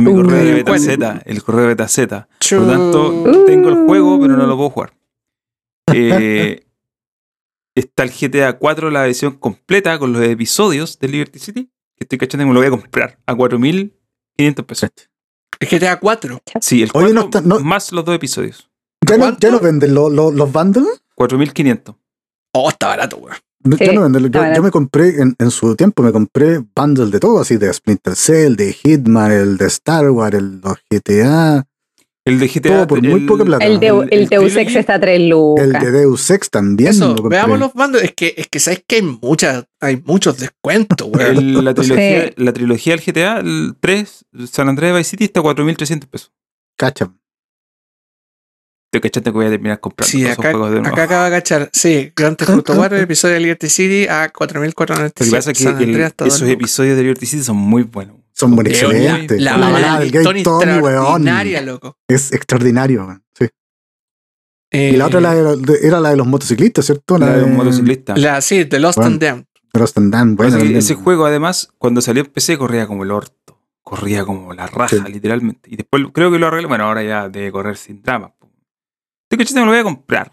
[0.00, 0.80] Mi correo de ¿cuál?
[0.86, 1.96] Betaz, el correo de Betaz.
[1.96, 4.92] Por Chu- lo tanto, tengo el juego, pero no lo puedo jugar.
[5.94, 6.64] Eh,
[7.74, 11.64] está el GTA 4, la versión completa con los episodios de Liberty City.
[11.96, 14.90] Que estoy cachando y me lo voy a comprar a 4.500 pesos.
[15.58, 16.40] Es GTA 4.
[16.60, 18.70] Sí, el 4 Oye, no está- no- más los dos episodios.
[19.04, 21.02] ¿Ya no, ya no venden lo- lo- los bundles?
[21.16, 21.96] 4.500.
[22.54, 23.36] Oh, está barato, weón.
[23.64, 24.30] No, Sí, ya no venden.
[24.54, 28.14] Yo, me compré, en, en su tiempo, me compré bundles de todo, así de Splinter
[28.14, 31.66] Cell, de Hitman, el de Star Wars, el los GTA,
[32.24, 32.68] El de GTA.
[32.70, 33.64] Todo por muy el- poca plata.
[33.66, 34.54] El, Deu- el- el el Deus.
[34.56, 35.82] Ex está a 3 el lucas.
[35.82, 36.90] de Deus Ex también.
[36.90, 38.02] Eso, lo veamos los bandos.
[38.02, 42.32] Es que, es que sabes que hay muchas, hay muchos descuentos, el- la, trilogía, Sí.
[42.36, 46.32] la trilogía del GTA, el 3, San Andrés Vice City, está a 4.300 pesos.
[46.76, 47.12] Cacha.
[48.90, 50.94] Te cachaste que voy a terminar comprando Sí, esos acá, juegos de nuevo.
[50.94, 51.70] acá acaba de cachar.
[51.74, 55.12] Sí, Grand Theft Auto 4, episodio de Liberty City a 4.497.
[55.20, 58.16] Lo que pasa es que el- esos episodios de Liberty City son muy buenos.
[58.32, 59.40] Son muy Eh, excelentes.
[59.42, 61.98] La, La, la del Tony extraordinaria, loco.
[62.08, 63.24] Es extraordinario, weón.
[63.38, 63.46] Sí.
[64.70, 67.18] Eh, Y la otra la de- de- era la de los motociclistas, ¿cierto?
[67.18, 68.16] La de un motociclista.
[68.16, 69.12] la- sí, The Lost Bueno.
[69.12, 69.44] and Damned.
[69.74, 70.76] Lost and Damned, también.
[70.76, 73.60] ese juego, además, cuando salió en PC, corría como el orto.
[73.82, 75.12] Corría como la raja, Sí.
[75.12, 75.68] literalmente.
[75.70, 76.68] Y después creo que lo arreglé.
[76.68, 78.32] Bueno, ahora ya debe correr sin drama.
[79.28, 79.36] Po.
[79.36, 80.30] Te cachate, me lo voy a comprar.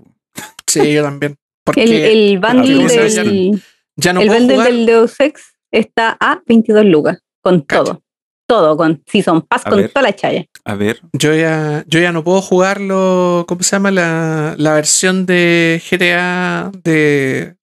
[0.67, 1.35] Sí, yo también.
[1.63, 3.63] Porque El, el bundle Porque del,
[3.95, 5.41] ya no el bundle del Deus Ex
[5.71, 7.19] está a 22 lucas.
[7.41, 7.83] Con Cacha.
[7.83, 8.01] todo.
[8.47, 9.89] Todo, con Season Pass, A con ver.
[9.89, 10.45] toda la chaya.
[10.65, 11.01] A ver.
[11.13, 13.45] Yo ya, yo ya no puedo jugarlo.
[13.47, 13.89] ¿Cómo se llama?
[13.89, 17.55] La, la versión de GTA de,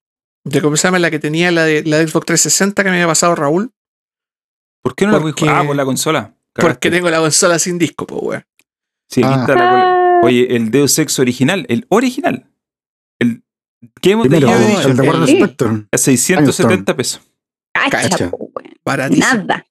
[0.43, 0.61] de.
[0.61, 0.99] ¿Cómo se llama?
[0.99, 3.71] La que tenía la de, la de Xbox 360 que me había pasado Raúl.
[4.81, 5.61] ¿Por qué no la voy a Porque- jugar?
[5.63, 6.35] Ah, por la consola.
[6.53, 8.43] Porque tengo la consola sin disco, pues, weón.
[9.13, 9.39] Sí, aquí Ah.
[9.41, 9.83] está la cola.
[9.83, 12.49] Ah, Oye, el Deus Ex original, el original.
[13.19, 13.43] El
[14.01, 15.35] Game of the Primero, Year Oh, Edition, el de Warner Sí.
[15.37, 15.87] Spectrum.
[15.91, 17.21] a 670 pesos.
[17.91, 18.31] cacha.
[18.85, 19.25] Baratísimo.
[19.43, 19.65] Nada.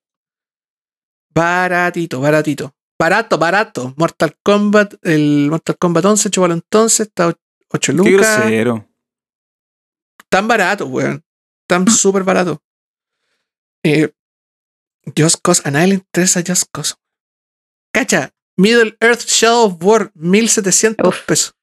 [1.34, 2.74] Baratito, baratito.
[2.98, 3.94] Barato, barato.
[3.96, 8.38] Mortal Kombat, el Mortal Kombat 11, chúpalo entonces, está 8 Qué lucas.
[8.40, 8.88] grosero.
[10.28, 11.24] Tan barato, weón.
[11.66, 12.62] Tan súper barato.
[13.82, 14.12] Eh,
[15.16, 16.94] Just Cause, a nadie le interesa Just Cause.
[17.92, 21.24] Cacha, Middle Earth Shadow of War, 1700 Uf.
[21.26, 21.54] pesos.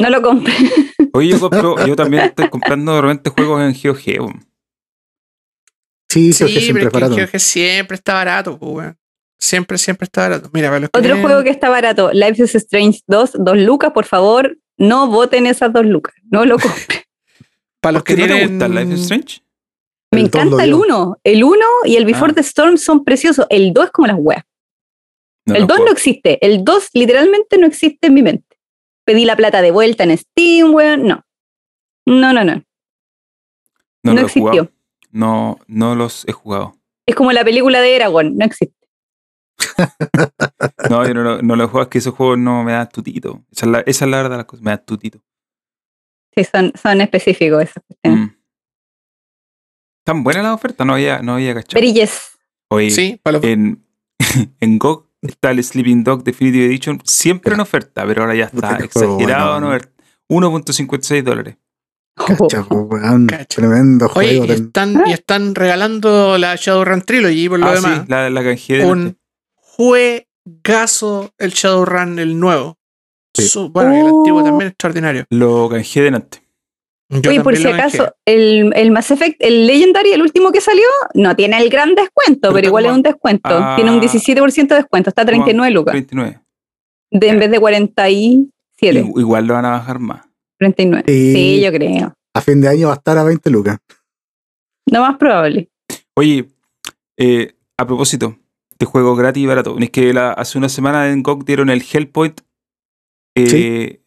[0.00, 0.52] No lo compré.
[1.12, 4.34] Oye, yo compro, yo también estoy comprando de repente juegos en GOG.
[6.10, 7.32] Sí, Sí, que siempre pero es que barato.
[7.32, 8.98] que siempre está barato, pues, weón.
[9.38, 10.48] Siempre, siempre está barato.
[10.52, 13.58] Mira, para los que Otro tienen- juego que está barato, Life is Strange 2, 2
[13.58, 16.14] lucas, por favor, no voten esas 2 lucas.
[16.30, 17.00] No lo compren.
[17.80, 19.40] para los ¿Por qué que no te tienen- gusta Life is Strange?
[20.12, 20.78] Me El encanta el dio.
[20.78, 21.16] 1.
[21.24, 22.34] El 1 y el Before Ah.
[22.36, 23.46] the Storm son preciosos.
[23.50, 24.44] El 2 es como las weas.
[25.46, 26.44] No el lo 2 no existe.
[26.44, 28.56] El 2 literalmente no existe en mi mente.
[29.04, 31.06] Pedí la plata de vuelta en Steam, weón.
[31.06, 31.24] No.
[32.06, 32.62] No, no, no.
[34.02, 34.70] No, existió.
[35.10, 36.76] No, no los he jugado.
[37.06, 38.36] Es como la película de Eragon.
[38.36, 38.76] No existe.
[40.90, 42.88] No, yo no, lo- no lo he jugado, es que esos juegos no me dan
[42.88, 43.42] tutito.
[43.50, 45.20] Esa es la, esa es la verdad de las cosas, me dan tutito.
[46.36, 48.20] Sí, son, son específicos esas cuestiones.
[48.30, 48.36] Mm.
[50.04, 51.74] Tan buena la oferta, no había, no había cachado.
[51.80, 52.38] Perilles.
[52.68, 53.84] Oye, Sí, para los, en,
[54.60, 58.70] en GOG está el Sleeping Dog Definitive Edition, siempre en oferta, pero ahora ya está
[58.72, 59.66] Puta, exagerado bueno.
[59.68, 59.90] en oferta.
[60.28, 61.56] 1.56 dólares.
[62.16, 63.26] Cacha, weón.
[63.26, 63.44] Cacha.
[63.46, 64.44] Tremendo Oye, juego.
[64.46, 67.98] y están, y están regalando la Shadowrun Trilogy por lo Ah, demás.
[68.00, 69.18] sí, la, la canjeé de un
[69.56, 72.78] juegazo el Shadowrun, el nuevo.
[73.34, 73.48] Sí.
[73.48, 74.18] Su- bueno, y el Oh.
[74.18, 75.24] antiguo también extraordinario.
[75.30, 76.43] Lo canjeé delante.
[77.22, 80.86] Yo Oye, por si acaso, el, el Mass Effect, el Legendary, el último que salió,
[81.14, 83.48] no tiene el gran descuento, Pero igual es un descuento.
[83.52, 83.74] Ah.
[83.76, 86.40] tiene un 17% de descuento, está a 39 lucas, 29.
[87.12, 88.48] de, en vez de 47,
[88.80, 90.26] I- Igual lo van a bajar más.
[90.58, 91.04] 39.
[91.06, 91.32] Sí.
[91.34, 92.14] Sí, yo creo.
[92.34, 93.78] A fin de año va a estar a 20 lucas.
[94.90, 95.68] Lo más probable.
[96.16, 96.48] Oye,
[97.16, 98.36] eh, a propósito
[98.78, 101.82] de juegos gratis y barato, es que la- hace una semana en GOG dieron el
[101.82, 102.40] Hellpoint.
[103.36, 104.00] Eh, Sí.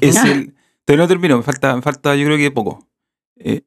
[0.00, 0.28] Es Ah.
[0.32, 0.52] el.
[0.86, 2.88] Todavía no termino, me falta, me falta yo creo que poco.
[3.36, 3.62] Eh,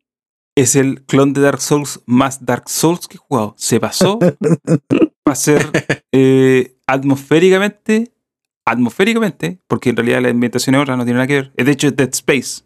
[0.55, 3.55] es el clon de Dark Souls más Dark Souls que he jugado.
[3.57, 4.19] Se pasó
[5.25, 5.69] a ser
[6.13, 8.13] eh, atmosféricamente,
[8.65, 11.53] atmosféricamente, porque en realidad la ambientación es otra, no tiene nada que ver.
[11.53, 12.63] De hecho, es Dead Space.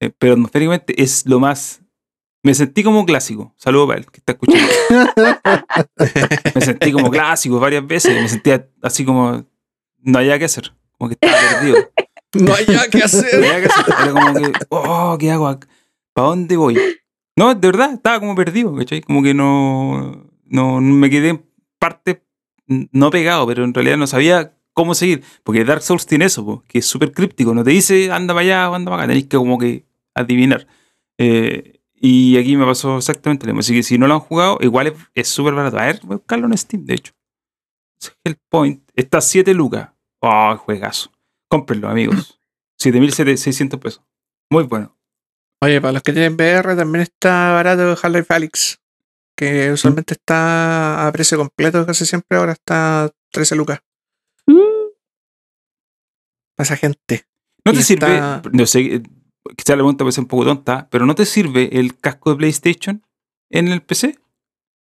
[0.00, 1.80] Eh, pero atmosféricamente es lo más.
[2.42, 3.54] Me sentí como clásico.
[3.56, 4.68] Saludo para él que está escuchando.
[6.54, 8.20] me sentí como clásico varias veces.
[8.20, 9.46] Me sentía así como.
[10.00, 10.74] No había que hacer.
[10.98, 11.76] Como que estaba perdido.
[12.34, 13.34] No hay nada que hacer.
[13.36, 13.84] había que hacer.
[14.02, 14.52] Era como que.
[14.70, 15.58] Oh, ¿qué hago?
[16.12, 16.78] ¿Para dónde voy?
[17.36, 19.00] No, de verdad, estaba como perdido, ¿cachai?
[19.02, 20.28] Como que no.
[20.44, 21.44] No, me quedé en
[21.78, 22.22] parte.
[22.66, 25.22] No pegado, pero en realidad no sabía cómo seguir.
[25.42, 27.54] Porque Dark Souls tiene eso, po, que es súper críptico.
[27.54, 29.08] No te dice anda para allá o anda para acá.
[29.08, 29.84] Tenéis que como que
[30.14, 30.66] adivinar.
[31.18, 33.60] Eh, y aquí me pasó exactamente lo mismo.
[33.60, 35.78] Así que si no lo han jugado, igual es- es súper barato.
[35.78, 37.12] A ver, voy a buscarlo en Steam, de hecho.
[38.24, 39.90] El Point está a 7 lucas.
[40.20, 41.10] Oh, juegazo.
[41.54, 42.40] Cómprenlo, amigos.
[42.82, 44.02] 7.600 pesos.
[44.50, 44.98] Muy bueno.
[45.62, 48.80] Oye, para los que tienen VR también está barato Half-Life Alyx,
[49.36, 53.78] que usualmente está a precio completo casi siempre, ahora está 13 lucas.
[54.48, 54.90] Mm,
[56.56, 57.24] Para esa gente.
[57.64, 58.20] ¿No Y te sirve?
[58.52, 59.04] No sé,
[59.56, 62.36] quizá la pregunta puede ser un poco tonta, pero ¿no te sirve el casco de
[62.36, 63.06] PlayStation
[63.48, 64.18] en el PC?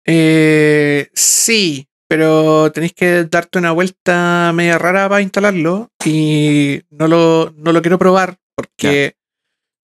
[0.06, 7.54] Eh, sí, pero tenéis que darte una vuelta media rara para instalarlo y no lo,
[7.58, 9.16] no lo quiero probar porque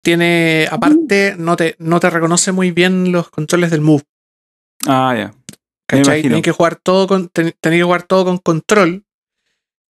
[0.03, 4.03] tiene, aparte, no te, no te reconoce muy bien los controles del Move.
[4.87, 5.35] Ah, ya.
[5.97, 6.23] Imagino.
[6.23, 9.05] Tenéis que jugar todo con, ten- que jugar todo con control.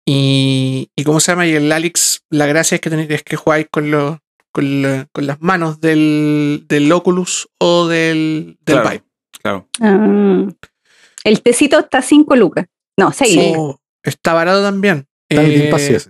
[0.07, 1.47] Y, y ¿cómo se llama?
[1.47, 4.17] Y el Alex, la gracia es que tenéis es que jugáis con los
[4.51, 9.03] con, la- con las manos del, del Oculus o del, del Claro, Vive.
[9.41, 9.67] claro.
[9.81, 10.45] ah.
[11.25, 12.67] El tecito está a 5 lucas.
[12.97, 13.81] No, 6 Sí, lucas.
[14.03, 15.07] está barato también.
[15.29, 16.01] Está en el Eh,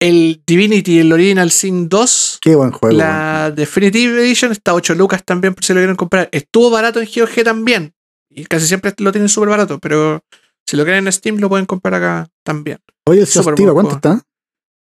[0.00, 2.94] el Divinity, el Original Sin 2, Qué buen juego.
[2.96, 6.28] la Definitive Edition está a 8 lucas también por si lo quieren comprar.
[6.32, 7.94] Estuvo barato en GOG también.
[8.28, 10.22] Y casi siempre lo tienen súper barato, pero
[10.66, 12.80] si lo quieren en Steam lo pueden comprar acá también.
[13.06, 14.22] Oye, el Steve, ¿a buen ¿cuánto está?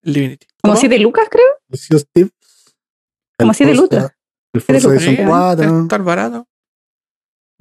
[0.02, 0.47] El Divinity.
[0.62, 0.81] Como ¿Cómo?
[0.81, 1.44] 7 lucas, creo.
[1.69, 2.31] El Steve.
[3.39, 4.12] Como El siete Forza- lucas.
[4.55, 5.82] El Forza lucas, Edition sí, 4.
[5.82, 6.48] Está barato.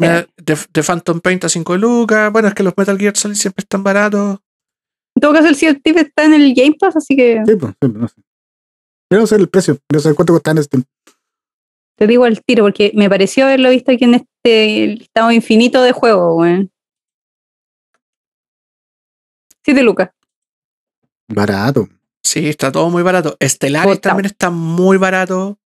[0.01, 2.31] Mira, The, The Phantom Paint a 5 lucas.
[2.31, 4.39] Bueno, es que los Metal Gear Solid siempre están baratos.
[5.15, 7.55] En todo caso, el Sea of Thieves está en el Game Pass, así que Sí,
[7.55, 8.15] pues, sí, pues, no sé.
[9.09, 9.77] Quiero saber el precio.
[9.87, 10.83] Quiero saber cuánto cuesta en Steam.
[11.97, 15.91] te digo al tiro, porque me pareció haberlo visto aquí en este listado infinito de
[15.91, 16.71] juegos, weón.
[19.63, 20.09] 7 lucas.
[21.27, 21.87] Barato.
[22.23, 23.35] Sí, está todo muy barato.
[23.41, 24.11] Stellaris Botao.
[24.11, 25.59] también está muy barato.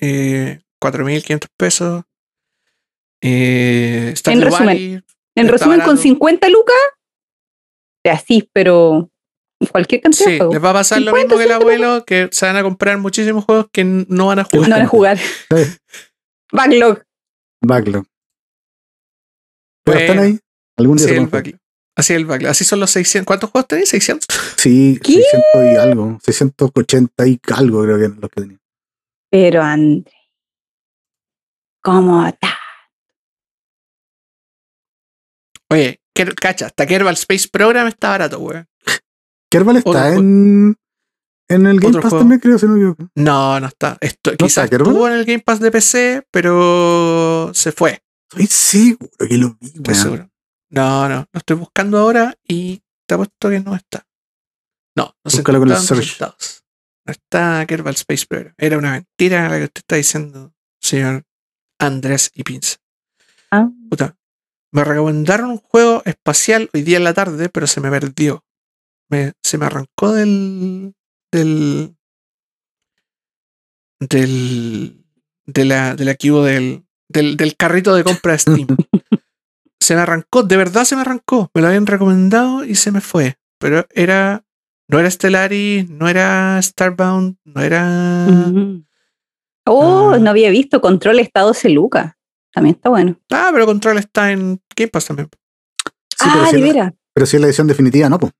[0.00, 2.04] Eh, 4.500 pesos.
[3.22, 5.00] Eh, En resumen, Valley,
[5.36, 6.02] En resumen, con barato.
[6.02, 6.76] 50 lucas,
[8.04, 9.10] así, pero
[9.72, 10.54] cualquier cantidad de Sí, juegos.
[10.54, 12.62] les va a pasar lo 50, mismo que el 60 abuelo, que se van a
[12.62, 14.70] comprar muchísimos juegos que no van a No jugar.
[14.70, 15.18] van a jugar.
[15.18, 15.78] Sí.
[16.52, 17.02] Backlog.
[17.62, 18.06] Backlog.
[19.84, 20.38] Pero Bueno, están ahí.
[20.78, 21.60] Algún día Así se el backlog.
[21.96, 22.50] Así el backlog.
[22.50, 23.26] Así son los 600.
[23.26, 23.92] ¿Cuántos juegos tenéis?
[23.92, 24.26] ¿600?
[24.56, 25.14] Sí, ¿Qué?
[25.14, 25.42] 600
[25.72, 26.18] y algo.
[26.22, 28.58] 680 y algo creo que eran los que tenía.
[29.30, 30.12] Pero André,
[31.82, 32.56] ¿cómo está?
[35.70, 38.66] Oye, Ker- cacha, hasta Kerbal Space Program está barato, weón.
[39.50, 40.20] Kerbal Otro está juego.
[40.20, 40.76] en,
[41.48, 42.22] en el Game Otro Pass juego.
[42.22, 43.10] también, creo, si no me equivoco.
[43.14, 43.96] No, no está.
[44.00, 44.88] Esto, quizás está Kerbal?
[44.92, 48.02] estuvo en el Game Pass de PC, pero se fue.
[48.30, 50.30] Estoy seguro que lo vi, Estoy seguro.
[50.70, 54.06] No, no, lo estoy buscando ahora y te apuesto que no está.
[54.96, 55.98] No, no se con search.
[56.00, 56.64] resultados.
[57.06, 58.52] No está Kerbal Space Program.
[58.58, 61.24] Era una mentira la que usted está diciendo, señor
[61.78, 62.76] Andrés y Pinza.
[63.50, 63.70] Ah.
[63.88, 64.14] Puta.
[64.72, 68.44] Me recomendaron un juego espacial hoy día en la tarde, pero se me perdió.
[69.10, 70.94] Me- se me arrancó del.
[71.32, 71.96] del.
[74.00, 75.04] del.
[75.46, 76.08] de la, del
[76.44, 78.66] del, del, del carrito de compra de Steam.
[79.80, 81.50] se me arrancó, de verdad se me arrancó.
[81.54, 83.36] Me lo habían recomendado y se me fue.
[83.58, 84.44] Pero era.
[84.90, 88.26] No era Stellaris, no era Starbound, no era.
[89.66, 90.18] Oh, Ah.
[90.18, 92.14] no había visto Control está a 12 lucas.
[92.58, 93.16] También está bueno.
[93.30, 95.28] Ah, pero Control está en Game Pass también.
[96.18, 98.32] Sí, pero, ah, si de es la, pero si es la edición definitiva, no, pues.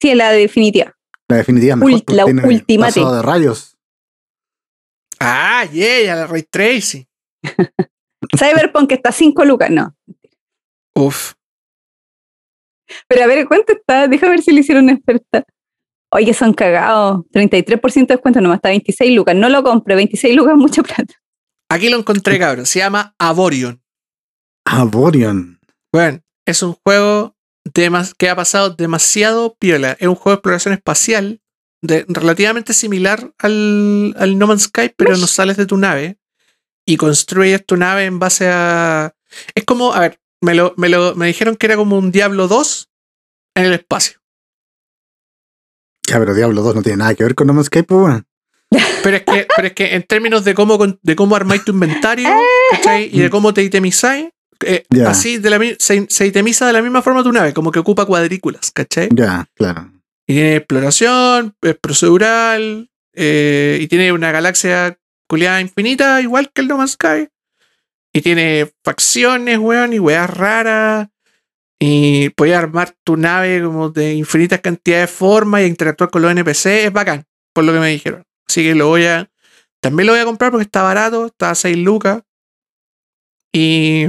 [0.00, 0.96] Sí, la definitiva.
[1.28, 2.00] La definitiva es mejor.
[2.00, 3.76] Ult- la pasado de rayos.
[5.20, 7.06] Ah, yeah, la Ray Tracy.
[8.38, 9.94] Cyberpunk está a 5 lucas, no.
[10.94, 11.34] Uf.
[13.06, 14.08] Pero a ver, ¿cuánto está?
[14.08, 15.44] Déjame ver si le hicieron una oferta.
[16.10, 17.26] Oye, son cagados.
[17.32, 19.36] 33% de descuento, nomás está 26 lucas.
[19.36, 21.12] No lo compre, 26 lucas es mucha plata.
[21.74, 22.66] Aquí lo encontré, cabrón.
[22.66, 23.82] Se llama Aborion.
[24.64, 25.58] Aborion.
[25.92, 29.96] Bueno, es un juego demas- que ha pasado demasiado piola.
[29.98, 31.40] Es un juego de exploración espacial
[31.82, 36.18] de- relativamente similar al, al No Man's Sky, pero no sales de tu nave
[36.86, 39.14] y construyes tu nave en base a.
[39.54, 42.46] Es como, a ver, me, lo, me, lo, me dijeron que era como un Diablo
[42.46, 42.88] 2
[43.56, 44.20] en el espacio.
[46.06, 48.26] Ya, pero Diablo 2 no tiene nada que ver con No Man's Sky, pues, weón.
[49.02, 52.28] Pero es que, pero es que en términos de cómo, de cómo armáis tu inventario
[52.70, 53.10] ¿cachai?
[53.12, 54.28] y de cómo te itemizáis,
[54.64, 57.78] eh, así de la, se, se itemiza de la misma forma tu nave, como que
[57.78, 59.08] ocupa cuadrículas, ¿cachai?
[59.12, 59.90] Ya, claro.
[60.26, 64.98] Y tiene exploración, es procedural, eh, y tiene una galaxia
[65.28, 67.28] culiada infinita, igual que el No Man's Sky.
[68.12, 71.08] Y tiene facciones, weón, y weas raras.
[71.80, 76.30] Y puedes armar tu nave como de infinitas cantidades de formas y interactuar con los
[76.30, 76.86] NPC.
[76.86, 78.24] Es bacán, por lo que me dijeron.
[78.54, 79.28] Así que lo voy a.
[79.82, 82.22] También lo voy a comprar porque está barato, está a 6 lucas.
[83.52, 84.04] Y,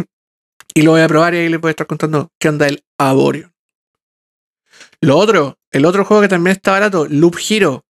[0.76, 2.86] y lo voy a probar y ahí les voy a estar contando qué onda el
[3.00, 3.52] Aborion.
[5.02, 7.84] Lo otro, el otro juego que también está barato, Loop Hero.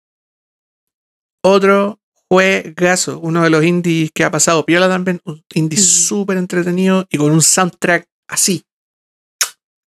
[1.43, 5.83] Otro juegazo, uno de los indies que ha pasado piola también, un indie Mm.
[5.83, 8.65] súper entretenido y con un soundtrack así.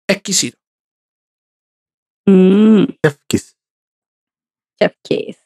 [0.07, 0.59] Exquisito.
[2.27, 3.57] Mm, Chef Kiss.
[4.79, 5.40] Chef Kiss.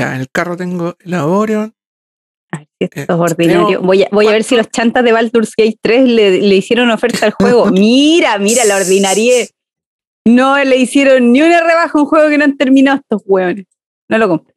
[0.00, 1.74] Ya, en el carro tengo el Aborion.
[2.52, 3.66] Ay, si esto Eh, es ordinario.
[3.68, 6.56] tengo- Voy a, voy a ver si los chantas de Baldur's Gate 3 le, le
[6.56, 7.66] hicieron oferta al juego.
[7.72, 9.50] Mira, mira la ordinarie.
[10.26, 13.66] No le hicieron ni una rebaja a un juego que no han terminado estos hueones.
[14.08, 14.54] No lo compro.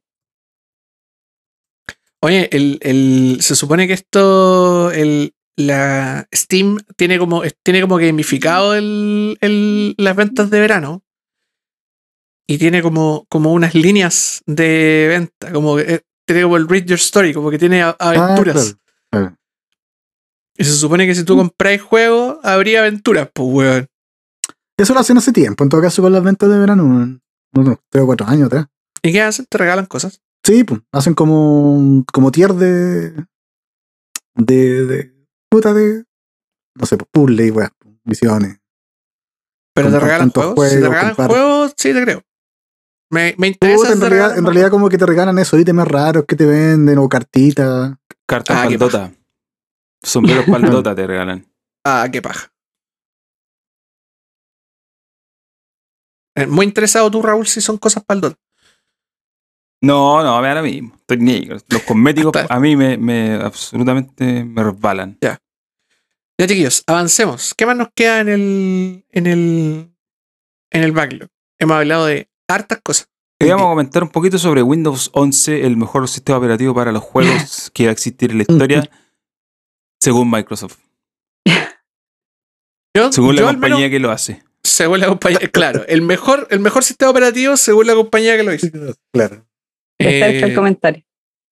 [2.22, 8.76] Oye, el, el- se supone que esto, el, la Steam tiene como, tiene como gamificado
[8.76, 11.03] el, el- las ventas de verano.
[12.48, 17.00] Y tiene como, como unas líneas de venta, como eh, tiene como el Read Your
[17.00, 18.76] Story, como que tiene Ah, aventuras.
[19.10, 19.38] claro, claro.
[20.58, 21.26] Y se supone que si Mm.
[21.26, 23.88] tú compráis juegos, habría aventuras, pues weón.
[24.78, 26.84] Eso lo hacen hace tiempo, en todo caso, con las ventas de verano.
[26.84, 27.22] weón.
[27.56, 28.66] Unos tres o cuatro años atrás.
[29.02, 29.46] ¿Y qué hacen?
[29.50, 30.22] Te regalan cosas.
[30.46, 33.12] Sí, pues, hacen como, como tier de.
[34.36, 34.86] de.
[34.86, 35.14] de.
[35.50, 36.04] puta de.
[36.76, 37.70] no sé, pues, puzzle y pues,
[38.04, 38.58] misiones.
[39.76, 40.70] Pero te regalan tantos juegos.
[40.70, 42.24] si te juegos, regalan comprar- juegos, sí te creo.
[43.14, 43.78] Me, me interesa.
[43.78, 46.98] Puta, en, realidad, en realidad, como que te regalan esos ítems raros que te venden,
[46.98, 47.94] o cartitas.
[48.26, 49.12] Cartas Ah, paldota.
[50.02, 51.46] Sombreros paldota te regalan.
[51.86, 52.52] Ah, qué paja.
[56.36, 58.36] Eh, Muy interesado tú, Raúl, si son cosas dot.
[59.84, 60.96] No, no, me da lo mismo.
[60.96, 61.46] Estoy.
[61.46, 65.20] Los cosméticos a mí me, me absolutamente me resbalan.
[65.22, 65.40] Ya,
[66.48, 67.54] chiquillos, avancemos.
[67.56, 69.96] ¿Qué más nos queda en el, en el,
[70.72, 71.30] en el backlog?
[71.60, 73.08] Hemos hablado de hartas cosas.
[73.40, 77.84] Queríamos comentar un poquito sobre Windows 11, el mejor sistema operativo para los juegos que
[77.86, 78.90] va a existir en la historia,
[80.02, 80.78] según Microsoft.
[82.96, 84.44] Yo, Según yo la menos- compañía que lo hace.
[84.64, 88.54] según la compañía, claro, el mejor, el mejor sistema operativo según la compañía que lo
[88.54, 88.68] hizo.
[89.12, 89.46] Claro.
[90.00, 91.04] Está hecho el Eh, comentario.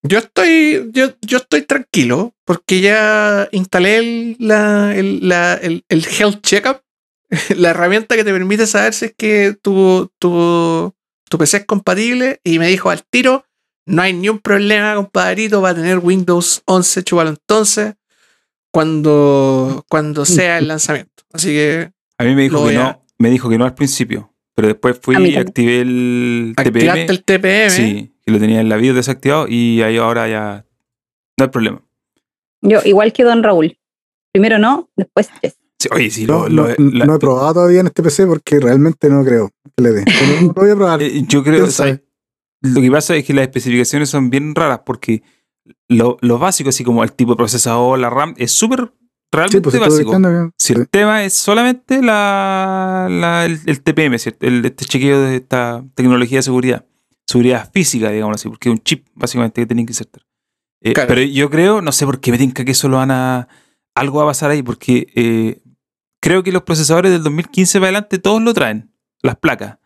[0.03, 6.05] Yo estoy, yo, yo estoy tranquilo porque ya instalé el, la- el, la- el- el
[6.05, 6.81] Health Checkup,
[7.55, 10.93] la herramienta que te permite saber si es que tu, tu,
[11.29, 13.45] tu PC es compatible y me dijo al tiro,
[13.85, 17.95] no hay ni un problema, compadrito, va a tener Windows 11, chúpalo entonces,
[18.71, 21.23] cuando, cuando sea el lanzamiento.
[21.33, 24.33] Así que A mí me dijo que a- no, me dijo que no al principio,
[24.55, 27.11] pero después fui y activé el activaste TPM.
[27.11, 27.69] el TPM.
[27.69, 30.65] Sí, que lo tenía en la BIOS desactivado y ahí ahora ya
[31.37, 31.81] no hay problema.
[32.61, 33.77] Yo, igual que Don Raúl.
[34.31, 35.57] Primero no, después yes.
[35.81, 38.59] Sí, oye, sí, No, lo- no- lo- no he probado todavía en este PC porque
[38.59, 40.03] realmente no creo que le dé.
[40.05, 41.01] Pero lo voy a probar.
[41.01, 42.01] eh, yo creo, ¿Quién o sea,
[42.61, 45.23] lo que pasa es que las especificaciones son bien raras porque
[45.87, 49.61] lo, lo básico, así como el tipo de procesador, la RAM, es súper Sí, realmente
[49.61, 50.51] pues estoy básico.
[50.57, 54.45] Si el tema es solamente la, la- el, el TPM, ¿cierto?
[54.45, 56.85] El, este chequeo de esta tecnología de seguridad.
[57.25, 60.21] Seguridad física, digamos así, porque es un chip básicamente que tienen que insertar.
[60.83, 61.07] Eh, Claro.
[61.07, 63.47] Pero yo creo, no sé por qué me tinca que eso lo van a.
[63.95, 65.61] Algo va a pasar ahí, porque eh,
[66.21, 68.91] creo que los procesadores del 2015 para adelante todos lo traen,
[69.21, 69.77] las placas.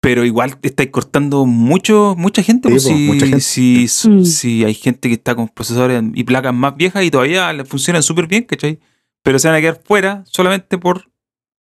[0.00, 2.68] Pero igual estáis cortando mucho, mucha gente.
[2.68, 3.40] Sí, pues, pues, si, mucha gente.
[3.40, 4.24] Si, Mm.
[4.24, 8.02] si hay gente que está con procesadores y placas más viejas y todavía le funcionan
[8.02, 8.80] súper bien, ¿cachai?
[9.22, 11.08] Pero se van a quedar fuera solamente por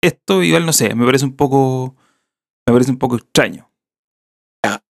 [0.03, 1.95] esto, igual no sé, me parece un poco.
[2.67, 3.69] Me parece un poco extraño.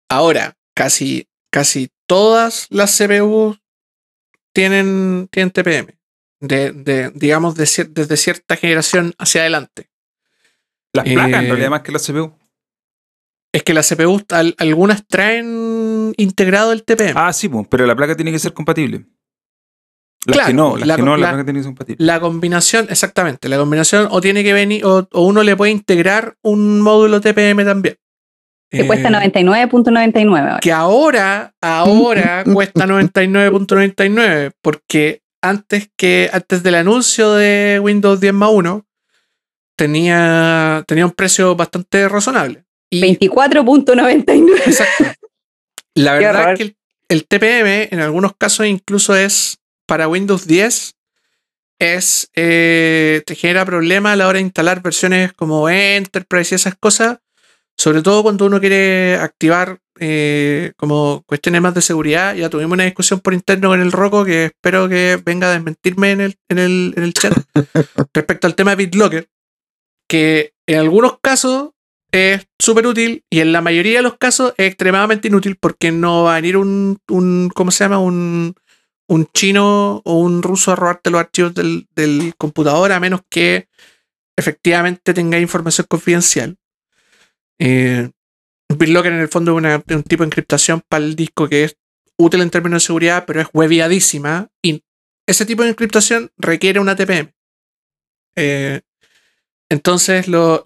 [0.10, 3.56] Ahora, casi, casi todas las CPU
[4.54, 5.98] tienen, tienen TPM.
[6.42, 9.90] De, de, digamos, de cier- desde cierta generación hacia adelante.
[10.94, 12.34] Las placas, en Eh, realidad, más que la CPU.
[13.54, 17.14] Es que las CPU, al- algunas traen integrado el TPM.
[17.16, 19.06] Ah, sí, pues, pero la placa tiene que ser compatible.
[20.26, 22.06] Las Claro, que no, las la- que no, la, la- placa tiene que ser compatible.
[22.06, 26.36] La combinación, exactamente, la combinación o tiene que venir, o, o uno le puede integrar
[26.44, 27.98] un módulo TPM también.
[28.70, 30.60] Que Eh, cuesta 99.99 ahora.
[30.62, 38.52] Que ahora, ahora cuesta 99.99, porque antes que, antes del anuncio de Windows 10 más
[38.52, 38.86] 1,
[39.76, 42.66] tenía, tenía un precio bastante razonable.
[42.90, 44.62] Y 24.99.
[44.66, 45.06] Exacto.
[45.96, 46.78] La verdad es que el,
[47.10, 50.96] el TPM en algunos casos incluso es para Windows 10
[51.82, 56.76] es eh, te genera problemas a la hora de instalar versiones como Enterprise y esas
[56.76, 57.18] cosas,
[57.76, 62.34] sobre todo cuando uno quiere activar eh, como cuestiones más de seguridad.
[62.34, 66.12] Ya tuvimos una discusión por interno con el Rocco que espero que venga a desmentirme
[66.12, 67.34] en el, en el, en el chat
[68.14, 69.30] respecto al tema de BitLocker,
[70.10, 71.70] que en algunos casos
[72.12, 76.24] es súper útil y en la mayoría de los casos es extremadamente inútil porque no
[76.24, 78.00] va a venir un, un ¿cómo se llama?
[78.00, 78.56] Un,
[79.08, 83.68] un chino o un ruso a robarte los archivos del, del computador a menos que
[84.36, 86.58] efectivamente tenga información confidencial.
[87.60, 88.10] Eh,
[88.78, 91.78] BitLocker en el fondo es un tipo de encriptación para el disco que es
[92.18, 94.84] útil en términos de seguridad, pero es hueviadísima y
[95.28, 97.34] ese tipo de encriptación requiere una TPM.
[98.36, 98.82] Eh,
[99.70, 100.64] entonces, lo,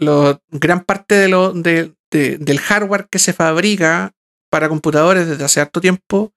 [0.50, 4.14] gran parte de lo, de- de- del hardware que se fabrica
[4.50, 6.34] para computadores desde hace harto tiempo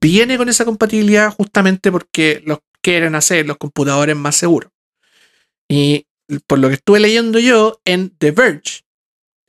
[0.00, 4.70] viene con esa compatibilidad justamente porque los quieren hacer los computadores más seguros.
[5.68, 6.06] Y
[6.46, 8.80] por lo que estuve leyendo yo en The Verge,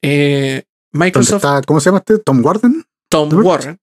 [0.04, 2.20] eh, ¿Dónde Microsoft, está, ¿Cómo se llama este?
[2.20, 2.84] ¿Tom Warden?
[3.10, 3.30] Tom?
[3.34, 3.80] Warren, Tom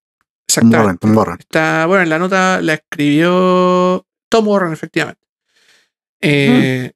[0.48, 0.78] exactamente.
[0.78, 1.36] Warren, Tom Warren.
[1.40, 5.20] Está, bueno, en la nota la escribió Tom Warren, efectivamente.
[6.20, 6.92] Eh,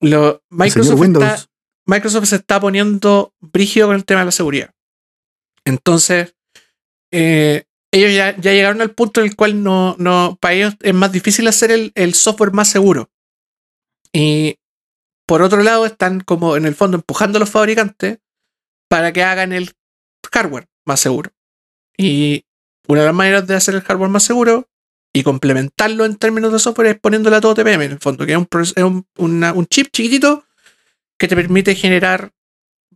[0.00, 1.50] lo- El señor Microsoft, está,
[1.86, 4.70] Microsoft se está poniendo brígido con el tema de la seguridad.
[5.64, 6.34] Entonces,
[7.12, 10.94] eh, ellos ya, ya llegaron al punto en el cual no, no, para ellos es
[10.94, 13.10] más difícil hacer el, el software más seguro.
[14.12, 14.56] Y
[15.26, 18.18] por otro lado, están como en el fondo empujando a los fabricantes
[18.92, 19.70] para que hagan el
[20.30, 21.30] hardware más seguro.
[21.96, 22.44] Y
[22.88, 24.68] una de las maneras de hacer el hardware más seguro
[25.14, 28.38] y complementarlo en términos de software es poniéndole todo TPM en el fondo, que es
[28.82, 30.44] un, chip chiquitito
[31.18, 32.32] que te permite generar,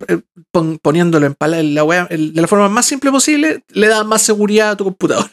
[0.09, 0.20] eh,
[0.51, 4.05] pon- poniéndolo en, pala- en la en- de la forma más simple posible, le da
[4.05, 5.31] más seguridad a tu computador.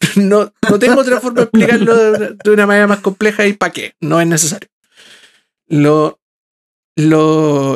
[0.16, 3.92] No, no tengo otra forma de explicarlo de, una- manera más compleja y para qué,
[4.00, 4.70] no es necesario.
[5.68, 6.18] Lo-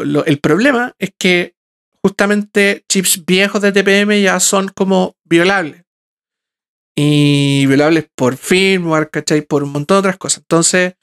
[0.05, 1.55] lo- el problema es que
[2.03, 5.85] justamente chips viejos de TPM ya son como violables.
[6.97, 9.43] Y violables por firmware, ¿cachai?
[9.43, 10.39] Por un montón de otras cosas.
[10.41, 10.95] Entonces,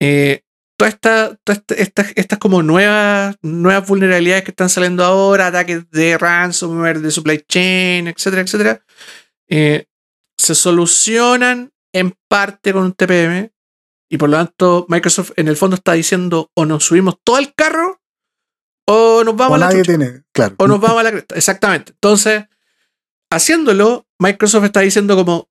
[0.00, 0.42] eh,
[0.78, 5.90] todas esta, toda esta- estas, estas como nuevas, nuevas vulnerabilidades que están saliendo ahora, ataques
[5.90, 8.84] de ransomware, de supply chain, etcétera, etcétera,
[9.48, 9.86] eh,
[10.38, 13.50] se solucionan en parte con un TPM.
[14.08, 17.52] Y por lo tanto, Microsoft en el fondo está diciendo o nos subimos todo al
[17.54, 18.00] carro
[18.86, 20.54] o nos vamos O a la nadie chucha tiene, claro.
[20.58, 21.34] o nos vamos a la cresta.
[21.34, 21.92] Exactamente.
[21.92, 22.44] Entonces,
[23.30, 25.48] haciéndolo, Microsoft está diciendo como,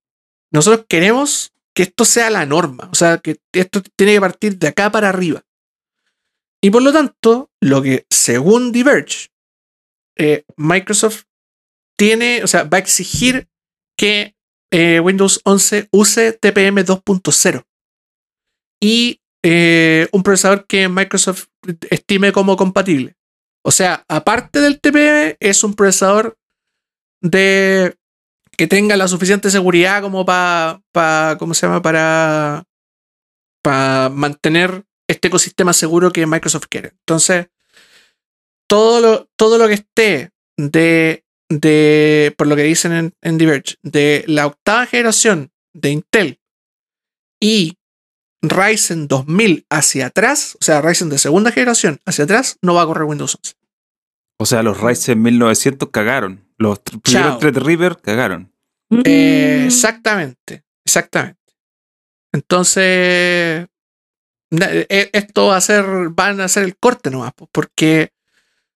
[0.51, 4.67] nosotros queremos que esto sea la norma, o sea, que esto tiene que partir de
[4.67, 5.43] acá para arriba.
[6.61, 9.27] Y por lo tanto, lo que según Diverge,
[10.17, 11.23] eh, Microsoft
[11.97, 13.49] tiene, o sea, va a exigir
[13.97, 14.35] que
[14.71, 17.63] eh, Windows 11 use TPM 2.0
[18.81, 21.47] y eh, un procesador que Microsoft
[21.89, 23.15] estime como compatible.
[23.67, 26.37] O sea, aparte del TPM, es un procesador
[27.19, 27.97] de
[28.55, 30.81] que tenga la suficiente seguridad como para,
[31.39, 31.81] ¿cómo se llama?
[31.81, 32.63] Para,
[33.63, 36.89] para mantener este ecosistema seguro que Microsoft quiere.
[36.89, 37.47] Entonces,
[38.69, 43.77] todo lo, todo lo que esté de, de, por lo que dicen en, en Diverge,
[43.81, 46.39] de la octava generación de Intel
[47.41, 47.79] y
[48.49, 52.85] Ryzen 2000 hacia atrás, o sea, Ryzen de segunda generación hacia atrás, no va a
[52.85, 53.53] correr Windows 11.
[54.37, 56.45] O sea, los Ryzen 1900 cagaron.
[56.57, 57.39] Los primeros.
[57.39, 58.51] Threadripper cagaron.
[59.03, 59.65] Eh, Mm.
[59.67, 61.39] exactamente, exactamente.
[62.31, 63.67] Entonces,
[64.51, 68.09] eh, esto va a ser, van a ser el corte nomás, po, porque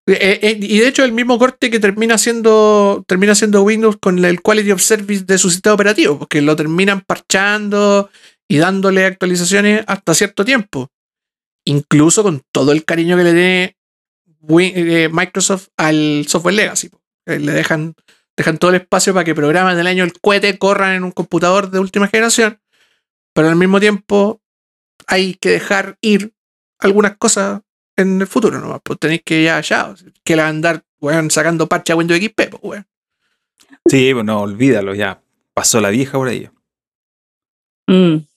[0.07, 4.23] eh, eh, y de hecho el mismo corte que termina siendo termina siendo Windows con
[4.25, 8.09] el quality of service de su sistema operativo, porque lo terminan parchando
[8.49, 10.91] y dándole actualizaciones hasta cierto tiempo,
[11.63, 13.77] incluso con todo el cariño que le tiene
[14.75, 16.89] eh, Microsoft al software legacy.
[17.25, 17.95] Eh, Le dejan
[18.35, 21.71] dejan todo el espacio para que programas del año el cohete corran en un computador
[21.71, 22.59] de última generación,
[23.33, 24.41] pero al mismo tiempo
[25.07, 26.33] hay que dejar ir
[26.79, 27.61] algunas cosas
[27.97, 29.93] en el futuro nomás, pues tenéis que ya, ya,
[30.23, 32.87] que la andar, weón, sacando parche a Windows XP, pues, weón.
[33.85, 35.21] Sí, pues no, olvídalo, ya.
[35.53, 36.49] Pasó la vieja por ahí.
[37.87, 38.28] Mm.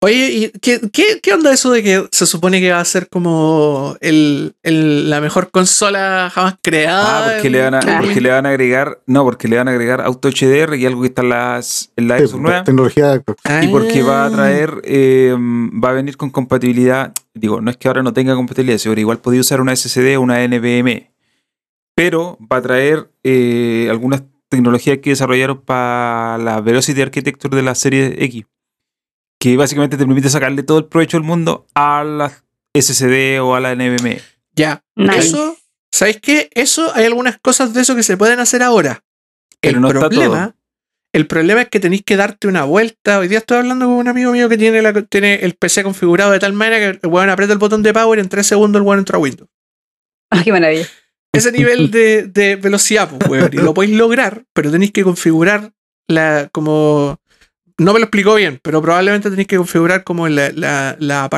[0.00, 3.08] Oye, ¿y qué, qué, qué onda eso de que se supone que va a ser
[3.08, 7.30] como el, el- la mejor consola jamás creada?
[7.30, 8.04] Ah, porque le, van a, Claro.
[8.04, 11.00] porque le van a agregar, no, porque le van a agregar Auto HDR y algo
[11.00, 12.62] que está en, las, en la Sí, Xbox nueva.
[12.64, 13.22] tecnología.
[13.42, 13.64] Ah.
[13.64, 17.12] Y porque va a traer, eh, va a venir con compatibilidad.
[17.34, 20.20] Digo, no es que ahora no tenga compatibilidad, seguro, igual podía usar una SSD o
[20.20, 21.10] una NVMe.
[21.96, 27.74] Pero va a traer eh, algunas tecnologías que desarrollaron para la Velocity Architecture de la
[27.74, 28.44] serie X.
[29.40, 32.32] Que básicamente te permite sacarle todo el provecho del mundo a la
[32.74, 34.20] SSD o a la NVMe.
[34.54, 35.18] Ya, Nice.
[35.18, 35.56] eso,
[35.92, 36.50] ¿sabéis qué?
[36.54, 39.04] Eso, hay algunas cosas de eso que se pueden hacer ahora.
[39.60, 40.54] Pero el no está problema, todo.
[41.12, 43.18] el problema es que tenéis que darte una vuelta.
[43.20, 46.32] Hoy día estoy hablando con un amigo mío que tiene, la, tiene el PC configurado
[46.32, 48.80] de tal manera que el weón aprieta el botón de power y en 3 segundos
[48.80, 49.48] el weón entra a Windows.
[50.30, 50.86] Ah, qué maravilla.
[51.32, 53.50] Ese nivel de, de velocidad, pues, weón.
[53.52, 55.72] Y lo podéis lograr, pero tenéis que configurar
[56.08, 57.20] la como.
[57.80, 61.28] No me lo explicó bien, pero probablemente tenéis que configurar como la, la, la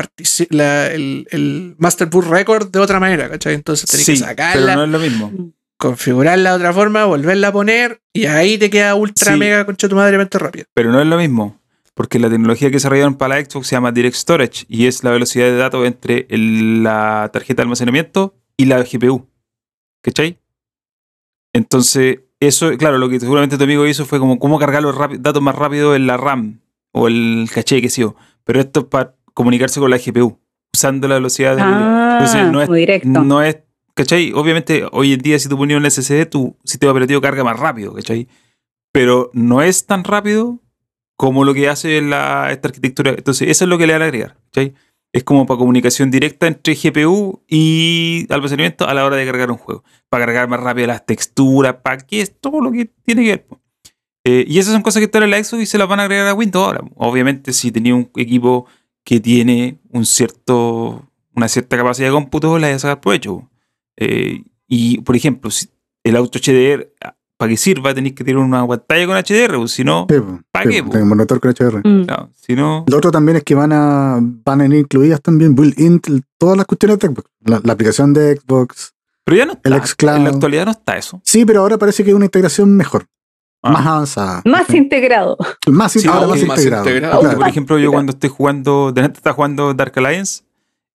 [0.49, 3.53] la- el, el Master Boot Record de otra manera, ¿cachai?
[3.53, 5.31] Entonces tenéis Sí, que pero sacarla, no es lo mismo.
[5.77, 9.37] configurarla de otra forma, volverla a poner, y ahí te queda ultra Sí.
[9.39, 10.65] mega concha tu madre mente rápida.
[10.73, 11.59] Pero no es lo mismo.
[11.93, 15.11] Porque la tecnología que desarrollaron para la Xbox se llama Direct Storage y es la
[15.11, 19.27] velocidad de datos entre el- la tarjeta de almacenamiento y la GPU.
[20.01, 20.39] ¿Cachai?
[21.53, 25.41] Entonces, eso, claro, lo que seguramente tu amigo hizo fue como cómo cargar los datos
[25.43, 26.59] más rápido en la RAM
[26.91, 28.15] o el caché, que yo.
[28.43, 30.39] Pero esto es para comunicarse con la GPU,
[30.73, 31.65] usando la velocidad del.
[31.67, 33.23] Ah, Entonces, no es, muy directo.
[33.23, 33.59] no es,
[33.93, 34.33] ¿cachai?
[34.33, 37.93] Obviamente, hoy en día, si tú ponías un SSD, tu sistema operativo carga más rápido,
[37.93, 38.27] ¿cachai?
[38.91, 40.59] Pero no es tan rápido
[41.15, 43.11] como lo que hace la, esta arquitectura.
[43.11, 44.73] Entonces, eso es lo que le van a agregar, ¿cachai?
[45.13, 49.57] Es como para comunicación directa entre GPU y almacenamiento a la hora de cargar un
[49.57, 49.83] juego.
[50.09, 53.47] Para cargar más rápido las texturas, para que es todo lo que tiene que ver.
[54.23, 56.03] Eh, y esas son cosas que están en la Xbox y se las van a
[56.03, 56.81] agregar a Windows ahora.
[56.95, 58.67] Obviamente, si tenía un equipo
[59.03, 63.49] que tiene un cierto, una cierta capacidad de cómputo, la vas a sacar provecho.
[63.97, 65.67] Eh, y, por ejemplo, si
[66.03, 66.91] el auto HDR,
[67.41, 70.39] para que sirva, tenéis que tener una pantalla con HDR, o si no, Sí, po.
[70.51, 70.91] ¿Pa' Sí, qué, po?
[70.91, 71.81] tengo monitor con HDR.
[71.83, 72.05] Mm.
[72.05, 75.55] no, si no, Lo otro también es que van a van a ir incluidas también
[75.55, 75.99] built-in
[76.37, 77.29] todas las cuestiones de Xbox.
[77.43, 78.93] La, la aplicación de Xbox.
[79.23, 79.69] pero ya no está.
[79.69, 80.15] El xCloud.
[80.17, 81.19] En la actualidad no está eso.
[81.23, 83.07] Sí, pero ahora parece que es una integración mejor,
[83.63, 83.71] Ah.
[83.71, 84.41] más avanzada.
[84.45, 84.77] Más Sí.
[84.77, 85.35] integrado.
[85.67, 86.83] Más, Sí, ahora más, más integrado.
[86.85, 87.13] integrado.
[87.15, 87.39] Porque, Claro.
[87.39, 90.43] por ejemplo, yo cuando estoy jugando, de repente estaba jugando Dark Alliance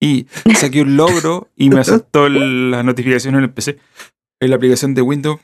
[0.01, 3.79] y saqué un logro y me saltó el- las notificaciones en el PC.
[4.39, 5.41] En la aplicación de Windows.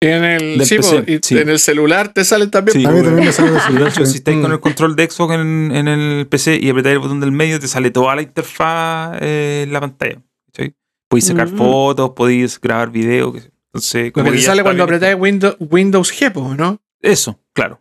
[0.00, 1.38] En el, sí, PC, sí.
[1.38, 2.76] en el celular te salen también.
[2.78, 2.82] Sí.
[2.84, 3.06] po, A mí weón.
[3.06, 4.06] también me sale De celular, sí.
[4.06, 7.18] si estáis con el control de Xbox en, en el PC y apretáis el botón
[7.20, 10.22] del medio, te sale toda la interfaz eh, en la pantalla.
[10.52, 10.74] ¿cachai?
[11.08, 11.56] Podéis sacar Mm.
[11.56, 13.50] fotos, podéis grabar sé.
[13.72, 16.78] Entonces, Lo como que que te sale cuando apretáis Windows, Windows G, po, ¿no?
[17.00, 17.80] Eso, claro.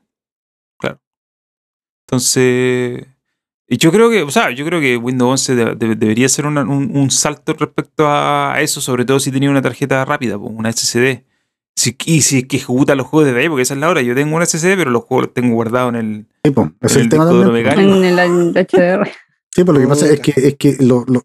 [0.80, 1.02] Claro.
[2.08, 3.06] Entonces.
[3.68, 6.46] Y yo creo que, o sea, yo creo que Windows 11 de- de- debería ser
[6.46, 10.70] una- un, un salto respecto a eso, sobre todo si tenía una tarjeta rápida, una
[10.72, 11.26] SSD.
[11.76, 14.02] Si, y si es que ejecuta los juegos desde ahí, porque esa es la hora.
[14.02, 16.26] Yo tengo una SSD, pero los juegos los tengo guardados en el.
[16.44, 17.30] Sí, po, ese es el el tema.
[17.74, 19.10] En el HDR.
[19.54, 21.24] Sí, pues lo que pasa es que, es que lo- lo-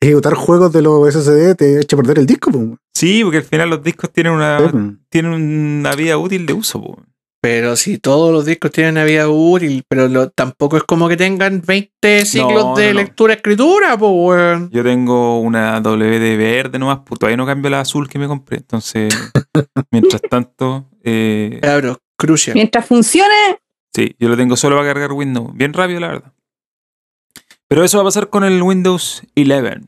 [0.00, 2.50] ejecutar juegos de los SSD te echa a perder el disco.
[2.50, 2.78] po.
[2.94, 6.80] Sí, porque al final los discos tienen Sí, una, tienen una vida útil de uso.
[6.82, 7.02] po.
[7.42, 11.16] Pero si todos los discos tienen una vida útil, pero lo- tampoco es como que
[11.16, 13.00] tengan 20 ciclos No, de no, no.
[13.00, 14.70] lectura-escritura, pues, weón.
[14.70, 18.58] Yo tengo una WD verde nomás, pues todavía no cambio la azul que me compré.
[18.58, 19.14] Entonces,
[19.90, 22.54] mientras tanto, eh, Cabros, crucial.
[22.54, 23.34] Mientras funcione,
[23.92, 25.50] Sí, yo lo tengo solo para cargar Windows.
[25.54, 26.32] Bien rápido, la verdad.
[27.66, 29.80] Pero eso va a pasar con el Windows 11.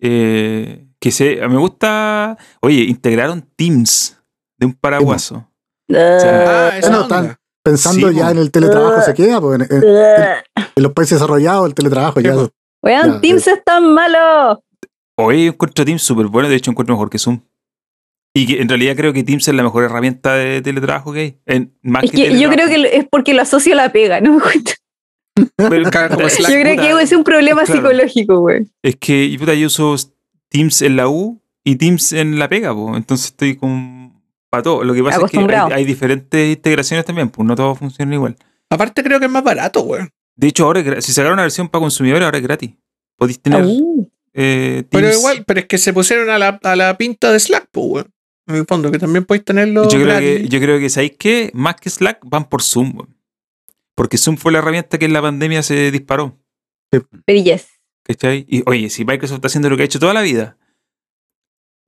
[0.00, 2.38] Eh, que se, me gusta.
[2.60, 4.18] Oye, integraron Teams
[4.56, 5.50] de un paraguaso.
[5.94, 7.08] Ah, esa Bueno, onda.
[7.22, 11.18] tan- Pensando Sí, ya en el teletrabajo se queda, pues, en, en- en los países
[11.18, 12.34] desarrollados el teletrabajo ya.
[12.80, 14.62] Weón, Ya, Teams es tan malo.
[15.18, 16.48] Yo encuentro Teams súper bueno.
[16.48, 17.40] De hecho, encuentro mejor que Zoom.
[18.36, 21.40] Y que en realidad creo que Teams es la mejor herramienta de teletrabajo que hay.
[21.46, 24.38] En, más Es que yo creo que es porque lo asocio a la pega, ¿no?
[25.56, 27.80] Pero, puta, Slack, Yo creo puta, que es un problema claro.
[27.80, 28.66] psicológico, güey.
[28.82, 29.96] Es que puta, yo uso
[30.50, 32.96] Teams en la U y Teams en la pega, po.
[32.96, 34.05] entonces estoy con
[34.50, 34.84] para todo.
[34.84, 38.36] Lo que pasa es que hay, diferentes integraciones también, pues no todos funcionan igual.
[38.70, 40.10] Aparte creo que es más barato, weón.
[40.34, 42.72] De hecho, ahora si sacaron una versión para consumidores, ahora es gratis.
[43.16, 46.98] Podéis tener Uh, eh, Pero igual, pero es que se pusieron a la, a la
[46.98, 48.12] pinta de Slack, pues, weón.
[48.46, 49.88] en el fondo, que también podéis tenerlo.
[49.88, 51.50] Yo creo, que, yo creo que, ¿sabéis qué?
[51.54, 52.96] Más que Slack, van por Zoom.
[52.96, 53.16] weón.
[53.94, 56.38] Porque Zoom fue la herramienta que en la pandemia se disparó.
[57.24, 57.66] Perillez.
[58.04, 58.44] ¿Cachai?
[58.48, 60.58] Y oye, si Microsoft está haciendo lo que ha hecho toda la vida,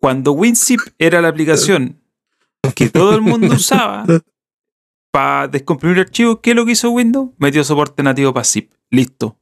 [0.00, 2.00] cuando WinZip era la aplicación
[2.74, 4.04] que todo el mundo usaba
[5.10, 7.30] para descomprimir archivos, ¿qué es lo que hizo Windows?
[7.38, 8.72] Metió soporte nativo para zip.
[8.90, 9.38] Listo.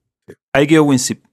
[0.53, 1.24] Ahí quedó WinZip.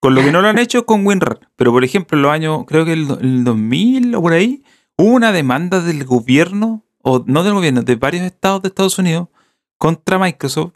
[0.00, 1.40] Con lo que no lo han hecho con WinRAR.
[1.56, 4.62] Pero por ejemplo, en los años, creo que el, el 2000 o por ahí,
[4.96, 9.28] hubo una demanda del gobierno, o no del gobierno, de varios estados de Estados Unidos
[9.78, 10.72] contra Microsoft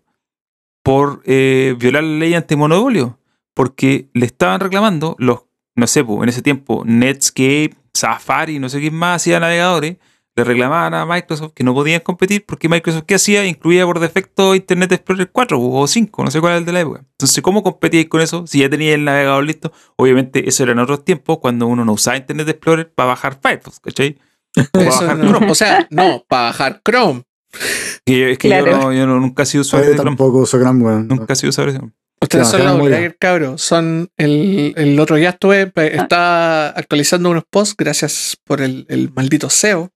[0.82, 3.18] por eh, violar la ley antimonopolio.
[3.54, 5.40] Porque le estaban reclamando los,
[5.74, 9.96] no sé, en ese tiempo, Netscape, Safari, no sé quién más hacía navegadores,
[10.36, 13.44] le reclamaban a Microsoft que no podían competir porque Microsoft, ¿qué hacía?
[13.46, 16.80] Incluía por defecto Internet Explorer 4 o 5, no sé cuál es el de la
[16.80, 17.00] época.
[17.12, 19.72] Entonces, ¿cómo competíais con eso si ya tenía el navegador listo?
[19.96, 23.80] Obviamente, eso era en otros tiempos cuando uno no usaba Internet Explorer para bajar Firefox,
[23.80, 24.18] ¿cachai?
[24.56, 25.28] O para Eso bajar no.
[25.30, 25.50] Chrome.
[25.50, 27.22] O sea, no, para bajar Chrome.
[28.04, 30.10] Que yo- es que yo, no- yo no- nunca he sido usuario de Chrome.
[30.10, 31.08] tampoco uso Chrome, weón.
[31.08, 31.92] Nunca he sido usuario de Chrome.
[32.22, 33.62] Ustedes son muy Outlier, cabros.
[33.62, 35.82] Son el, el otro día estuve, Ah.
[35.86, 39.90] estaba actualizando unos posts gracias por el, el maldito SEO.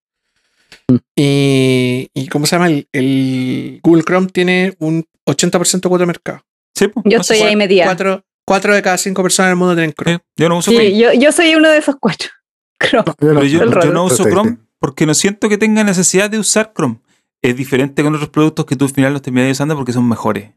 [0.89, 0.97] Mm.
[1.17, 2.69] Y, y ¿cómo se llama?
[2.69, 6.41] El, el Google Chrome tiene un 80% de cuota de mercado.
[6.75, 7.85] Sí, pues, Yo estoy ahí metida.
[7.85, 10.21] Cuatro, cuatro de cada cinco personas en el mundo tienen Chrome.
[10.37, 10.91] Yo no uso Chrome.
[10.91, 12.31] Sí, yo, yo soy uno de esos cuatro.
[12.79, 13.05] Creo.
[13.21, 14.25] No, yo yo, no uso.
[14.25, 16.99] Chrome porque no siento que tenga necesidad de usar Chrome.
[17.41, 20.51] Es diferente con otros productos que tú al final los terminas usando porque son mejores.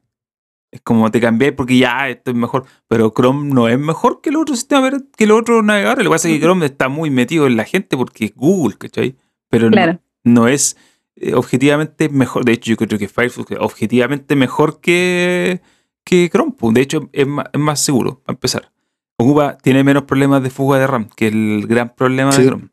[0.72, 2.65] Es como te cambié porque ya esto es mejor.
[2.88, 5.99] Pero Chrome no es mejor que el otro sistema, que el otro navegador.
[5.99, 8.77] Lo que pasa es que Chrome está muy metido en la gente porque es Google,
[8.77, 9.15] ¿cachai?
[9.49, 9.99] Pero no- Claro.
[10.26, 10.76] no, es
[11.15, 12.44] eh, objetivamente mejor.
[12.45, 15.61] De hecho, yo creo que Firefox es objetivamente mejor que,
[16.03, 16.52] que Chrome.
[16.57, 16.73] pues.
[16.73, 18.72] De hecho, es más, es más seguro, para empezar.
[19.18, 22.41] Ocupa, tiene menos problemas de fuga de RAM, que el gran problema Sí.
[22.41, 22.69] de Chrome.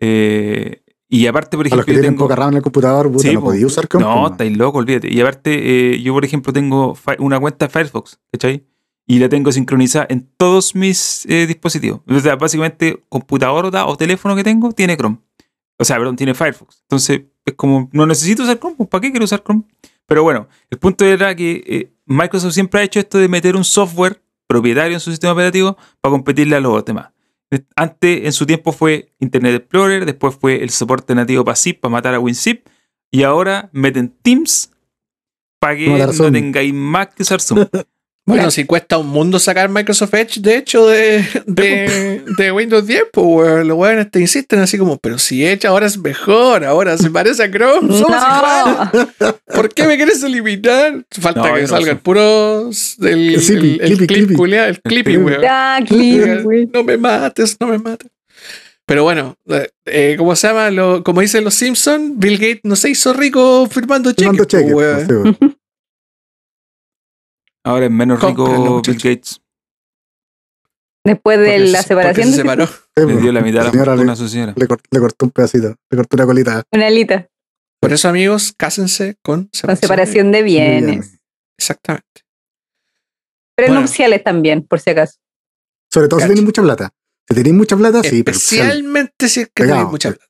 [0.00, 2.62] Eh, y aparte, por A los ejemplo, que yo tienen tengo- poca RAM en el
[2.62, 3.46] computador, puta, Sí, no po.
[3.46, 4.04] podía usar Chrome.
[4.06, 5.12] No, estáis loco, olvídate.
[5.12, 8.64] Y aparte, eh, yo, por ejemplo, tengo una cuenta de Firefox, ¿cachai?
[9.06, 12.00] Y la tengo sincronizada en todos mis eh, dispositivos.
[12.08, 15.18] O sea, básicamente, computador o, teléfono que tengo tiene Chrome.
[15.78, 16.80] O sea, perdón, tiene Firefox.
[16.82, 19.62] Entonces, es como, no necesito usar Chrome, ¿para qué quiero usar Chrome?
[20.06, 23.64] Pero bueno, el punto era que eh, Microsoft siempre ha hecho esto de meter un
[23.64, 27.10] software propietario en su sistema operativo para competirle a los demás.
[27.50, 31.80] Eh, Antes, en su tiempo, fue Internet Explorer, después fue el soporte nativo para zip,
[31.80, 32.66] para matar a WinZip,
[33.10, 34.72] y ahora meten Teams
[35.58, 37.66] para que no tengáis más que usar Zoom.
[38.28, 43.04] Bueno, si cuesta un mundo sacar Microsoft Edge, de hecho, de, de, de Windows 10,
[43.12, 47.08] pues los weones te insisten así como, pero si Edge ahora es mejor, ahora se
[47.08, 48.10] parece a Chrome, somos.
[49.20, 49.36] No.
[49.54, 51.04] ¿Por qué me quieres eliminar?
[51.20, 52.68] Falta No, que no salga el puro
[53.00, 55.40] el, El el- el clip culiao, el Clippy, weón.
[55.86, 56.74] Clip.
[56.74, 58.10] No me mates, no me mates.
[58.86, 60.70] Pero bueno, eh, eh, ¿cómo se llama?
[60.72, 64.26] Lo- como dicen los Simpsons, Bill Gates no se hizo rico firmando cheques.
[64.26, 64.72] Mando po, cheques,
[67.66, 68.94] Ahora es menos rico Bill.
[68.96, 69.40] Gates.
[71.04, 72.66] Después de Porque la se- separación se de separó.
[72.96, 73.20] Sí, Le po.
[73.20, 74.54] dio la mitad de la fortuna le, a su señora.
[74.56, 76.62] le cort- le cortó un pedacito, le cortó una colita.
[76.72, 77.28] una alita,
[77.80, 79.66] Por eso, amigos, cásense con separación.
[79.68, 81.18] con separación de bienes.
[81.58, 82.22] Exactamente.
[83.54, 85.18] Prenupciales también, por si acaso.
[85.92, 86.90] Sobre todo si tenéis mucha plata.
[87.28, 90.24] Si tenéis mucha plata, sí, Especialmente si es que tenéis mucha plata.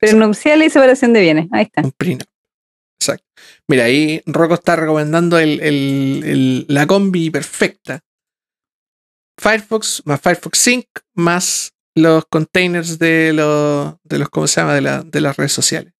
[0.00, 1.48] Prenupciales y separación de bienes.
[1.52, 1.82] Ahí está.
[1.82, 2.22] Un prenup.
[3.72, 8.00] Mira, ahí Rocco está recomendando el, el- el- la combi perfecta.
[9.38, 14.74] Firefox más Firefox Sync más los containers de los, de los ¿cómo se llama?
[14.74, 15.92] De, la- de las redes sociales.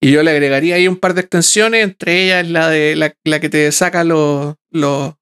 [0.00, 3.40] Y yo le agregaría ahí un par de extensiones, entre ellas la de la, la
[3.40, 5.14] que te saca los, los,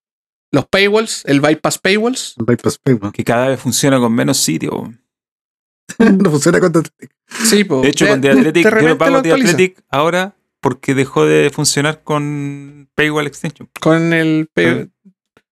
[0.50, 2.34] los paywalls, el bypass paywalls.
[2.38, 3.12] bypass pay, weón.
[3.12, 4.92] Que cada vez funciona con menos sitio.
[5.98, 6.72] no funciona con
[7.44, 7.82] Sí, po.
[7.82, 9.16] De hecho, De- con The de- Athletic, de yo no pago.
[9.18, 10.34] Athletic ahora
[10.64, 13.68] porque dejó de funcionar con Paywall Extension.
[13.80, 14.48] Con el.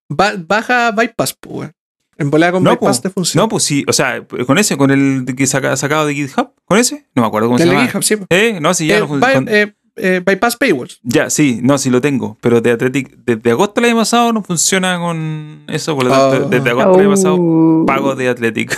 [0.09, 1.73] ba- baja bypass, weón.
[2.17, 3.03] En volada con No, bypass po.
[3.03, 3.43] te funciona.
[3.45, 6.79] No, pues sí, o sea, con ese, con el que saca, sacado de GitHub, con
[6.79, 7.87] ese, no me acuerdo cómo Del se llama.
[7.87, 8.17] GitHub, sí.
[8.31, 9.53] Eh, no, sí, ya Eh, no by- funciona.
[9.53, 10.99] eh, eh, bypass paywalls.
[11.03, 12.39] Ya, sí, no, sí lo tengo.
[12.41, 15.95] Pero de Athletic, desde agosto del año pasado no funciona con eso.
[15.95, 16.49] Por lo tanto, Oh.
[16.49, 17.85] desde agosto del año pasado Oh.
[17.87, 18.77] pago de Athletic.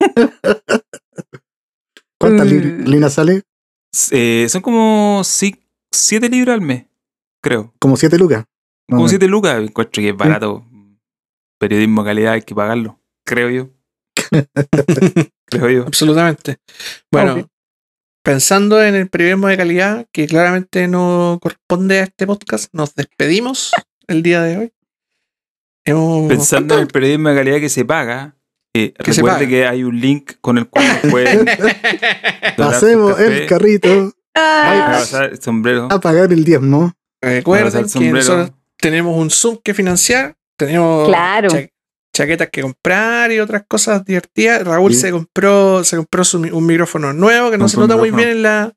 [2.18, 2.50] ¿Cuántas Mm.
[2.50, 3.42] li- líneas sale?
[4.12, 6.86] Eh, son como 7 libras al mes,
[7.42, 7.72] creo.
[7.78, 8.44] Como 7 lucas.
[8.88, 9.60] Como No, 7 lucas.
[9.62, 10.64] Encuentro que es barato.
[11.58, 13.68] Periodismo de calidad hay que pagarlo, creo yo.
[15.46, 15.82] creo yo.
[15.86, 16.58] Absolutamente.
[17.10, 17.48] Bueno,
[18.22, 23.72] pensando en el periodismo de calidad, que claramente no corresponde a este podcast, nos despedimos
[24.06, 24.72] el día de hoy.
[25.84, 28.36] Hemos- Pensando en el periodismo de calidad que se paga,
[28.74, 31.46] eh, Que recuerde que hay un link con el cual pueden
[32.58, 35.88] Hacemos el carrito Ah, el sombrero.
[35.90, 36.92] a pagar el diezmo.
[37.20, 41.48] Recuerden que nosotros tenemos un Zoom que financiar, tenemos Claro.
[41.48, 41.66] cha-
[42.14, 44.64] chaquetas que comprar y otras cosas divertidas.
[44.64, 45.00] Raúl Sí.
[45.00, 48.42] se compró, se compró su un micrófono nuevo que no se nota muy bien en
[48.42, 48.72] la,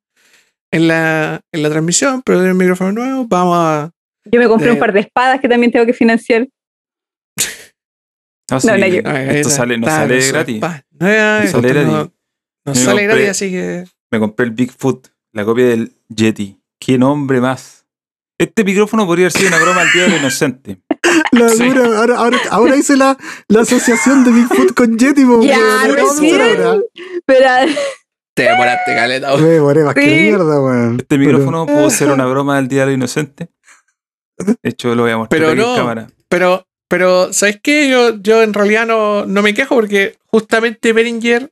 [0.72, 3.26] en la, en la transmisión, pero tiene un micrófono nuevo.
[3.28, 3.92] Vamos a.
[4.26, 6.48] yo me compré un par de espadas que también tengo que financiar.
[8.54, 9.00] No, sí, No, no, yo-
[9.32, 10.56] esto sale, no está sale gratis.
[10.58, 10.84] spa.
[11.00, 11.92] No, ya, sale gratis.
[11.92, 12.14] no-
[12.66, 13.86] no Yo sale gratis, así que.
[14.12, 16.60] Me compré el Bigfoot, la copia del Yeti.
[16.80, 17.86] Qué nombre más.
[18.40, 20.82] Este micrófono podría haber sido una broma al día del inocente.
[21.32, 21.64] La Sí.
[21.68, 23.16] dura, ahora, ahora, ahora hice la,
[23.48, 25.24] la asociación de Bigfoot con Yeti.
[25.26, 25.58] po, Ya,
[25.88, 26.84] weón.
[27.26, 27.66] Pero
[28.36, 29.36] Te demoraste, caleta.
[29.38, 30.08] Me demoré más que Sí.
[30.24, 30.98] mierda, weón.
[31.00, 33.50] Este micrófono pudo ser una broma al día del inocente.
[34.38, 35.72] De hecho, lo voy a mostrar Pero aquí no.
[35.72, 36.08] en cámara.
[36.28, 37.90] Pero, pero, ¿sabes qué?
[37.90, 41.50] Yo, yo en realidad no, no me quejo porque justamente Behringer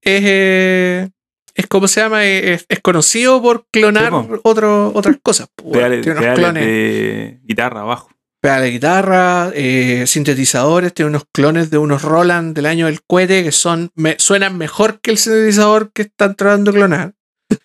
[0.00, 1.08] es, eh,
[1.54, 4.12] es como se llama, es, es conocido por clonar
[4.44, 5.48] otro- otras cosas.
[5.72, 8.08] Pedales, tiene unos clones, de guitarra abajo.
[8.40, 13.42] pedales de guitarra, eh, sintetizadores, tiene unos clones de unos Roland del año del cohete
[13.44, 17.14] que son me- suenan mejor que el sintetizador que están tratando de clonar.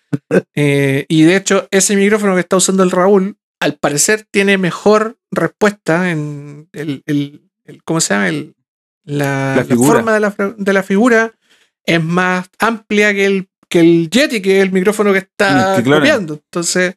[0.54, 5.16] Eh, y de hecho, ese micrófono que está usando el Raúl, al parecer tiene mejor
[5.34, 8.28] respuesta en el, el- el- ¿cómo se llama?
[8.28, 8.54] El-
[9.04, 11.32] la, La la forma de la, de la figura
[11.84, 15.82] es más amplia que el, que el Yeti, que es el micrófono que está Mm,
[15.84, 16.34] que copiando.
[16.34, 16.94] Entonces,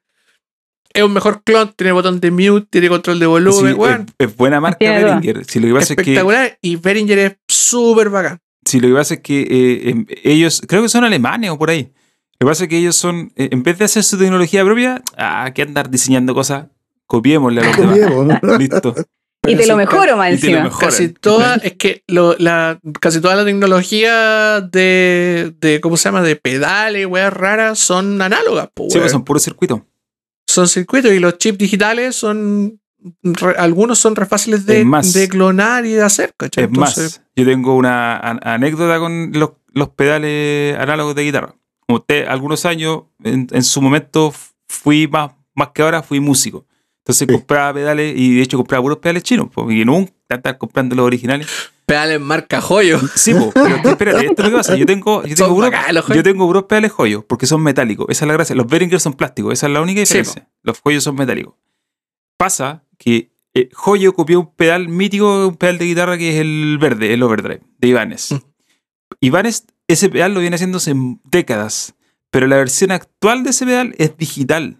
[0.94, 3.82] es un mejor clon, tiene botón de mute, tiene control de volumen, Sí,
[4.20, 4.78] es, es buena marca.
[4.80, 5.44] Behringer.
[5.46, 6.58] Si lo que pasa es que, espectacular.
[6.62, 8.40] Y Behringer es súper bacán.
[8.66, 11.70] si lo que pasa es que eh, em, ellos, creo que son alemanes o por
[11.70, 11.92] ahí.
[12.40, 15.02] Lo que pasa es que ellos son, eh, en vez de hacer su tecnología propia,
[15.18, 16.68] ah, que andar diseñando cosas,
[17.08, 18.42] copiémosle a los demás.
[18.60, 18.94] Listo.
[19.48, 20.78] y te lo sí, mejoro más y te lo encima.
[20.80, 26.22] Casi toda, es que lo- la, casi toda la tecnología de, de, ¿cómo se llama?
[26.22, 29.10] De pedales, weas raras, son análogas, po, Sí, pues weón.
[29.10, 29.86] son puro circuito.
[30.48, 32.80] son circuitos y los chips digitales son,
[33.24, 35.14] re- algunos son re fáciles de, más.
[35.14, 36.66] de clonar y de hacer, ¿cachai?
[36.66, 41.56] Es Entonces, más, yo tengo una an- anécdota con los, los pedales análogos de guitarra.
[41.88, 44.34] Como usted, algunos años, en, en su momento,
[44.68, 46.66] fui más, más que ahora, fui músico.
[47.08, 47.34] Entonces Sí.
[47.34, 51.48] compraba pedales y de hecho compraba puros pedales chinos, porque nunca estar comprando los originales.
[51.86, 53.00] pedales marca joyo.
[53.16, 54.76] Sí, po, pero que espérate, esto es lo que pasa.
[54.76, 55.72] Yo tengo, yo tengo, puros,
[56.14, 58.08] yo tengo puros pedales joyos, porque son metálicos.
[58.10, 58.56] Esa es la gracia.
[58.58, 60.50] Los Behringer son plásticos, esa es la única Sí, diferencia.
[60.64, 61.54] los joyos son metálicos.
[62.38, 66.78] Pasa que eh, Joyo copió un pedal mítico, un pedal de guitarra que es el
[66.80, 68.32] verde, el overdrive, de Ibanez.
[68.34, 68.38] Mm.
[69.22, 70.94] Ibanez, ese pedal lo viene haciendo hace
[71.24, 71.96] décadas,
[72.30, 74.78] pero la versión actual de ese pedal es digital.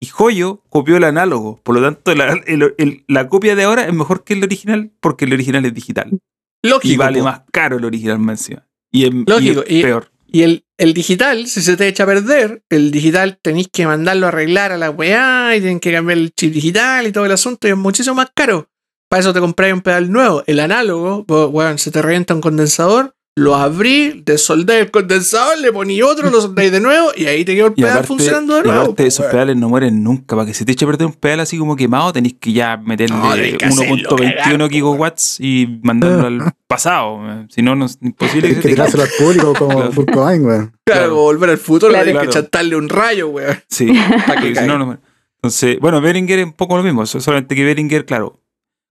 [0.00, 3.86] Y Joyo copió el análogo, por lo tanto la, el- el- la copia de ahora
[3.86, 6.18] es mejor que el original porque el original es digital.
[6.62, 6.92] Lógico.
[6.94, 7.24] Y vale po.
[7.24, 8.66] más caro el original más encima.
[8.92, 10.10] Y es, Lógico, y es peor.
[10.30, 14.26] Y el, el digital, si se te echa a perder, el digital tenéis que mandarlo
[14.26, 17.32] a arreglar a la weá y tienen que cambiar el chip digital y todo el
[17.32, 18.68] asunto y es muchísimo más caro.
[19.08, 20.42] Para eso te compráis un pedal nuevo.
[20.46, 26.02] El análogo, weón, se te revienta un condensador, lo abrí, desoldé el condensador, le poní
[26.02, 28.64] otro, lo soldáis de nuevo y ahí te quedó el pedal aparte, funcionando de y
[28.64, 28.80] nuevo.
[28.82, 30.36] aparte esos pedales no mueren nunca.
[30.36, 32.76] Para que se te eche a perder un pedal así como quemado, tenéis que ya
[32.76, 37.18] meterle No, tenés que hacerlo 1.21 cagar, po, gigawatts y mandarlo al pasado.
[37.48, 40.76] Si no, no es imposible que Tienes que te tirárselo al público como Cobain, weón.
[40.84, 42.04] Claro, volver al futuro, Claro.
[42.06, 43.56] tenés que chantarle un rayo, weón.
[43.68, 43.88] Sí,
[44.26, 45.00] Para que si no, no muere.
[45.36, 47.06] Entonces, bueno, Behringer es un poco lo mismo.
[47.06, 48.40] so- Solamente que Behringer, claro,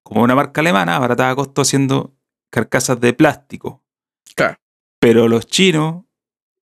[0.03, 2.14] como una marca alemana, abarataba costo haciendo
[2.49, 3.84] carcasas de plástico.
[4.36, 4.58] Claro.
[4.99, 6.04] Pero los chinos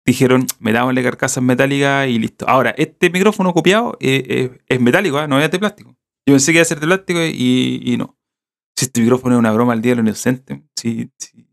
[0.04, 2.48] dijeron, metámosle carcasas metálicas y listo.
[2.48, 5.26] Ahora, este micrófono copiado eh, eh, es metálico, ¿ah?
[5.26, 5.90] no es de plástico.
[6.26, 8.18] Yo pensé que iba a ser de plástico y, y no.
[8.76, 11.46] Si este micrófono es una broma al día de lo inocente, sí, sí.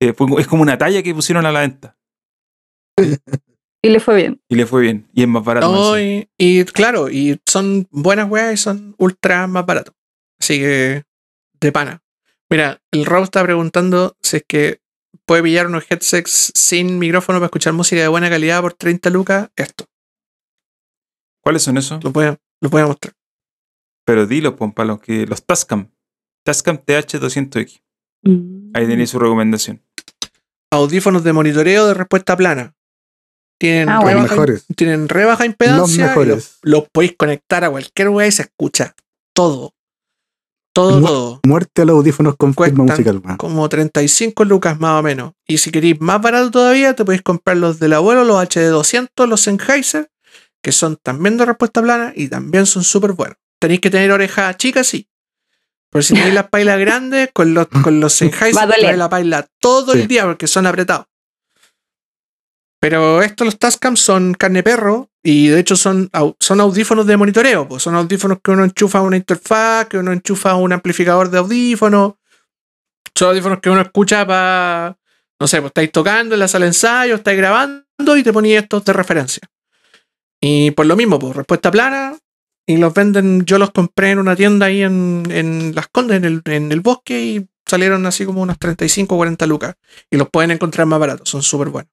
[0.00, 1.96] Eh, fue- es como una talla que pusieron a la venta
[3.84, 4.40] Y le fue bien.
[4.48, 5.08] y le fue bien.
[5.12, 5.72] Y es más barato.
[5.72, 9.94] No, y, y claro, y son buenas weas y son ultra más baratos.
[10.40, 11.02] Así que,
[11.60, 12.00] de pana.
[12.48, 14.80] Mira, el Rob está preguntando si es que
[15.26, 19.50] puede pillar unos headsets sin micrófono para escuchar música de buena calidad por 30 lucas.
[19.56, 19.84] Esto,
[21.42, 22.02] ¿Cuáles son esos?
[22.04, 23.14] lo voy a, lo voy a mostrar.
[24.04, 25.90] Pero dilo, pompa, los que los Tascam.
[26.44, 27.82] Tascam TH200X.
[28.22, 28.70] Mm.
[28.74, 29.82] Ahí tenéis su recomendación.
[30.72, 32.74] Audífonos de monitoreo de respuesta plana.
[33.60, 34.20] Tienen, Ah, re bueno.
[34.20, 34.66] Los baja- mejores.
[34.76, 35.78] tienen re baja impedancia.
[35.80, 36.28] Los mejores.
[36.34, 38.94] Los, los podéis conectar a cualquier wea y se escucha
[39.34, 39.74] todo.
[40.74, 41.40] Todo, Mu- todo.
[41.44, 43.36] Muerte a los audífonos con firma musical, weón.
[43.36, 45.32] como 35 lucas más o menos.
[45.46, 49.40] Y si queréis más barato todavía, te podéis comprar los del abuelo, los HD200, los
[49.42, 50.10] Sennheiser,
[50.62, 53.36] que son también de respuesta plana y también son súper buenos.
[53.60, 55.08] Tenéis que tener orejas chicas, sí.
[55.90, 60.00] Pero si tenéis las pailas grandes, con los, con los Sennheiser, la paila todo Sí.
[60.00, 61.06] el día porque son apretados.
[62.82, 66.10] Pero estos, los Tascam, son carne perro y de hecho son,
[66.40, 67.68] son audífonos de monitoreo.
[67.68, 71.30] Pues son audífonos que uno enchufa a una interfaz, que uno enchufa a un amplificador
[71.30, 72.14] de audífonos.
[73.14, 74.98] Son audífonos que uno escucha para,
[75.38, 78.62] no sé, pues estáis tocando en la sala de ensayo, estáis grabando y te ponéis
[78.62, 79.48] estos de referencia.
[80.40, 82.18] Y por lo mismo, pues respuesta plana.
[82.66, 86.24] Y los venden, yo los compré en una tienda ahí en, en Las Condes, en
[86.24, 89.76] el, en el bosque, y salieron así como unas 35 o 40 lucas.
[90.10, 91.91] Y los pueden encontrar más baratos, son súper buenos.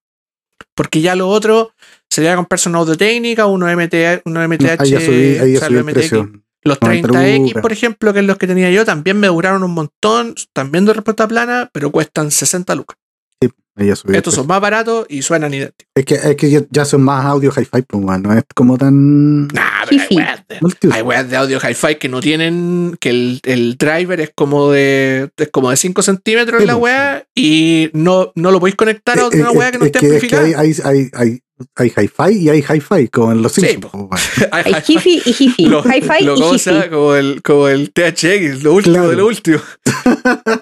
[0.76, 1.74] Porque ya lo otro
[2.10, 5.60] sería comprarse una audio técnica, uno MT, uno MTH, ahí ya subí, ahí o ya
[5.60, 5.94] sea, subí los el MTX.
[5.94, 6.32] precio.
[6.62, 7.62] Los 90 30X, lucas.
[7.62, 10.94] por ejemplo, que es los que tenía yo, también me duraron un montón, también de
[10.94, 12.98] respuesta plana, pero cuestan 60 lucas.
[13.42, 15.88] Ahí ya subí el Estos son más baratos y suenan idénticos.
[15.96, 19.86] Es que, es que ya, son más audio hi-fi, pues, no es como tan Nah,
[19.90, 20.92] pero hay weas de-.
[20.94, 25.30] Hay weas de audio hi-fi que no tienen, que el, el driver es como de
[25.38, 29.18] es como de 5 centímetros Sí, la pues, wea y no, no lo podéis conectar
[29.18, 30.62] a Eh, otra eh, wea que no es esté que, es que amplificada.
[30.62, 31.40] hay, hay, hay,
[31.76, 34.08] hay, hay hi-fi y hay hi-fi, como en los Sí, Simpsons.
[34.10, 34.48] pues.
[34.52, 35.22] Hay hi-fi.
[35.58, 36.72] Y Hi-Fi lo- y ¿cómo se Jiffy.
[36.72, 36.90] llama?
[36.90, 39.10] Como el, como el THX, lo último Claro.
[39.10, 39.60] de lo último.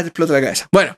[0.00, 0.68] Explota la cabeza.
[0.72, 0.96] Bueno,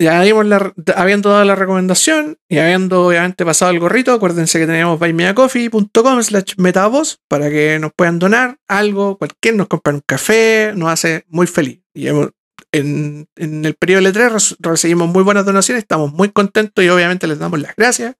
[0.00, 4.66] ya dimos la, habiendo dado la recomendación y habiendo obviamente pasado el gorrito, acuérdense que
[4.66, 10.72] tenemos buymeacoffee.com slash metavoz para que nos puedan donar algo, cualquier, nos compran un café,
[10.76, 11.80] nos hace muy feliz.
[11.94, 12.30] Y hemos-
[12.70, 17.26] en, en el periodo L3 res- recibimos muy buenas donaciones, estamos muy contentos y obviamente
[17.26, 18.14] les damos las gracias.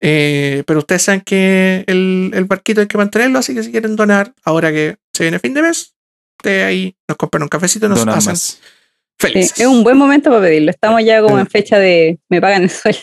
[0.00, 3.96] Eh, pero ustedes saben que el, el barquito hay que mantenerlo, así que si quieren
[3.96, 5.94] donar, ahora que se viene fin de mes,
[6.42, 8.60] de ahí nos compran un cafecito nos Donar hacen más.
[9.18, 10.70] Sí, es un buen momento para pedirlo.
[10.70, 13.00] Estamos ya como en fecha de me pagan el sueldo.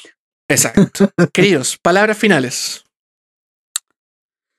[0.50, 1.12] Exacto.
[1.34, 2.84] Queridos, palabras finales.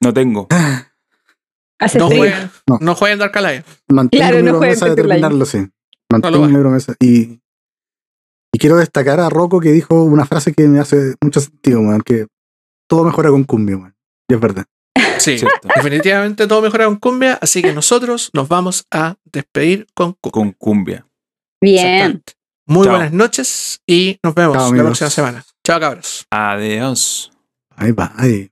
[0.00, 0.48] No tengo.
[1.78, 2.78] Hace No jueguen, No.
[2.80, 3.32] no jueguen Dark.
[3.88, 5.58] Mantengo Claro, mi no promesa de terminarlo, sí.
[6.10, 6.94] Mantengo mi promesa.
[7.00, 7.40] Y,
[8.52, 12.02] y quiero destacar a Rocco que dijo una frase que me hace mucho sentido, weón,
[12.02, 12.26] que
[12.88, 13.94] todo mejora con cumbia, weón.
[14.28, 14.64] Y es verdad.
[15.18, 15.68] Sí, Cierto.
[15.76, 20.32] definitivamente todo mejora con cumbia, así que nosotros nos vamos a despedir con cumbia.
[20.32, 21.06] Con cumbia.
[21.62, 22.22] Bien.
[22.66, 22.96] Muy Chao.
[22.96, 24.86] buenas noches y nos vemos Chao, la amigos.
[24.98, 25.44] próxima semana.
[25.64, 26.26] Chao, cabros.
[26.30, 27.32] Adiós.
[27.78, 28.51] Bye bye.